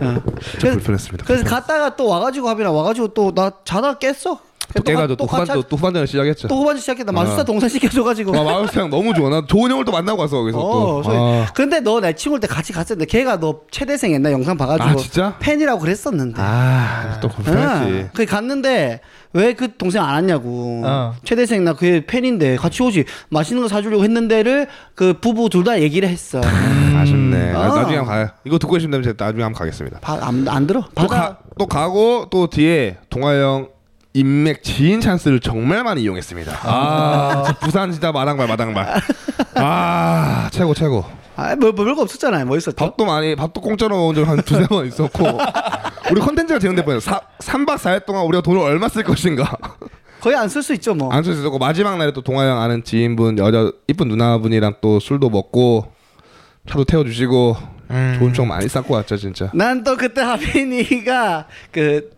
어. 0.00 0.22
진짜 0.52 0.70
불편했습니다. 0.72 1.24
그래서 1.26 1.44
갔다가 1.44 1.96
또 1.96 2.06
와가지고 2.08 2.48
하빈아 2.48 2.70
와가지고 2.70 3.08
또 3.14 3.32
나 3.34 3.50
자다 3.64 3.94
가 3.94 3.98
깼어. 3.98 4.38
또 4.74 4.82
깨가지고 4.82 5.16
또 5.16 5.26
똑같이 5.26 5.50
후반 5.52 5.64
또 5.68 5.76
후반전을 5.76 6.06
시작했죠. 6.06 6.48
또 6.48 6.56
후반전 6.56 6.80
시작했다. 6.80 7.12
마술사 7.12 7.42
어. 7.42 7.44
동생 7.44 7.68
시켜줘가지고. 7.68 8.32
와 8.32 8.42
마우스랑 8.44 8.90
너무 8.90 9.12
좋아. 9.14 9.28
나 9.30 9.44
좋은 9.46 9.70
형을 9.70 9.84
또 9.84 9.92
만나고 9.92 10.20
왔어 10.22 10.36
거기서 10.38 10.58
어, 10.58 11.02
또. 11.02 11.10
아, 11.10 11.46
근데 11.54 11.80
너 11.80 12.00
내 12.00 12.12
친구일 12.14 12.40
때 12.40 12.46
같이 12.46 12.72
갔었는데 12.72 13.06
걔가 13.10 13.38
너 13.40 13.60
최대생 13.70 14.12
옛날 14.12 14.32
영상 14.32 14.56
봐가지고 14.56 14.88
아, 14.88 14.96
진짜? 14.96 15.36
팬이라고 15.40 15.80
그랬었는데. 15.80 16.40
아, 16.40 17.18
또 17.20 17.28
검색했지. 17.28 18.10
그 18.14 18.24
갔는데 18.26 19.00
왜 19.32 19.52
그 19.54 19.76
동생 19.76 20.02
안 20.02 20.14
왔냐고. 20.14 20.82
어. 20.84 21.14
최대생 21.24 21.64
나 21.64 21.74
그 21.74 22.02
팬인데 22.06 22.56
같이 22.56 22.82
오지. 22.82 23.04
맛있는 23.30 23.62
거 23.62 23.68
사주려고 23.68 24.02
했는데를 24.04 24.66
그 24.94 25.14
부부 25.20 25.48
둘 25.50 25.64
다 25.64 25.80
얘기를 25.80 26.08
했어. 26.08 26.40
아쉽네. 26.40 27.52
아, 27.54 27.60
아. 27.60 27.68
나중에 27.68 27.96
한번 27.98 28.06
가요. 28.06 28.28
이거 28.44 28.58
듣고 28.58 28.72
계시면 28.74 29.02
제가 29.02 29.24
나중에 29.24 29.42
한번 29.42 29.58
가겠습니다. 29.58 30.00
바, 30.00 30.14
안, 30.20 30.46
안 30.48 30.66
들어. 30.66 30.84
또. 30.94 31.06
가, 31.06 31.38
또 31.58 31.66
가고 31.66 32.26
또 32.30 32.46
뒤에 32.48 32.96
동아 33.10 33.32
형 33.34 33.68
인맥 34.12 34.62
지인 34.62 35.00
찬스를 35.00 35.40
정말 35.40 35.84
많이 35.84 36.02
이용했습니다. 36.02 36.58
아, 36.64 37.42
진짜 37.44 37.58
부산 37.60 37.92
진짜 37.92 38.10
마당발 38.12 38.48
마당발. 38.48 39.00
아 39.54 40.48
최고 40.52 40.74
최고. 40.74 41.04
아, 41.36 41.54
뭐, 41.56 41.72
뭐 41.72 41.84
별거 41.84 42.02
없었잖아요. 42.02 42.44
뭐 42.44 42.56
있었죠? 42.56 42.74
밥도 42.76 43.04
많이 43.06 43.34
밥도 43.36 43.60
공짜로 43.60 43.96
먹은 43.96 44.14
적한 44.16 44.42
두세 44.42 44.66
번 44.66 44.86
있었고 44.86 45.24
우리 46.10 46.20
컨텐츠가 46.20 46.58
제공될 46.58 46.84
뻔했어. 46.84 47.20
3박 47.38 47.76
4일 47.76 48.04
동안 48.04 48.24
우리가 48.26 48.42
돈을 48.42 48.60
얼마 48.60 48.88
쓸 48.88 49.04
것인가 49.04 49.56
거의 50.20 50.36
안 50.36 50.48
쓸 50.48 50.62
수 50.62 50.74
있죠, 50.74 50.94
뭐. 50.94 51.10
안 51.12 51.22
쓸 51.22 51.32
수 51.34 51.40
있었고 51.40 51.58
마지막 51.58 51.96
날에 51.96 52.12
또 52.12 52.20
동아 52.20 52.46
형 52.46 52.60
아는 52.60 52.84
지인분 52.84 53.38
여자 53.38 53.70
이쁜 53.88 54.08
누나분이랑 54.08 54.74
또 54.82 54.98
술도 55.00 55.30
먹고 55.30 55.92
차도 56.68 56.84
태워주시고 56.84 57.56
음. 57.90 58.16
좋은 58.18 58.32
추억 58.34 58.46
많이 58.48 58.68
쌓고 58.68 58.92
왔죠 58.94 59.16
진짜. 59.16 59.50
난 59.54 59.82
또 59.82 59.96
그때 59.96 60.20
하빈이가 60.20 61.46
그 61.72 62.10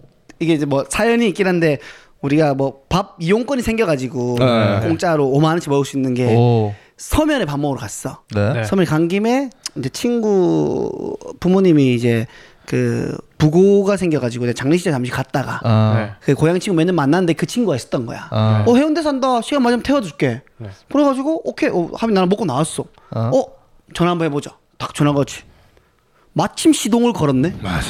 이게 0.42 0.54
이제 0.54 0.66
뭐 0.66 0.84
사연이 0.88 1.28
있긴 1.28 1.46
한데 1.46 1.78
우리가 2.20 2.54
뭐 2.54 2.82
밥 2.88 3.16
이용권이 3.20 3.62
생겨가지고 3.62 4.36
네. 4.38 4.80
공짜로 4.82 5.26
5만 5.30 5.44
원씩 5.44 5.70
먹을 5.70 5.84
수 5.84 5.96
있는 5.96 6.14
게 6.14 6.34
오. 6.36 6.74
서면에 6.96 7.44
밥 7.46 7.58
먹으러 7.58 7.80
갔어. 7.80 8.22
네. 8.34 8.52
네. 8.52 8.64
서면에 8.64 8.86
간 8.86 9.08
김에 9.08 9.50
이제 9.76 9.88
친구 9.88 11.16
부모님이 11.40 11.94
이제 11.94 12.26
그 12.66 13.16
부고가 13.38 13.96
생겨가지고 13.96 14.52
장례식장 14.52 14.92
잠시 14.92 15.10
갔다가 15.10 15.60
아. 15.64 15.94
네. 15.96 16.12
그 16.20 16.34
고향 16.34 16.60
친구 16.60 16.76
몇 16.76 16.84
년 16.84 16.94
만났는데 16.94 17.32
그 17.32 17.46
친구가 17.46 17.74
있었던 17.76 18.06
거야. 18.06 18.28
아. 18.30 18.64
어 18.68 18.76
해운대 18.76 19.02
산다 19.02 19.40
시간 19.40 19.62
맞으면 19.62 19.82
태워줄게. 19.82 20.42
네. 20.58 20.68
그래가지고 20.92 21.48
오케이 21.48 21.70
어, 21.70 21.90
하빈 21.94 22.14
나랑 22.14 22.28
먹고 22.28 22.44
나왔어. 22.44 22.84
어. 23.14 23.20
어 23.34 23.44
전화 23.94 24.12
한번 24.12 24.26
해보자. 24.26 24.56
딱 24.78 24.94
전화 24.94 25.12
거지. 25.12 25.40
마침 26.34 26.72
시동을 26.72 27.12
걸었네. 27.14 27.56
맞아. 27.62 27.88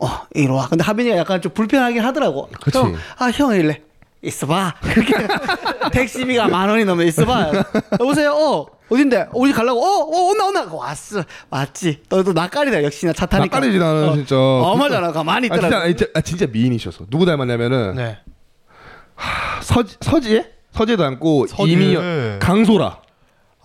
어 0.00 0.20
이리 0.34 0.48
와. 0.48 0.68
근데 0.68 0.84
하빈이가 0.84 1.16
약간 1.16 1.40
좀 1.42 1.52
불편하긴 1.52 2.00
하더라고. 2.02 2.48
그치. 2.62 2.78
형, 2.78 2.94
아 3.18 3.30
형 3.30 3.54
이래. 3.54 3.82
있어봐. 4.22 4.74
그렇게 4.82 5.14
택시비가 5.92 6.48
만 6.48 6.68
원이 6.68 6.84
넘어 6.84 7.02
있어봐. 7.04 7.52
여보세요. 8.00 8.32
어 8.32 8.66
어딘데? 8.90 9.28
어디 9.32 9.52
가려고? 9.52 9.80
어, 9.80 10.00
어 10.04 10.30
온나 10.30 10.46
온나. 10.46 10.66
왔어. 10.72 11.22
왔지. 11.50 12.02
너도 12.08 12.32
낯가리다 12.32 12.82
역시나 12.82 13.12
차 13.12 13.26
타니까. 13.26 13.56
낯가리지 13.58 13.78
나는 13.78 14.08
어, 14.08 14.14
진짜. 14.14 14.36
어마잖아. 14.36 15.12
가만히 15.12 15.48
아 15.50 15.54
있더라고. 15.56 15.68
진짜, 15.70 15.78
아, 15.78 15.86
진짜, 15.86 16.06
아, 16.14 16.20
진짜 16.20 16.46
미인이셨어. 16.50 17.04
누구 17.10 17.26
닮았냐면은 17.26 17.94
네. 17.96 18.18
서지 19.62 19.96
서지에 20.00 20.46
서지에 20.72 20.96
닮고 20.96 21.46
서지에. 21.48 21.72
이미연 21.74 22.38
강소라. 22.40 23.00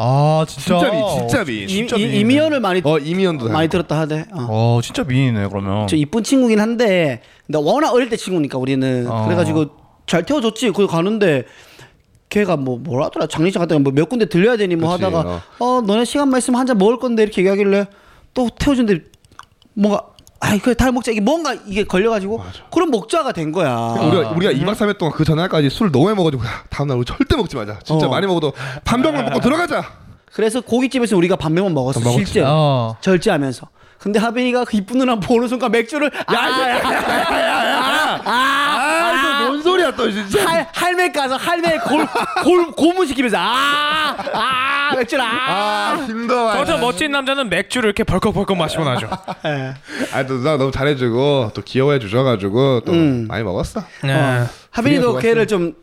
아 0.06 0.46
진짜. 0.48 0.80
진짜 0.80 0.92
미 0.92 0.98
진짜. 0.98 1.64
이, 1.64 1.68
진짜 1.68 1.96
이, 1.96 2.00
미인이네. 2.00 2.20
이미연을 2.20 2.60
많이 2.60 2.82
어 2.84 2.98
이미연도. 2.98 3.50
많이 3.50 3.68
들었다 3.70 4.00
하대. 4.00 4.26
어. 4.34 4.48
어 4.50 4.80
진짜 4.84 5.04
미인이네 5.04 5.48
그러면. 5.48 5.88
저 5.88 5.96
이쁜 5.96 6.24
친구긴 6.24 6.60
한데 6.60 7.22
근데 7.48 7.60
워낙 7.60 7.94
어릴 7.94 8.10
때 8.10 8.18
친구니까 8.18 8.58
우리는 8.58 9.08
어. 9.10 9.26
그래가지고 9.26 9.68
잘 10.06 10.24
태워줬지 10.26 10.72
거기 10.72 10.88
가는데 10.88 11.46
걔가 12.30 12.58
뭐 12.58 12.78
뭐라더라 12.78 13.28
장례식 13.28 13.60
갔다가 13.60 13.80
뭐 13.80 13.94
몇 13.94 14.10
군데 14.10 14.26
들려야 14.26 14.58
되니 14.58 14.76
뭐 14.76 14.92
그치, 14.92 15.04
하다가 15.06 15.42
어 15.60 15.82
너네 15.86 16.04
시간만 16.06 16.40
있으면 16.40 16.60
한 16.60 16.68
잔 16.68 16.78
먹을 16.78 16.98
건데 17.00 17.24
이렇게 17.24 17.42
얘기하길래 17.42 17.86
또 18.34 18.50
태워준데 18.60 19.00
뭔가 19.76 20.08
아이 20.44 20.60
그래 20.60 20.74
다 20.74 20.92
먹자 20.92 21.12
이게 21.12 21.22
뭔가 21.22 21.56
이게 21.66 21.86
걸려가지고 21.86 22.44
그럼 22.70 22.92
먹자가 22.92 23.32
된 23.32 23.54
거야 23.54 23.76
우리가 23.76 24.32
우리가 24.32 24.52
2박 24.52 24.76
3일 24.76 24.98
동안 24.98 25.14
그 25.14 25.24
전날까지 25.24 25.70
술 25.70 25.90
너무 25.90 26.06
많이 26.06 26.18
먹어가지고 26.18 26.44
야, 26.46 26.64
다음날 26.70 26.98
우리 26.98 27.06
절대 27.06 27.38
먹지 27.38 27.56
마자. 27.56 27.80
진짜 27.84 28.08
어. 28.08 28.10
많이 28.10 28.28
먹어도 28.28 28.52
반 28.84 29.02
병만 29.02 29.24
먹고 29.26 29.40
들어가자. 29.40 29.86
그래서 30.34 30.60
고깃집에서 30.60 31.16
우리가 31.16 31.38
반명만 31.38 31.74
먹었어 31.74 32.02
먹었지. 32.02 32.26
실제 32.26 32.44
어. 32.46 32.98
절제하면서 33.00 33.68
근데 34.00 34.20
하빈이가 34.20 34.66
그 34.66 34.76
이쁜 34.76 34.98
누나 34.98 35.16
보는 35.16 35.48
순간 35.48 35.72
맥주를 35.72 36.12
아, 36.26 36.34
뭔 36.34 36.54
소리야 36.54 36.82
또 39.96 40.12
진짜. 40.12 40.46
할 40.46 40.68
할매 40.74 41.12
가서 41.12 41.36
할매 41.36 41.78
골 41.80 42.06
골 42.44 42.72
고문 42.72 43.08
시키면서 43.08 43.38
아 43.40 44.16
아 44.34 44.96
맥주를 44.96 45.24
아. 45.24 45.28
아 45.28 46.06
힘들어. 46.08 46.54
저저 46.54 46.78
멋진 46.78 47.12
남자는 47.12 47.50
맥주를 47.50 47.88
이렇게 47.88 48.04
벌컥벌컥 48.04 48.58
마시고 48.58 48.84
나죠. 48.84 49.10
예. 49.46 49.74
아 50.14 50.24
또 50.26 50.36
누나 50.38 50.58
너무 50.58 50.72
잘해주고 50.72 51.52
또 51.54 51.62
귀여워해 51.64 52.00
주셔가지고 52.00 52.82
또 52.86 52.92
음. 52.92 53.26
많이 53.28 53.44
먹었어. 53.44 53.84
네. 54.04 54.44
하빈이도 54.72 55.02
좋았어. 55.04 55.20
걔를 55.20 55.48
좀 55.48 55.74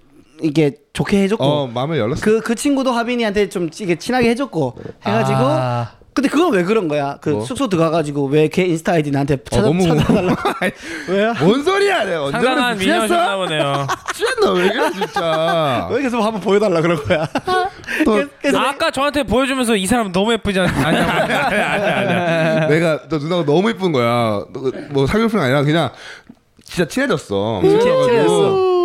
이게 0.43 0.73
좋게 0.93 1.23
해줬고 1.25 1.45
어 1.45 1.67
마음을 1.67 1.99
열었어. 1.99 2.21
그 2.23 2.41
그 2.41 2.55
친구도 2.55 2.93
하빈이한테 2.93 3.49
좀 3.49 3.69
이게 3.81 3.97
친하게 3.97 4.31
해줬고 4.31 4.77
해가지고 5.07 5.39
아. 5.39 5.91
근데 6.13 6.29
그건 6.29 6.53
왜 6.53 6.65
그런 6.65 6.89
거야? 6.89 7.19
그 7.21 7.31
뭐? 7.31 7.45
숙소 7.45 7.69
들어가가지고 7.69 8.27
왜 8.27 8.49
걔 8.49 8.65
인스타 8.65 8.93
아이디 8.93 9.11
나한테 9.11 9.37
찾아, 9.49 9.63
너무 9.63 9.83
찾아달라? 9.87 10.35
왜요? 11.09 11.33
뭔 11.41 11.63
소리야 11.63 12.05
내가 12.05 12.25
언제 12.25 12.39
상당한 12.39 12.77
그랬어? 12.77 12.93
미녀셨나 12.95 13.37
보네요. 13.37 13.87
취했나 14.15 14.51
왜 14.53 14.69
그래 14.71 14.91
진짜. 14.93 15.89
왜 15.91 16.03
계속 16.03 16.21
한번 16.21 16.41
보여달라 16.41 16.81
그런 16.81 17.03
거야? 17.05 17.29
또 18.05 18.25
그래서 18.41 18.59
아까 18.59 18.91
저한테 18.91 19.23
보여주면서 19.23 19.77
이 19.77 19.87
사람 19.87 20.11
너무 20.13 20.33
예쁘지 20.33 20.61
않- 20.61 20.69
않냐고. 20.69 22.69
내가 22.69 23.01
너 23.09 23.19
누나가 23.19 23.45
너무 23.45 23.71
이쁜 23.71 23.93
거야. 23.93 24.45
너- 24.53 24.73
뭐 24.91 25.07
사귀었을 25.07 25.39
아니라 25.39 25.63
그냥 25.63 25.91
진짜 26.65 26.89
친해졌어. 26.89 27.61
친해- 27.63 27.79
친해져가지고. 27.81 28.07
친해졌어. 28.09 28.80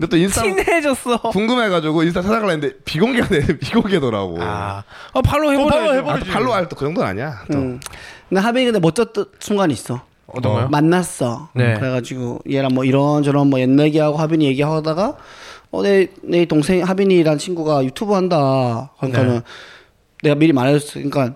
근데 0.00 0.06
또 0.08 0.16
인스타 0.16 0.42
친해졌어. 0.42 1.18
궁금해가지고 1.20 2.02
인스타 2.04 2.22
찾아가려 2.22 2.52
했는데 2.52 2.74
비공개가 2.86 3.28
돼 3.28 3.40
비공개더라고. 3.60 4.38
아, 4.40 4.82
어, 5.12 5.20
팔로 5.20 5.52
해보자. 5.52 5.74
팔로우 5.76 5.90
아, 5.90 5.94
해보자. 5.94 6.18
또 6.20 6.24
발로 6.24 6.52
할또그 6.54 6.84
정도는 6.86 7.10
아니야. 7.10 7.42
또. 7.52 7.58
음. 7.58 7.80
근데 8.30 8.40
하빈이 8.40 8.64
근데 8.64 8.80
멋졌던 8.80 9.26
순간이 9.38 9.74
있어. 9.74 10.00
어떤 10.26 10.52
거요? 10.54 10.68
만났어. 10.68 11.50
네. 11.54 11.74
그래가지고 11.74 12.40
얘랑 12.50 12.72
뭐 12.72 12.84
이런저런 12.84 13.50
뭐 13.50 13.60
옛날 13.60 13.86
얘기하고 13.88 14.16
하빈이 14.16 14.46
얘기하다가 14.46 15.16
어내 15.70 16.08
내 16.22 16.46
동생 16.46 16.82
하빈이란 16.82 17.36
친구가 17.36 17.84
유튜브 17.84 18.14
한다. 18.14 18.92
그러니까는 18.98 19.34
네. 19.34 19.42
내가 20.22 20.34
미리 20.36 20.54
말해줬어. 20.54 20.94
그러니까 20.94 21.34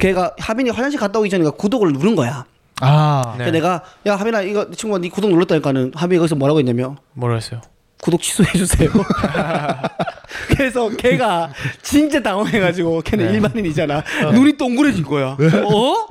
걔가 0.00 0.34
하빈이 0.38 0.70
화장실 0.70 0.98
갔다 0.98 1.20
오기 1.20 1.30
전에 1.30 1.48
구독을 1.50 1.92
누른 1.92 2.16
거야. 2.16 2.46
아. 2.80 3.22
네. 3.38 3.44
그래서 3.44 3.52
내가 3.52 3.82
야 4.06 4.16
하빈아 4.16 4.42
이거 4.42 4.64
이 4.70 4.74
친구가 4.76 5.00
네 5.00 5.08
구독 5.08 5.30
눌렀다니까는 5.30 5.92
하빈이 5.94 6.18
거기서 6.18 6.34
뭐라고 6.36 6.58
했냐면 6.58 6.96
뭐라 7.14 7.34
했어요? 7.36 7.60
구독 8.02 8.22
취소해 8.22 8.50
주세요. 8.52 8.88
그래서 10.48 10.88
걔가 10.90 11.50
진짜 11.82 12.22
당황해가지고 12.22 13.02
걔는 13.02 13.26
네. 13.26 13.32
일반인이잖아. 13.34 14.02
눈이 14.32 14.56
동그래진 14.56 15.04
거야. 15.04 15.36
어? 15.36 16.06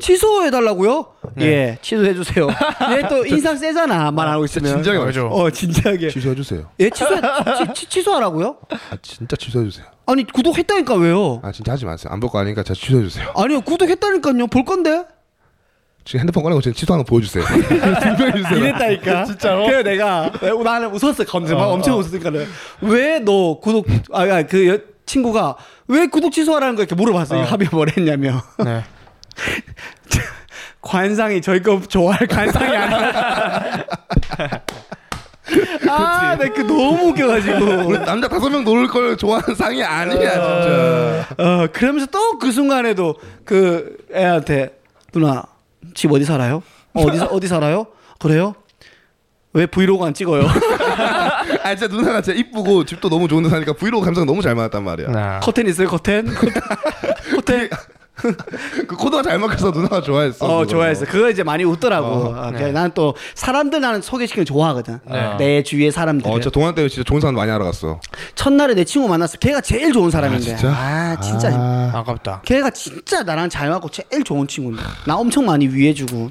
취소해 0.00 0.50
달라고요? 0.50 1.06
예, 1.40 1.78
취소해 1.82 2.14
주세요. 2.14 2.46
얘또 2.92 3.24
인상 3.26 3.56
세잖아 3.56 4.10
말 4.12 4.28
안 4.28 4.34
하고 4.34 4.44
있으면. 4.44 4.74
진작에 4.74 4.98
알죠. 4.98 5.26
어 5.28 5.50
진지하게. 5.50 6.08
취소해 6.10 6.34
주세요. 6.34 6.68
예 6.78 6.90
취소 6.90 7.08
취, 7.16 7.72
취, 7.74 7.88
취소하라고요? 7.88 8.58
아 8.70 8.96
진짜 9.02 9.34
취소해 9.36 9.64
주세요. 9.68 9.86
아니 10.06 10.24
구독했다니까 10.24 10.94
왜요? 10.94 11.40
아 11.42 11.50
진짜 11.52 11.72
하지 11.72 11.84
마세요. 11.86 12.12
안 12.12 12.20
볼 12.20 12.30
거 12.30 12.38
아니니까 12.38 12.62
진짜 12.62 12.78
취소해 12.80 13.02
주세요. 13.04 13.32
아니요 13.36 13.60
구독했다니까요. 13.62 14.46
볼 14.48 14.64
건데. 14.64 15.04
지금 16.08 16.20
핸드폰 16.20 16.42
꺼내고 16.42 16.62
지금 16.62 16.72
취소하는 16.74 17.04
거 17.04 17.08
보여주세요. 17.10 17.44
분명해주세요. 17.44 18.56
이랬다니까. 18.58 19.24
진짜로? 19.28 19.66
그래서 19.66 19.82
내가 19.82 20.32
나는 20.64 20.88
웃었어. 20.90 21.22
검증 21.24 21.54
막 21.58 21.64
엄청 21.68 21.98
웃었으니까는 21.98 22.46
왜너 22.80 23.58
구독 23.60 23.86
아그 24.10 24.68
여- 24.68 24.78
친구가 25.04 25.56
왜 25.88 26.06
구독 26.06 26.32
취소하라는 26.32 26.76
거 26.76 26.82
이렇게 26.82 26.94
물어봤어. 26.94 27.38
요 27.38 27.42
합의 27.42 27.68
뭘 27.70 27.90
했냐면 27.94 28.40
네. 28.64 28.84
관상이 30.80 31.42
저희 31.42 31.62
거 31.62 31.78
좋아할 31.86 32.26
관상이 32.26 32.74
아니야. 32.74 33.84
아, 35.90 36.36
내그 36.36 36.62
너무 36.62 37.08
웃겨가지고. 37.08 38.04
남자 38.04 38.28
다섯 38.28 38.48
명놀걸 38.48 39.16
좋아하는 39.18 39.54
상이 39.54 39.82
아니야 39.82 40.30
진짜. 40.30 41.26
어, 41.38 41.66
그러면서 41.70 42.06
또 42.06 42.38
그 42.38 42.50
순간에도 42.52 43.14
그 43.44 43.96
애한테 44.14 44.78
누나 45.12 45.42
집 45.94 46.10
어디 46.12 46.24
살아요? 46.24 46.62
어, 46.94 47.02
어디 47.02 47.18
사- 47.18 47.26
어디 47.32 47.48
살아요? 47.48 47.86
그래요? 48.18 48.54
왜 49.54 49.66
브이로그 49.66 50.04
안 50.04 50.12
찍어요? 50.14 50.42
아 51.64 51.74
진짜 51.74 51.94
누나가 51.94 52.20
진짜 52.20 52.38
이쁘고 52.38 52.84
집도 52.84 53.08
너무 53.08 53.28
좋은 53.28 53.42
데 53.42 53.48
사니까 53.48 53.72
브이로그 53.72 54.04
감성 54.04 54.26
너무 54.26 54.42
잘 54.42 54.54
맞았단 54.54 54.84
말이야. 54.84 55.08
나. 55.08 55.40
커튼 55.40 55.66
있어요? 55.66 55.88
커튼? 55.88 56.26
커튼? 57.34 57.68
그 58.86 58.96
코드가 58.96 59.22
잘 59.22 59.38
먹혀서 59.38 59.70
누나가 59.70 60.00
좋아했어. 60.00 60.44
어 60.44 60.48
그거는. 60.48 60.68
좋아했어. 60.68 61.04
그거 61.06 61.30
이제 61.30 61.42
많이 61.42 61.64
웃더라고. 61.64 62.06
어, 62.06 62.34
아, 62.36 62.50
그래, 62.50 62.72
나는 62.72 62.90
또 62.94 63.14
사람들 63.34 63.80
나는 63.80 64.02
소개시키는 64.02 64.44
거 64.44 64.48
좋아하거든. 64.48 65.00
네. 65.04 65.36
내 65.38 65.62
주위의 65.62 65.92
사람들. 65.92 66.28
어, 66.28 66.34
진짜 66.34 66.50
동안 66.50 66.74
때 66.74 66.88
진짜 66.88 67.04
좋은 67.04 67.20
사람 67.20 67.34
많이 67.34 67.50
알아갔어. 67.50 68.00
첫날에 68.34 68.74
내 68.74 68.84
친구 68.84 69.08
만났어. 69.08 69.38
걔가 69.38 69.60
제일 69.60 69.92
좋은 69.92 70.10
사람인데. 70.10 70.52
아, 70.52 70.56
진짜? 70.56 70.68
아, 70.70 71.20
진짜. 71.20 71.50
아, 71.52 71.92
아깝다. 71.94 72.42
걔가 72.44 72.70
진짜 72.70 73.22
나랑 73.22 73.48
잘 73.48 73.68
맞고 73.70 73.88
제일 73.90 74.24
좋은 74.24 74.46
친구인데. 74.46 74.82
나 75.06 75.16
엄청 75.16 75.46
많이 75.46 75.66
위해주고. 75.68 76.30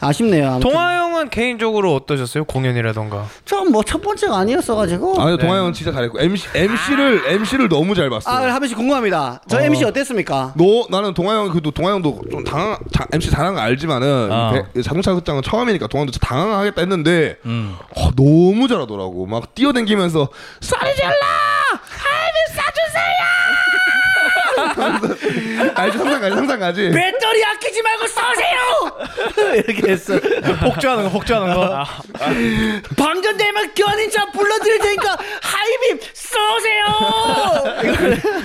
아 0.00 0.12
쉽네요. 0.12 0.48
아무튼. 0.48 0.70
동아 0.70 0.96
형은 0.98 1.28
개인적으로 1.30 1.94
어떠셨어요? 1.94 2.44
공연이라던가. 2.44 3.26
좀뭐 3.44 3.82
첫 3.82 4.00
번째가 4.00 4.36
아니었어가지고. 4.38 5.20
아, 5.20 5.24
근데 5.26 5.42
동아 5.42 5.58
형은 5.58 5.72
진짜 5.72 5.92
잘했고 5.92 6.20
MC 6.20 6.48
MC를 6.54 7.22
MC를 7.26 7.68
너무 7.68 7.94
잘 7.94 8.08
봤어. 8.08 8.30
아, 8.30 8.42
한 8.42 8.58
번씩 8.60 8.76
궁금합니다. 8.76 9.40
저 9.48 9.58
어. 9.58 9.60
MC 9.60 9.84
어땠습니까? 9.84 10.54
너 10.56 10.86
나는 10.90 11.14
동아 11.18 11.34
형 11.34 11.48
그래도 11.48 11.72
동아 11.72 11.90
형도 11.90 12.22
좀 12.30 12.44
당황 12.44 12.78
자, 12.94 13.04
MC 13.12 13.28
잘하는 13.32 13.56
거 13.56 13.60
알지만은 13.60 14.28
어. 14.30 14.52
배- 14.72 14.82
자동차 14.82 15.12
극장은 15.14 15.42
처음이니까 15.42 15.88
동아 15.88 16.02
형도 16.02 16.12
진짜 16.12 16.24
당황하겠다 16.28 16.80
했는데 16.80 17.38
음. 17.44 17.76
어, 17.96 18.10
너무 18.14 18.68
잘하더라고 18.68 19.26
막 19.26 19.52
뛰어댕기면서 19.56 20.28
쌀이 20.60 20.94
잘라 20.94 21.12
할미 21.80 22.38
싸주세요 22.54 23.18
알지 25.74 25.98
상상 25.98 26.20
가지 26.20 26.34
상상 26.36 26.58
가지 26.60 26.90
배터리 26.90 27.44
아끼지 27.44 27.82
말고 27.82 28.06
쏘세요! 28.06 28.58
이렇게 29.68 29.92
했어. 29.92 30.14
폭주하는 30.64 31.04
거 31.04 31.10
폭주하는 31.10 31.54
거. 31.54 31.84
방전되면 32.96 33.74
견인차 33.74 34.26
불러드릴 34.32 34.78
테니까 34.78 35.16
하이빔 35.42 36.00
쏘세요! 36.12 36.84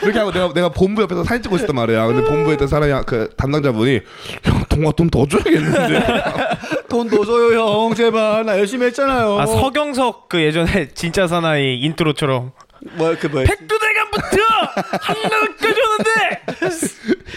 이렇게 0.03 0.19
하고 0.19 0.31
내가 0.31 0.53
내가 0.53 0.69
본부 0.69 1.01
옆에서 1.03 1.23
사진 1.23 1.43
찍고 1.43 1.55
있었단 1.57 1.75
말이야 1.75 2.07
근데 2.07 2.23
본부에 2.27 2.53
있던 2.53 2.67
사람이 2.67 2.93
그 3.05 3.29
담당자분이 3.37 4.01
형 4.43 4.63
동아 4.69 4.91
돈 4.91 5.08
더 5.08 5.25
줘야겠는데 5.27 6.23
돈 6.89 7.09
더 7.09 7.25
줘요 7.25 7.59
형 7.59 7.93
제발 7.95 8.45
나 8.45 8.57
열심히 8.57 8.85
했잖아요. 8.87 9.39
아 9.39 9.45
서경석 9.45 10.29
그 10.29 10.41
예전에 10.41 10.89
진짜 10.93 11.27
사나이 11.27 11.79
인트로처럼 11.81 12.51
뭐그 12.93 13.27
뭐야? 13.27 13.45
백두대간부터 13.45 14.37
한라까지 15.01 15.81
오는데 15.81 16.41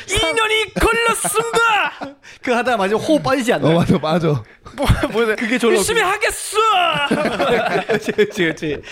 2년이 0.06 0.80
걸렸습니다. 0.80 2.16
그 2.42 2.52
하다가 2.52 2.76
마지막 2.76 2.98
호흡 3.00 3.22
빠지지 3.22 3.52
않나? 3.52 3.68
어 3.68 3.72
맞아 3.72 3.98
맞아 3.98 4.26
뭐, 4.28 4.86
뭐, 5.12 5.24
그게 5.36 5.58
졸라 5.58 5.76
열심히 5.76 6.00
하겠어. 6.02 6.56
그렇지 8.16 8.42
그렇지. 8.42 8.82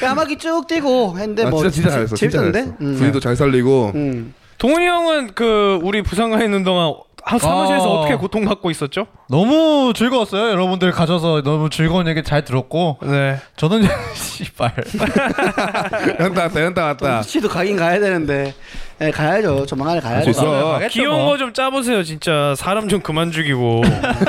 까마귀 0.00 0.38
쭉 0.38 0.66
뛰고 0.66 1.18
했는데 1.18 1.44
아, 1.44 1.50
뭐 1.50 1.60
진짜 1.62 1.74
진짜 1.74 1.90
잘했어 1.90 2.16
진짜 2.16 2.38
재밌었는데? 2.38 2.58
잘했어 2.58 2.76
음. 2.80 2.94
분위기도 2.96 3.20
잘 3.20 3.36
살리고 3.36 3.92
음. 3.94 4.34
동훈이 4.58 4.86
형은 4.86 5.34
그 5.34 5.78
우리 5.82 6.02
부산 6.02 6.30
가 6.30 6.42
있는 6.42 6.64
동안 6.64 6.94
한 7.26 7.40
사무실에서 7.40 7.84
아. 7.84 7.98
어떻게 7.98 8.14
고통받고 8.14 8.70
있었죠? 8.70 9.08
너무 9.28 9.92
즐거웠어요. 9.96 10.48
여러분들 10.50 10.92
가셔서 10.92 11.42
너무 11.42 11.68
즐거운 11.70 12.06
얘기 12.06 12.22
잘 12.22 12.44
들었고 12.44 12.98
네. 13.02 13.38
저는 13.56 13.82
씨발 14.14 14.72
연타 16.20 16.42
왔다 16.42 16.62
연타 16.62 16.84
왔다 16.84 17.22
시도 17.22 17.48
가긴 17.48 17.76
가야 17.76 17.98
되는데 17.98 18.54
예, 19.00 19.10
가야죠. 19.10 19.66
조만간에 19.66 20.00
가야죠. 20.00 20.30
있어. 20.30 20.72
가겠죠, 20.72 20.92
귀여운 20.94 21.18
뭐. 21.18 21.28
거좀 21.28 21.52
짜보세요, 21.52 22.02
진짜. 22.02 22.54
사람 22.56 22.88
좀 22.88 23.00
그만 23.00 23.30
죽이고. 23.30 23.82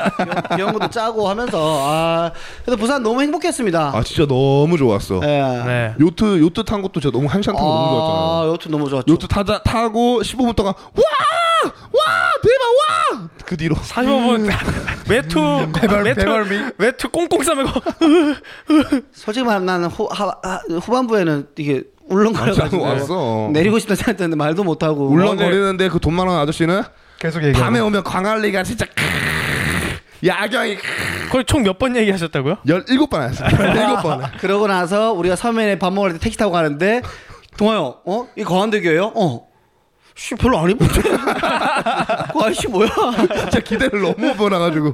귀여운 0.56 0.74
것도 0.74 0.90
짜고 0.90 1.30
하면서 1.30 1.58
아 1.88 2.32
그래도 2.66 2.78
부산 2.78 3.02
너무 3.02 3.22
행복했습니다. 3.22 3.92
아 3.96 4.04
진짜 4.04 4.26
너무 4.28 4.78
좋았어 4.78 5.22
예. 5.24 5.64
네. 5.66 5.96
요트 6.00 6.40
요트 6.42 6.66
탄 6.66 6.82
것도 6.82 7.00
진짜 7.00 7.16
너무 7.16 7.30
한 7.30 7.42
시간 7.42 7.56
타고 7.56 7.68
너무 7.68 7.90
좋았잖아. 7.90 8.20
아, 8.20 8.48
요트 8.48 8.68
너무 8.70 8.90
좋았죠. 8.90 9.14
요트 9.14 9.28
타자 9.28 9.60
타고 9.64 10.22
15분 10.22 10.56
동안 10.56 10.74
와! 10.78 11.04
와! 11.64 12.32
대박 12.44 13.22
와! 13.22 13.30
그 13.46 13.56
뒤로 13.56 13.76
45분 13.76 14.52
외투 15.10 15.40
외투 16.04 16.74
외투 16.78 17.10
꽁꽁 17.10 17.42
싸매고 17.44 17.70
솔직히 19.14 19.46
말하면 19.46 19.66
나는 19.66 19.88
후, 19.88 20.08
하, 20.12 20.26
하, 20.44 20.60
후반부에는 20.70 21.48
이게 21.58 21.84
울렁거려가지고 22.10 22.86
아, 22.86 22.90
왔어. 22.94 23.50
내리고 23.52 23.80
싶다 23.80 23.96
생각했는데 23.96 24.36
말도 24.36 24.64
못하고 24.64 25.08
울렁거리는데 25.10 25.90
그 25.90 26.00
돈 26.00 26.14
많은 26.14 26.32
아저씨는 26.34 26.84
계속 27.20 27.44
얘기해. 27.44 27.62
밤에 27.64 27.80
오면 27.80 28.04
광안리가 28.04 28.64
진짜 28.64 28.86
야경이 30.26 30.78
거의 31.32 31.46
총몇 31.46 31.78
번 31.78 31.96
얘기하셨다고요? 31.96 32.58
17번 32.66 33.30
했어. 33.30 33.46
17번. 33.46 34.30
그러고 34.40 34.68
나서 34.68 35.12
우리가 35.14 35.36
서면에 35.36 35.78
밥 35.78 35.94
먹을 35.94 36.14
때 36.14 36.20
택시 36.20 36.38
타고 36.38 36.52
가는데 36.52 37.02
동아요 37.58 37.98
어? 38.06 38.28
이 38.36 38.44
거한대교예요? 38.44 39.12
어. 39.16 39.47
씨 40.18 40.34
별로 40.34 40.58
안 40.58 40.70
이쁜데 40.72 41.02
그 41.02 42.40
아저씨 42.44 42.68
뭐야 42.68 42.90
진짜 43.40 43.60
기대를 43.60 44.02
너무 44.02 44.34
보나가지고. 44.36 44.94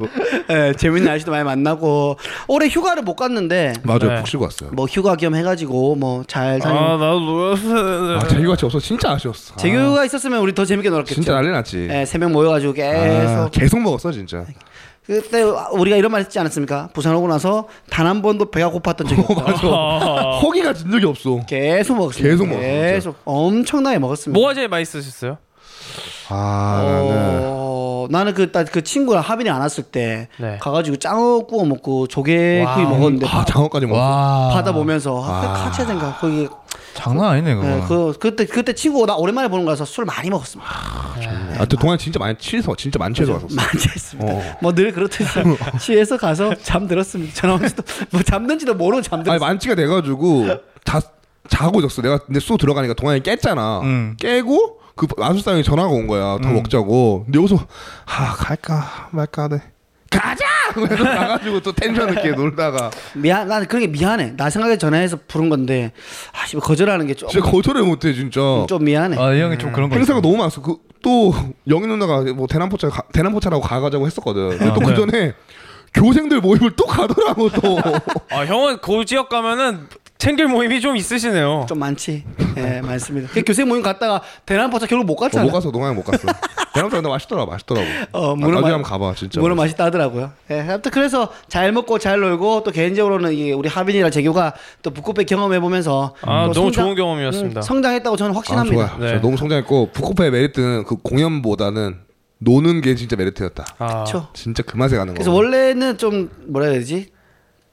예, 0.50 0.74
재밌는 0.78 1.10
아저씨도 1.10 1.32
많이 1.32 1.46
만나고 1.46 2.18
올해 2.50 2.68
휴가를 2.68 3.04
못 3.04 3.16
갔는데 3.16 3.74
맞아, 3.84 4.06
네. 4.08 4.18
푹 4.18 4.28
쉬고 4.28 4.44
왔어요. 4.44 4.72
뭐 4.74 4.86
휴가 4.86 5.16
겸 5.16 5.34
해가지고 5.36 5.96
뭐 5.96 6.24
잘 6.28 6.60
다니 6.60 6.78
아 6.78 6.98
나도 6.98 7.20
놀았어. 7.22 8.18
아, 8.20 8.28
재규가 8.28 8.58
없어 8.64 8.80
진짜 8.80 9.12
아쉬웠어. 9.12 9.56
재규가 9.56 10.04
있었으면 10.06 10.40
우리 10.42 10.54
더 10.54 10.66
재밌게 10.66 10.90
놀았겠죠 10.90 11.16
진짜 11.16 11.32
난리 11.34 11.50
났지. 11.52 11.88
예, 11.90 12.06
세명 12.06 12.34
모여가지고 12.34 12.74
계속 12.74 12.94
아, 12.94 13.50
계속 13.50 13.80
먹었어 13.80 14.12
진짜. 14.12 14.46
그때 15.06 15.42
우리가 15.44 15.98
이런 15.98 16.12
말 16.12 16.22
했지 16.22 16.40
않았습니까? 16.40 16.90
부산 16.94 17.14
오고 17.16 17.28
나서 17.28 17.68
단 17.90 18.08
한 18.08 18.22
번도 18.22 18.52
배가 18.52 18.70
고팠던 18.72 19.08
적이 19.10 19.22
없다. 19.28 19.54
아, 19.68 20.40
허기가 20.42 20.74
진 20.74 20.92
적이 20.92 21.06
없어. 21.08 21.40
계속 21.46 21.96
먹었습니다. 21.98 22.30
계속 22.30 22.48
먹었어, 22.48 22.62
계속 22.62 23.16
엄청나게 23.26 24.00
먹었습니다. 24.00 24.38
뭐가 24.40 24.54
제일 24.54 24.68
맛있으셨어요? 24.70 25.38
아 26.30 26.82
나는 26.86 27.42
어, 27.44 28.08
나는 28.10 28.34
그, 28.34 28.52
딱그 28.52 28.84
친구랑 28.84 29.22
하빈이 29.24 29.50
안 29.50 29.60
왔을 29.62 29.84
때 29.84 30.30
네. 30.38 30.58
가가지고 30.60 30.98
짱어 30.98 31.40
구워 31.42 31.66
먹고 31.66 32.08
조개구이 32.08 32.64
와, 32.64 32.78
먹었는데 32.78 33.28
아 33.28 33.44
장어까지 33.46 33.86
먹었어. 33.86 34.02
와 34.04 34.50
바다 34.54 34.72
보면서 34.72 35.22
아, 35.24 35.30
아. 35.30 35.54
하든가 35.72 36.18
거기 36.20 36.48
장난 36.94 37.32
아니네 37.32 37.56
그거. 37.56 37.68
예, 37.68 37.84
그 37.88 38.14
그때 38.20 38.46
그때 38.46 38.74
친구 38.74 39.06
나 39.06 39.16
오랜만에 39.16 39.48
보는 39.48 39.66
거라서 39.66 39.86
술 39.86 40.06
많이 40.06 40.30
먹었습니다. 40.30 40.72
아, 41.60 41.66
또 41.66 41.78
동안 41.78 41.98
진짜 41.98 42.20
많이 42.20 42.38
취해서 42.38 42.76
진짜 42.76 43.00
많이 43.00 43.14
취해서 43.14 43.34
왔었어. 43.34 43.56
많이 43.56 43.70
했습니다. 43.74 44.32
어. 44.32 44.58
뭐늘 44.62 44.92
그렇듯이 44.92 45.30
취해서 45.80 46.18
가서 46.18 46.54
잠들었습니다. 46.56 47.34
전화 47.34 47.56
오면서도 47.56 47.84
뭐 48.12 48.22
잠든지도 48.24 48.76
모르고 48.76 48.98
아니 48.98 49.04
잠들었어요. 49.04 49.40
만취가 49.40 49.76
돼가지고 49.76 50.48
자 50.84 51.02
자고 51.50 51.80
있었어. 51.80 52.02
내가 52.02 52.20
근데 52.20 52.40
수 52.40 52.58
들어가니까 52.58 52.94
동안이 52.94 53.22
깼잖아. 53.24 53.82
음. 53.82 54.16
깨고 54.20 54.80
그 54.96 55.08
마술사형이 55.18 55.64
전화가 55.64 55.90
온 55.90 56.08
거야. 56.08 56.38
더 56.42 56.50
먹자고. 56.50 57.24
근데 57.26 57.40
여기서 57.40 57.66
아 58.06 58.34
갈까 58.36 59.10
말까 59.12 59.44
하네. 59.44 59.73
가자! 60.18 60.46
그래서 60.74 61.04
나가지고 61.04 61.60
또 61.62 61.72
텐션 61.72 62.10
있게 62.14 62.32
놀다가 62.32 62.90
미안, 63.16 63.48
나는 63.48 63.68
그런 63.68 63.82
게 63.82 63.88
미안해. 63.88 64.36
나 64.38 64.50
생각에 64.50 64.78
전화해서 64.78 65.18
부른 65.28 65.50
건데, 65.50 65.92
아, 66.34 66.46
씨, 66.46 66.56
거절하는 66.58 67.06
게 67.08 67.14
좀, 67.14 67.30
진짜 67.30 67.46
거절을 67.50 67.84
못해 67.84 68.14
진짜. 68.14 68.40
좀 68.68 68.84
미안해. 68.84 69.18
아 69.20 69.34
이 69.34 69.42
형이 69.42 69.58
좀 69.58 69.72
그런 69.72 69.90
거. 69.90 69.96
행사가. 69.96 70.22
너무 70.22 70.38
많았어. 70.38 70.62
그 70.62 70.76
또 71.04 71.34
영희 71.68 71.86
누나가 71.86 72.22
뭐 72.34 72.48
대남포차 72.48 72.88
가, 72.88 73.04
대남포차라고 73.12 73.62
가가자고 73.62 74.06
했었거든. 74.08 74.52
근데 74.58 74.70
아, 74.70 74.74
또그 74.74 74.90
네. 74.92 74.96
전에 74.96 75.34
교생들 75.94 76.40
모임을 76.40 76.72
또 76.78 76.86
가더라고 76.86 77.50
또. 77.50 77.78
아 78.32 78.46
형은 78.46 78.78
그 78.82 79.04
지역 79.04 79.28
가면은 79.28 79.90
챙길 80.24 80.48
모임이 80.48 80.80
좀 80.80 80.96
있으시네요. 80.96 81.66
좀 81.68 81.80
많지. 81.80 82.24
예, 82.56 82.80
많습니다. 82.80 83.28
그 83.34 83.44
교생 83.46 83.68
모임 83.68 83.84
갔다가 83.84 84.22
대남포차 84.46 84.86
결국 84.88 85.04
못 85.06 85.14
어, 85.16 85.16
갔잖아. 85.18 85.44
못 85.44 85.52
가서 85.52 85.70
동양에 85.70 85.94
못 85.94 86.02
갔어. 86.06 86.26
대남포차 86.74 86.96
근데 87.02 87.10
맛있더라, 87.10 87.46
맛있더라고. 87.46 87.86
어, 88.14 88.34
나중에 88.38 88.52
맛- 88.62 88.64
한번 88.68 88.84
가봐, 88.84 89.16
진짜. 89.16 89.42
물론 89.42 89.58
맛있어. 89.58 89.64
맛있다 89.74 89.84
하더라고요. 89.86 90.32
예, 90.52 90.62
아무튼 90.62 90.92
그래서 90.92 91.30
잘 91.50 91.74
먹고 91.74 92.00
잘 92.00 92.22
놀고 92.22 92.64
또 92.64 92.72
개인적으로는 92.72 93.34
이게 93.34 93.52
우리 93.52 93.68
하빈이랑 93.68 94.12
재규가 94.12 94.54
또 94.82 94.92
북코페 94.92 95.26
경험해 95.26 95.60
보면서 95.60 96.16
아 96.22 96.50
너무 96.54 96.72
좋은 96.72 96.96
경험이었습니다. 96.96 97.62
성장했다고 97.62 98.16
저는 98.16 98.32
아, 98.32 98.38
확신합니다. 98.38 98.96
좋아요. 98.96 99.12
네. 99.16 99.20
너무 99.20 99.36
성장했고 99.36 99.90
북코페의 99.92 100.32
메리트는 100.32 100.86
그 100.86 100.96
공연보다는 101.04 101.98
노는 102.40 102.80
게 102.80 102.96
진짜 102.96 103.18
메리트였다. 103.18 103.66
아, 103.78 103.88
그렇죠. 103.88 104.28
진짜 104.34 104.64
그 104.64 104.78
맛에 104.78 104.96
가는 104.96 105.14
거. 105.14 105.18
그래서 105.18 105.34
원래는 105.34 105.98
좀 105.98 106.30
뭐라 106.48 106.68
해야 106.68 106.76
되지? 106.80 107.12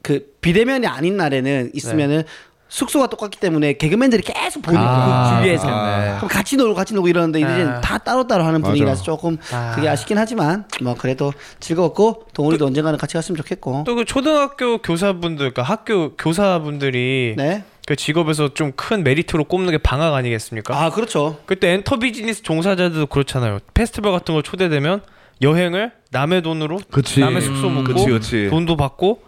그 0.02 0.34
비대면이 0.40 0.86
아닌 0.86 1.16
날에는 1.16 1.70
있으면은 1.74 2.22
숙소가 2.68 3.08
똑같기 3.08 3.40
때문에 3.40 3.72
개그맨들이 3.72 4.22
계속 4.22 4.62
보니까 4.62 4.82
아, 4.84 5.34
그 5.38 5.42
주위에서 5.42 5.66
아. 5.68 6.16
그럼 6.18 6.28
같이 6.28 6.56
놀고 6.56 6.74
같이 6.76 6.94
놀고 6.94 7.08
이러는데 7.08 7.40
이제 7.40 7.48
아. 7.48 7.80
다 7.80 7.98
따로따로 7.98 8.44
하는. 8.44 8.62
분위기라서 8.62 9.02
조금 9.02 9.38
아. 9.52 9.72
그게 9.74 9.88
아쉽긴 9.88 10.18
하지만 10.18 10.66
뭐 10.80 10.94
그래도 10.94 11.32
즐거웠고 11.58 12.26
동훈이도 12.32 12.66
언젠가는 12.66 12.96
같이 12.96 13.14
갔으면 13.14 13.36
좋겠고 13.38 13.82
또 13.86 13.96
그 13.96 14.04
초등학교 14.04 14.78
교사분들, 14.78 15.52
그러니까 15.52 15.62
학교 15.62 16.14
교사분들이 16.16 17.34
네. 17.36 17.64
그 17.86 17.96
직업에서 17.96 18.54
좀 18.54 18.72
큰 18.76 19.02
메리트로 19.02 19.44
꼽는 19.44 19.72
게 19.72 19.78
방학 19.78 20.14
아니겠습니까? 20.14 20.80
아 20.80 20.90
그렇죠. 20.90 21.38
그때 21.46 21.72
엔터 21.72 21.98
비즈니스 21.98 22.42
종사자들도 22.42 23.06
그렇잖아요. 23.06 23.58
페스티벌 23.74 24.12
같은 24.12 24.32
거 24.34 24.42
초대되면 24.42 25.02
여행을 25.42 25.90
남의 26.12 26.42
돈으로 26.42 26.78
그치. 26.92 27.18
남의 27.20 27.40
숙소 27.42 27.66
음, 27.66 27.74
묵고 27.82 27.94
그치, 27.94 28.06
그치. 28.10 28.48
돈도 28.50 28.76
받고 28.76 29.22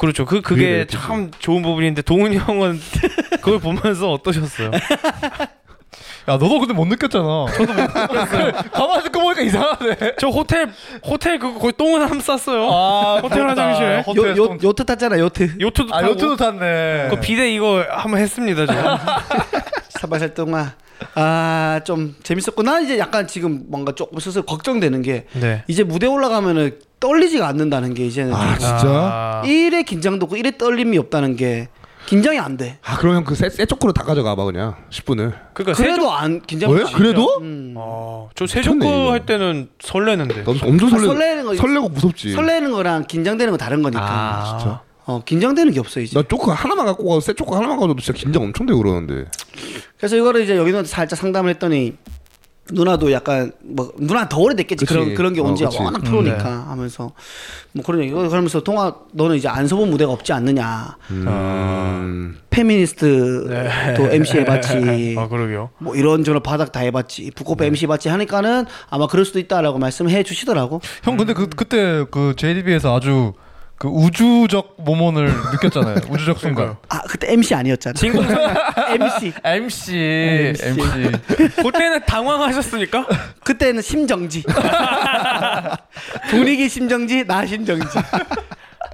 그렇죠. 0.00 0.24
그 0.24 0.40
그게 0.40 0.70
메리트지. 0.70 1.02
참 1.02 1.30
좋은 1.38 1.62
부분인데 1.62 2.02
동훈이 2.02 2.38
형은 2.38 2.80
그걸 3.42 3.60
보면서 3.60 4.10
어떠셨어요? 4.12 4.70
야 6.28 6.32
너도 6.36 6.58
근데 6.60 6.72
못 6.74 6.86
느꼈잖아. 6.86 7.46
저도 7.54 7.72
못 7.72 7.82
느꼈어요. 7.82 8.52
가만히 8.72 9.02
듣고 9.04 9.20
보니까 9.20 9.42
이상하네. 9.42 9.96
저 10.18 10.28
호텔 10.28 10.70
호텔 11.04 11.38
그거 11.38 11.58
거의 11.58 11.72
똥을 11.76 12.00
한번 12.02 12.20
쌌어요. 12.20 12.68
아 12.70 13.20
호텔. 13.22 13.40
요, 13.40 14.02
호텔 14.06 14.36
요, 14.36 14.46
똥- 14.48 14.58
요트 14.62 14.84
탔잖아 14.84 15.18
요트. 15.18 15.56
요트도 15.60 15.94
아 15.94 16.00
타고. 16.00 16.12
요트도 16.12 16.36
탔네. 16.36 17.08
그 17.10 17.20
비대 17.20 17.52
이거 17.52 17.84
한번 17.90 18.20
했습니다 18.20 18.66
저. 18.66 18.72
사발살 20.00 20.34
동안 20.34 20.72
아 21.14 21.80
좀 21.84 22.14
재밌었고 22.22 22.62
난 22.62 22.84
이제 22.84 22.98
약간 22.98 23.26
지금 23.26 23.64
뭔가 23.68 23.92
조금 23.94 24.18
스스로 24.20 24.44
걱정되는 24.44 25.02
게 25.02 25.26
네. 25.34 25.64
이제 25.68 25.82
무대 25.82 26.06
올라가면은 26.06 26.78
떨리지가 27.00 27.46
않는다는 27.48 27.94
게 27.94 28.06
이제는 28.06 28.34
아좀 28.34 28.58
진짜? 28.58 28.82
아, 28.86 29.42
1의 29.44 29.86
긴장도 29.86 30.24
없고 30.24 30.36
1의 30.36 30.58
떨림이 30.58 30.98
없다는 30.98 31.36
게 31.36 31.68
긴장이 32.06 32.38
안 32.38 32.56
돼. 32.56 32.78
아 32.84 32.96
그러면 32.96 33.24
그새 33.24 33.48
초코로 33.66 33.92
다 33.92 34.02
가져가 34.02 34.34
봐 34.34 34.44
그냥 34.44 34.74
10분을. 34.90 35.32
그러니까 35.54 35.76
그래도 35.82 36.10
안 36.12 36.40
긴장. 36.42 36.70
왜? 36.72 36.82
그래도? 36.92 37.38
음. 37.40 37.74
어, 37.76 38.28
저 38.34 38.44
미쳤네, 38.44 38.62
세조코 38.62 38.84
이거. 38.84 39.12
할 39.12 39.26
때는 39.26 39.68
설레는데. 39.80 40.42
넌 40.44 40.58
엄청 40.62 40.88
아, 40.88 40.90
설레. 40.92 41.06
설레는 41.06 41.44
거 41.44 41.54
설레고 41.54 41.88
무섭지. 41.90 42.32
설레는 42.32 42.72
거랑 42.72 43.04
긴장되는 43.04 43.52
거 43.52 43.56
다른 43.56 43.82
거니까. 43.82 44.02
아, 44.02 44.58
진짜? 44.58 44.82
어 45.10 45.22
긴장되는 45.24 45.72
게 45.72 45.80
없어 45.80 45.98
이제. 46.00 46.16
나 46.16 46.24
초코 46.26 46.52
하나만 46.52 46.86
갖고 46.86 47.08
가도 47.08 47.20
새 47.20 47.32
초코 47.32 47.56
하나만 47.56 47.80
가도 47.80 47.96
진짜 47.96 48.12
긴장 48.16 48.42
엄청 48.44 48.64
되고 48.66 48.78
그러는데. 48.80 49.24
그래서 49.96 50.16
이거를 50.16 50.42
이제 50.42 50.56
여기는 50.56 50.84
살짝 50.84 51.18
상담을 51.18 51.50
했더니 51.50 51.96
누나도 52.72 53.10
약간 53.10 53.50
뭐 53.60 53.92
누나 53.98 54.28
더 54.28 54.38
오래됐겠지 54.38 54.86
그치. 54.86 54.94
그런 54.94 55.14
그런 55.14 55.34
게 55.34 55.40
어, 55.40 55.44
온지가 55.44 55.70
그치. 55.70 55.82
워낙 55.82 55.98
프로니까 56.04 56.66
하면서 56.68 57.10
뭐 57.72 57.84
그런 57.84 58.02
얘기 58.02 58.12
그러면서 58.12 58.60
통화 58.60 58.94
너는 59.10 59.34
이제 59.34 59.48
안 59.48 59.66
서본 59.66 59.90
무대가 59.90 60.12
없지 60.12 60.32
않느냐 60.32 60.96
음. 61.10 62.38
페미니스트도 62.50 64.10
MC 64.12 64.38
해봤지 64.38 65.16
아 65.18 65.26
그러게요. 65.26 65.70
뭐 65.78 65.96
이런 65.96 66.22
저런 66.22 66.40
바닥 66.40 66.70
다 66.70 66.78
해봤지 66.80 67.32
북코페 67.34 67.66
MC 67.66 67.86
해봤지 67.86 68.08
하니까는 68.08 68.66
아마 68.88 69.08
그럴 69.08 69.24
수도 69.24 69.40
있다라고 69.40 69.78
말씀해 69.78 70.22
주시더라고 70.22 70.80
형 71.02 71.16
근데 71.16 71.32
그 71.32 71.48
그때 71.48 72.04
그 72.12 72.34
JDB에서 72.36 72.96
아주 72.96 73.32
그 73.80 73.88
우주적 73.88 74.74
모먼을 74.76 75.32
느꼈잖아요. 75.52 75.96
우주적 76.12 76.38
순간. 76.38 76.76
아 76.90 77.00
그때 77.08 77.32
MC 77.32 77.54
아니었잖아 77.54 77.94
진공상 77.94 78.54
MC 78.90 79.32
MC 79.42 79.96
MC. 79.96 81.12
그때는 81.62 82.00
당황하셨습니까? 82.04 83.06
그때는 83.42 83.80
심정지 83.80 84.44
분위기 86.28 86.68
심정지 86.68 87.24
나 87.26 87.46
심정지 87.46 87.86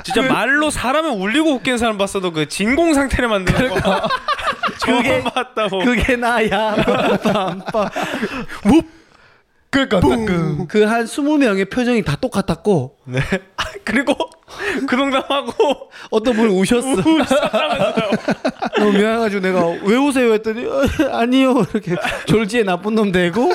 진짜 0.05 0.22
말로 0.22 0.70
사람을 0.70 1.11
울리고 1.11 1.55
웃기는 1.55 1.78
사람 1.78 1.99
봤어도 1.99 2.32
그 2.32 2.47
진공 2.47 2.95
상태를 2.95 3.28
만드는 3.28 3.70
거. 3.80 4.03
그게- 4.84 5.03
그게 5.18 5.22
봤다고. 5.24 5.78
그게 5.84 6.14
나야 6.14 6.76
빰빰빰 6.76 7.91
그러니까 9.70 9.99
그그한 10.01 11.07
20명의 11.07 11.68
표정이 11.68 12.05
다 12.05 12.14
똑같았고 12.14 12.99
네. 13.07 13.18
그리고 13.84 14.14
그 14.87 14.95
농담하고 14.95 15.91
어떤 16.11 16.35
분이 16.35 16.59
우셨어. 16.59 16.87
너무 18.79 18.93
미안해가지고 18.93 19.41
내가 19.41 19.67
왜 19.85 19.97
우세요 19.97 20.33
했더니 20.35 20.67
어, 20.67 20.83
아니요 21.13 21.65
이렇게 21.73 21.97
졸지에 22.27 22.63
나쁜 22.63 22.95
놈 22.95 23.11
되고 23.13 23.51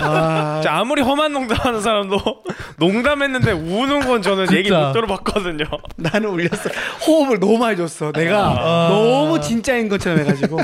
아, 0.00 0.62
아무리 0.68 1.02
험한 1.02 1.32
농담하는 1.32 1.80
사람도 1.80 2.18
농담했는데 2.78 3.52
우는 3.52 4.00
건 4.00 4.22
저는 4.22 4.52
얘기. 4.52 4.70
못 4.72 4.92
들어봤거든요. 4.92 5.64
나는 5.96 6.28
울렸어. 6.30 6.70
호흡을 7.06 7.38
너무 7.40 7.58
많이 7.58 7.76
줬어. 7.76 8.10
내가 8.12 8.88
너무 8.90 9.40
진짜인 9.40 9.88
것처럼 9.88 10.20
해가지고 10.20 10.58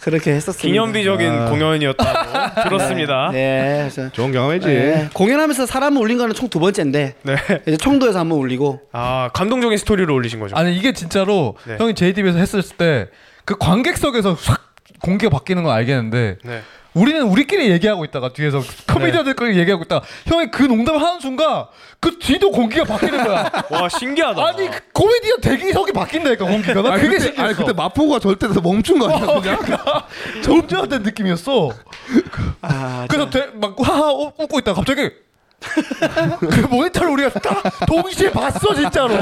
그렇게 0.00 0.32
했었습니다. 0.32 0.66
기념비적인 0.66 1.46
공연이었다고 1.46 2.62
들었습니다. 2.68 3.30
네, 3.32 3.88
그래서 3.90 4.10
좋은 4.12 4.32
경험이지. 4.32 4.66
네, 4.66 5.08
공연하면서 5.12 5.66
사람을 5.66 6.00
울린 6.00 6.18
거는 6.18 6.34
총 6.34 6.46
두 6.46 6.60
번째인데 6.60 7.14
네. 7.22 7.36
이제 7.66 7.76
청도에서 7.76 8.20
한 8.20 8.28
번 8.28 8.38
울리고 8.38 8.80
아 8.92 9.05
감동적인 9.32 9.78
스토리를 9.78 10.10
올리신 10.10 10.40
거죠. 10.40 10.56
아니 10.56 10.76
이게 10.76 10.92
진짜로 10.92 11.56
네. 11.66 11.76
형이 11.78 11.94
JDB에서 11.94 12.38
했을 12.38 12.62
때 12.62 13.08
그 13.46 13.56
관객석에서 13.58 14.32
확 14.34 14.74
공기가 15.00 15.30
바뀌는 15.30 15.62
건 15.62 15.72
알겠는데 15.72 16.38
네. 16.42 16.62
우리는 16.94 17.22
우리끼리 17.22 17.70
얘기하고 17.70 18.04
있다가 18.04 18.32
뒤에서 18.32 18.60
코미디언들끼리 18.92 19.56
얘기하고 19.58 19.84
있다가 19.84 20.04
형이 20.26 20.50
그 20.50 20.64
농담을 20.64 21.00
하는 21.00 21.20
순간 21.20 21.66
그 22.00 22.18
뒤도 22.18 22.50
공기가 22.50 22.82
바뀌는 22.84 23.22
거야. 23.22 23.48
와 23.70 23.88
신기하다. 23.88 24.44
아니 24.44 24.68
그 24.68 24.80
코미디언 24.94 25.40
대기석이 25.42 25.92
바뀐다니까 25.92 26.44
공기가. 26.44 26.82
나 26.82 26.94
아니, 26.94 27.02
그게 27.02 27.20
신기했어. 27.20 27.42
아니 27.44 27.54
그때 27.54 27.72
마포가 27.72 28.18
절대 28.18 28.48
돼서 28.48 28.60
멈춘 28.60 28.98
거 28.98 29.14
아니야 29.14 29.56
그냥? 29.58 29.78
점점된 30.42 31.02
느낌이었어. 31.04 31.70
아, 32.62 33.06
그래서 33.08 33.30
대, 33.30 33.46
막 33.54 33.76
하하 33.78 34.10
우- 34.12 34.32
웃고 34.38 34.58
있다가 34.58 34.74
갑자기 34.76 35.10
그 35.60 36.60
모니터를 36.70 37.10
우리가 37.12 37.30
딱 37.40 37.62
동시에 37.86 38.30
봤어 38.30 38.74
진짜로 38.74 39.14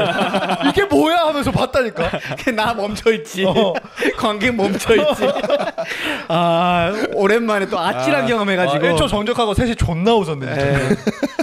이게 0.69 0.85
뭐야 0.85 1.19
하면서 1.29 1.51
봤다니까 1.51 2.11
나 2.55 2.75
멈춰 2.75 3.13
있지. 3.13 3.45
어. 3.45 3.73
관객 4.17 4.55
멈춰 4.55 4.95
있지. 4.95 5.29
아 6.29 6.93
오랜만에 7.15 7.67
또 7.67 7.79
아찔한 7.79 8.27
경험해가지고. 8.27 8.87
아, 8.87 8.91
1초 8.91 9.09
정적하고 9.09 9.55
셋이 9.55 9.77
존나 9.77 10.15
웃었네. 10.15 10.47
예. 10.47 10.97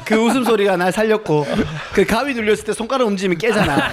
그 0.06 0.16
웃음소리가 0.16 0.76
날 0.78 0.92
살렸고 0.92 1.46
그 1.94 2.06
가위 2.06 2.34
눌렸을 2.34 2.66
때 2.66 2.74
손가락 2.74 3.08
움직이면 3.08 3.38
깨잖아 3.38 3.89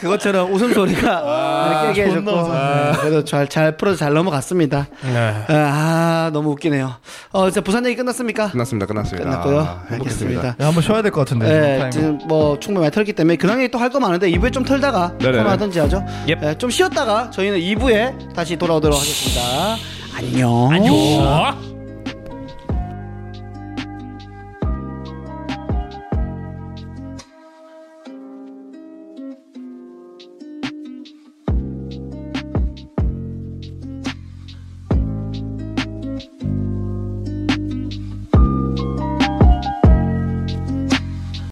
그것처럼 0.00 0.52
웃음소리가 0.52 1.82
깨게 1.86 2.06
해줬고 2.08 2.30
예, 2.30 2.92
그래도 2.98 3.24
잘, 3.24 3.46
잘 3.48 3.76
풀어서 3.76 3.96
잘 3.96 4.12
넘어갔습니다 4.12 4.86
네. 5.02 5.44
아 5.48 6.30
너무 6.32 6.50
웃기네요 6.50 6.96
어 7.32 7.48
이제 7.48 7.60
부산 7.60 7.86
얘기 7.86 7.94
끝났습니까? 7.96 8.50
끝났습니다 8.50 8.86
끝났습니다. 8.86 9.24
끝났고요 9.30 9.60
아. 9.60 9.84
알겠습니다 10.24 10.48
야, 10.48 10.54
한번 10.58 10.82
쉬어야 10.82 11.02
될 11.02 11.10
것 11.12 11.20
같은데 11.20 11.46
예, 11.48 11.78
타이밍. 11.78 11.90
지금 11.90 12.18
뭐 12.26 12.58
충분히 12.58 12.82
많이 12.84 12.92
털었기 12.92 13.12
때문에 13.12 13.36
근황 13.36 13.60
얘기 13.60 13.70
또할 13.70 13.90
거 13.90 14.00
많은데 14.00 14.30
2부에 14.30 14.52
좀 14.52 14.64
털다가 14.64 15.12
네네네. 15.18 15.48
하든지 15.48 15.78
하죠 15.80 16.04
옙. 16.28 16.38
예, 16.42 16.54
좀 16.58 16.70
쉬었다가 16.70 17.30
저희는 17.30 17.58
2부에 17.58 18.34
다시 18.34 18.56
돌아오도록 18.56 18.98
하겠습니다 18.98 19.76
안녕 20.16 20.70
안녕. 20.72 21.75